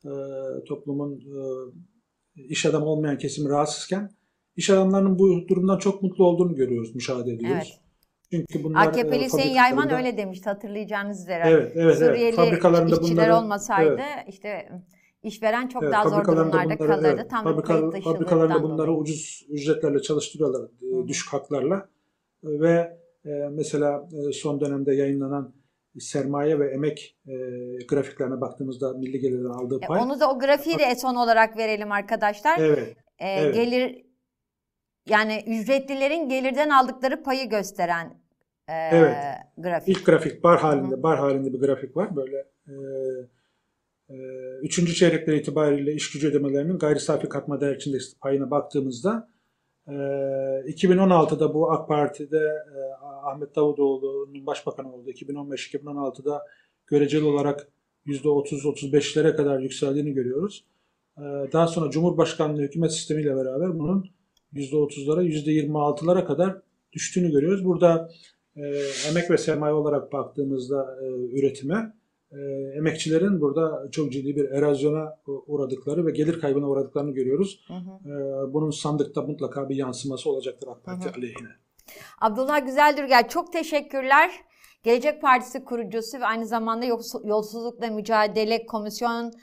e, 0.05 0.11
toplumun 0.67 1.19
e, 1.19 2.43
iş 2.43 2.65
adamı 2.65 2.85
olmayan 2.85 3.17
kesimi 3.17 3.49
rahatsızken 3.49 4.09
iş 4.55 4.69
adamlarının 4.69 5.19
bu 5.19 5.47
durumdan 5.47 5.77
çok 5.77 6.03
mutlu 6.03 6.25
olduğunu 6.25 6.55
görüyoruz, 6.55 6.95
müşahede 6.95 7.31
ediyoruz. 7.31 7.67
Evet. 7.67 7.82
Çünkü 8.51 8.63
bunlar 8.63 8.87
AKP'li 8.87 9.15
e, 9.15 9.25
Hüseyin 9.25 9.53
Yayman 9.53 9.83
fabrikalarında- 9.87 9.97
öyle 9.97 10.17
demişti 10.17 10.49
hatırlayacağınız 10.49 11.21
üzere. 11.21 11.43
Evet, 11.47 11.71
evet, 11.75 11.85
evet. 11.85 11.97
Suriyeli 11.97 12.35
Fabrikalarında 12.35 12.95
işçiler 12.95 13.11
bunları- 13.29 13.35
olmasaydı 13.35 14.01
işte 14.27 14.69
işveren 15.23 15.67
çok 15.67 15.83
Evet, 15.83 15.93
daha 15.93 16.09
zor 16.09 16.25
durumlarda 16.25 16.63
bunları- 16.63 16.77
kalırdı. 16.77 17.07
evet, 17.13 17.29
Tam 17.29 17.45
fabrika- 17.45 18.01
fabrikalarında 18.01 18.63
bunları 18.63 18.87
dolayı. 18.87 18.99
ucuz 19.01 19.45
ücretlerle 19.49 20.01
çalıştırıyorlar, 20.01 20.61
e, 20.81 21.03
Hı 21.03 21.07
düşük 21.07 21.33
haklarla. 21.33 21.75
E, 22.43 22.59
Ve 22.59 22.97
e, 23.25 23.29
mesela 23.51 24.07
e, 24.29 24.31
son 24.33 24.59
dönemde 24.61 24.95
yayınlanan 24.95 25.53
sermaye 25.99 26.59
ve 26.59 26.71
emek 26.73 27.17
e, 27.27 27.33
grafiklerine 27.89 28.41
baktığımızda 28.41 28.93
milli 28.93 29.19
gelirden 29.19 29.49
aldığı 29.49 29.77
E, 29.83 29.87
pay. 29.87 30.01
onu 30.01 30.19
da 30.19 30.31
o 30.31 30.39
grafiği 30.39 30.79
de 30.79 30.95
son 30.95 31.15
olarak 31.15 31.57
verelim 31.57 31.91
arkadaşlar. 31.91 32.57
Evet, 32.59 32.95
E, 33.19 33.29
evet. 33.29 33.55
Gelir 33.55 34.05
yani 35.09 35.43
ücretlilerin 35.47 36.29
gelirden 36.29 36.69
aldıkları 36.69 37.23
payı 37.23 37.49
gösteren 37.49 38.22
e, 38.67 38.73
Evet. 38.73 39.15
grafik. 39.57 39.97
ilk 39.97 40.05
grafik 40.05 40.43
bar 40.43 40.59
halinde, 40.59 41.03
bar 41.03 41.19
halinde 41.19 41.53
bir 41.53 41.59
grafik 41.59 41.97
var. 41.97 42.15
Böyle 42.15 42.37
e, 42.67 42.73
e, 44.09 44.15
üçüncü 44.61 44.93
çeyrekler 44.93 45.33
itibariyle 45.33 45.93
iş 45.93 46.11
gücü 46.11 46.29
ödemelerinin 46.29 46.77
gayri 46.77 46.99
safi 46.99 47.29
katma 47.29 47.61
değer 47.61 47.75
içindeki 47.75 48.03
payına 48.21 48.51
baktığımızda 48.51 49.29
e, 49.87 49.91
2016'da 49.91 51.53
bu 51.53 51.71
AK 51.71 51.87
Parti'de 51.87 52.37
e, 52.75 53.03
Ahmet 53.03 53.55
Davutoğlu'nun 53.55 54.45
başbakan 54.45 54.85
olduğu 54.85 55.09
2015-2016'da 55.09 56.45
göreceli 56.87 57.23
olarak 57.23 57.67
%30-35'lere 58.05 59.35
kadar 59.35 59.59
yükseldiğini 59.59 60.13
görüyoruz. 60.13 60.65
Ee, 61.17 61.21
Daha 61.53 61.67
sonra 61.67 61.91
Cumhurbaşkanlığı 61.91 62.61
hükümet 62.61 62.91
sistemiyle 62.93 63.35
beraber 63.35 63.79
bunun 63.79 64.09
%30'lara, 64.53 65.23
%26'lara 65.23 66.25
kadar 66.25 66.57
düştüğünü 66.93 67.31
görüyoruz. 67.31 67.65
Burada 67.65 68.09
e, 68.55 68.61
emek 69.09 69.31
ve 69.31 69.37
sermaye 69.37 69.73
olarak 69.73 70.13
baktığımızda 70.13 70.97
e, 71.01 71.05
üretime, 71.39 71.93
e, 72.31 72.37
emekçilerin 72.77 73.41
burada 73.41 73.87
çok 73.91 74.11
ciddi 74.11 74.35
bir 74.35 74.49
erozyona 74.49 75.19
uğradıkları 75.47 76.05
ve 76.05 76.11
gelir 76.11 76.39
kaybına 76.39 76.69
uğradıklarını 76.69 77.11
görüyoruz. 77.11 77.65
Hı 77.67 77.73
hı. 77.73 78.09
E, 78.09 78.53
bunun 78.53 78.71
sandıkta 78.71 79.21
mutlaka 79.21 79.69
bir 79.69 79.75
yansıması 79.75 80.29
olacaktır 80.29 80.67
AK 80.67 80.83
Parti 80.83 81.09
aleyhine. 81.09 81.49
Abdullah 82.21 82.65
Güzeldürgel 82.65 83.27
çok 83.27 83.53
teşekkürler. 83.53 84.31
Gelecek 84.83 85.21
Partisi 85.21 85.63
kurucusu 85.63 86.19
ve 86.19 86.25
aynı 86.25 86.45
zamanda 86.45 86.85
Yols- 86.85 87.27
Yolsuzlukla 87.27 87.87
Mücadele 87.87 88.65
Komisyon 88.65 89.33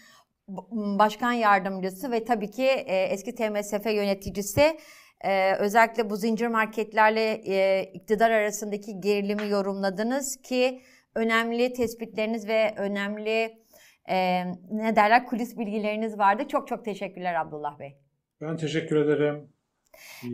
Başkan 0.99 1.33
Yardımcısı 1.33 2.11
ve 2.11 2.25
tabii 2.25 2.51
ki 2.51 2.67
e, 2.67 3.03
eski 3.03 3.35
TMSF 3.35 3.87
yöneticisi. 3.87 4.79
E, 5.25 5.55
özellikle 5.55 6.11
bu 6.11 6.17
zincir 6.17 6.47
marketlerle 6.47 7.33
e, 7.33 7.85
iktidar 7.95 8.31
arasındaki 8.31 9.01
gerilimi 9.01 9.49
yorumladınız 9.49 10.37
ki 10.43 10.81
önemli 11.15 11.73
tespitleriniz 11.73 12.49
ve 12.49 12.75
önemli 12.77 13.61
e, 14.09 14.45
ne 14.71 14.97
derler 14.97 15.27
kulis 15.27 15.59
bilgileriniz 15.59 16.19
vardı. 16.19 16.49
Çok 16.49 16.69
çok 16.69 16.85
teşekkürler 16.85 17.35
Abdullah 17.35 17.79
Bey. 17.79 17.97
Ben 18.41 18.57
teşekkür 18.57 18.97
ederim. 18.97 19.49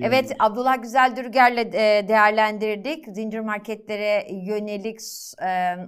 Evet, 0.02 0.36
Abdullah 0.38 0.82
Güzeldürger'le 0.82 1.58
e, 1.58 2.08
değerlendirdik. 2.08 3.04
Zincir 3.08 3.40
marketlere 3.40 4.26
yönelik 4.30 5.00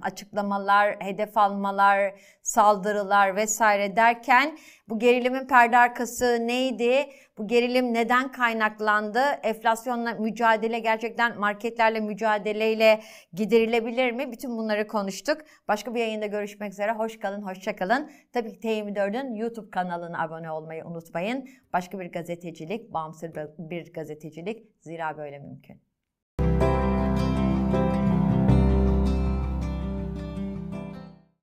açıklamalar, 0.01 0.95
hedef 0.99 1.37
almalar, 1.37 2.13
saldırılar 2.41 3.35
vesaire 3.35 3.95
derken 3.95 4.57
bu 4.89 4.99
gerilimin 4.99 5.47
perde 5.47 5.77
arkası 5.77 6.47
neydi? 6.47 7.09
Bu 7.39 7.47
gerilim 7.47 7.93
neden 7.93 8.31
kaynaklandı? 8.31 9.19
Enflasyonla 9.19 10.13
mücadele 10.13 10.79
gerçekten 10.79 11.39
marketlerle 11.39 11.99
mücadeleyle 11.99 13.01
giderilebilir 13.33 14.11
mi? 14.11 14.31
Bütün 14.31 14.57
bunları 14.57 14.87
konuştuk. 14.87 15.37
Başka 15.67 15.95
bir 15.95 15.99
yayında 15.99 16.25
görüşmek 16.25 16.73
üzere. 16.73 16.91
Hoş 16.91 17.19
kalın, 17.19 17.41
hoşça 17.41 17.75
kalın. 17.75 18.11
Tabii 18.33 18.53
ki 18.53 18.67
T24'ün 18.67 19.35
YouTube 19.35 19.69
kanalına 19.69 20.23
abone 20.23 20.51
olmayı 20.51 20.85
unutmayın. 20.85 21.49
Başka 21.73 21.99
bir 21.99 22.11
gazetecilik, 22.11 22.93
bağımsız 22.93 23.31
bir 23.57 23.93
gazetecilik 23.93 24.67
zira 24.79 25.17
böyle 25.17 25.39
mümkün. 25.39 25.88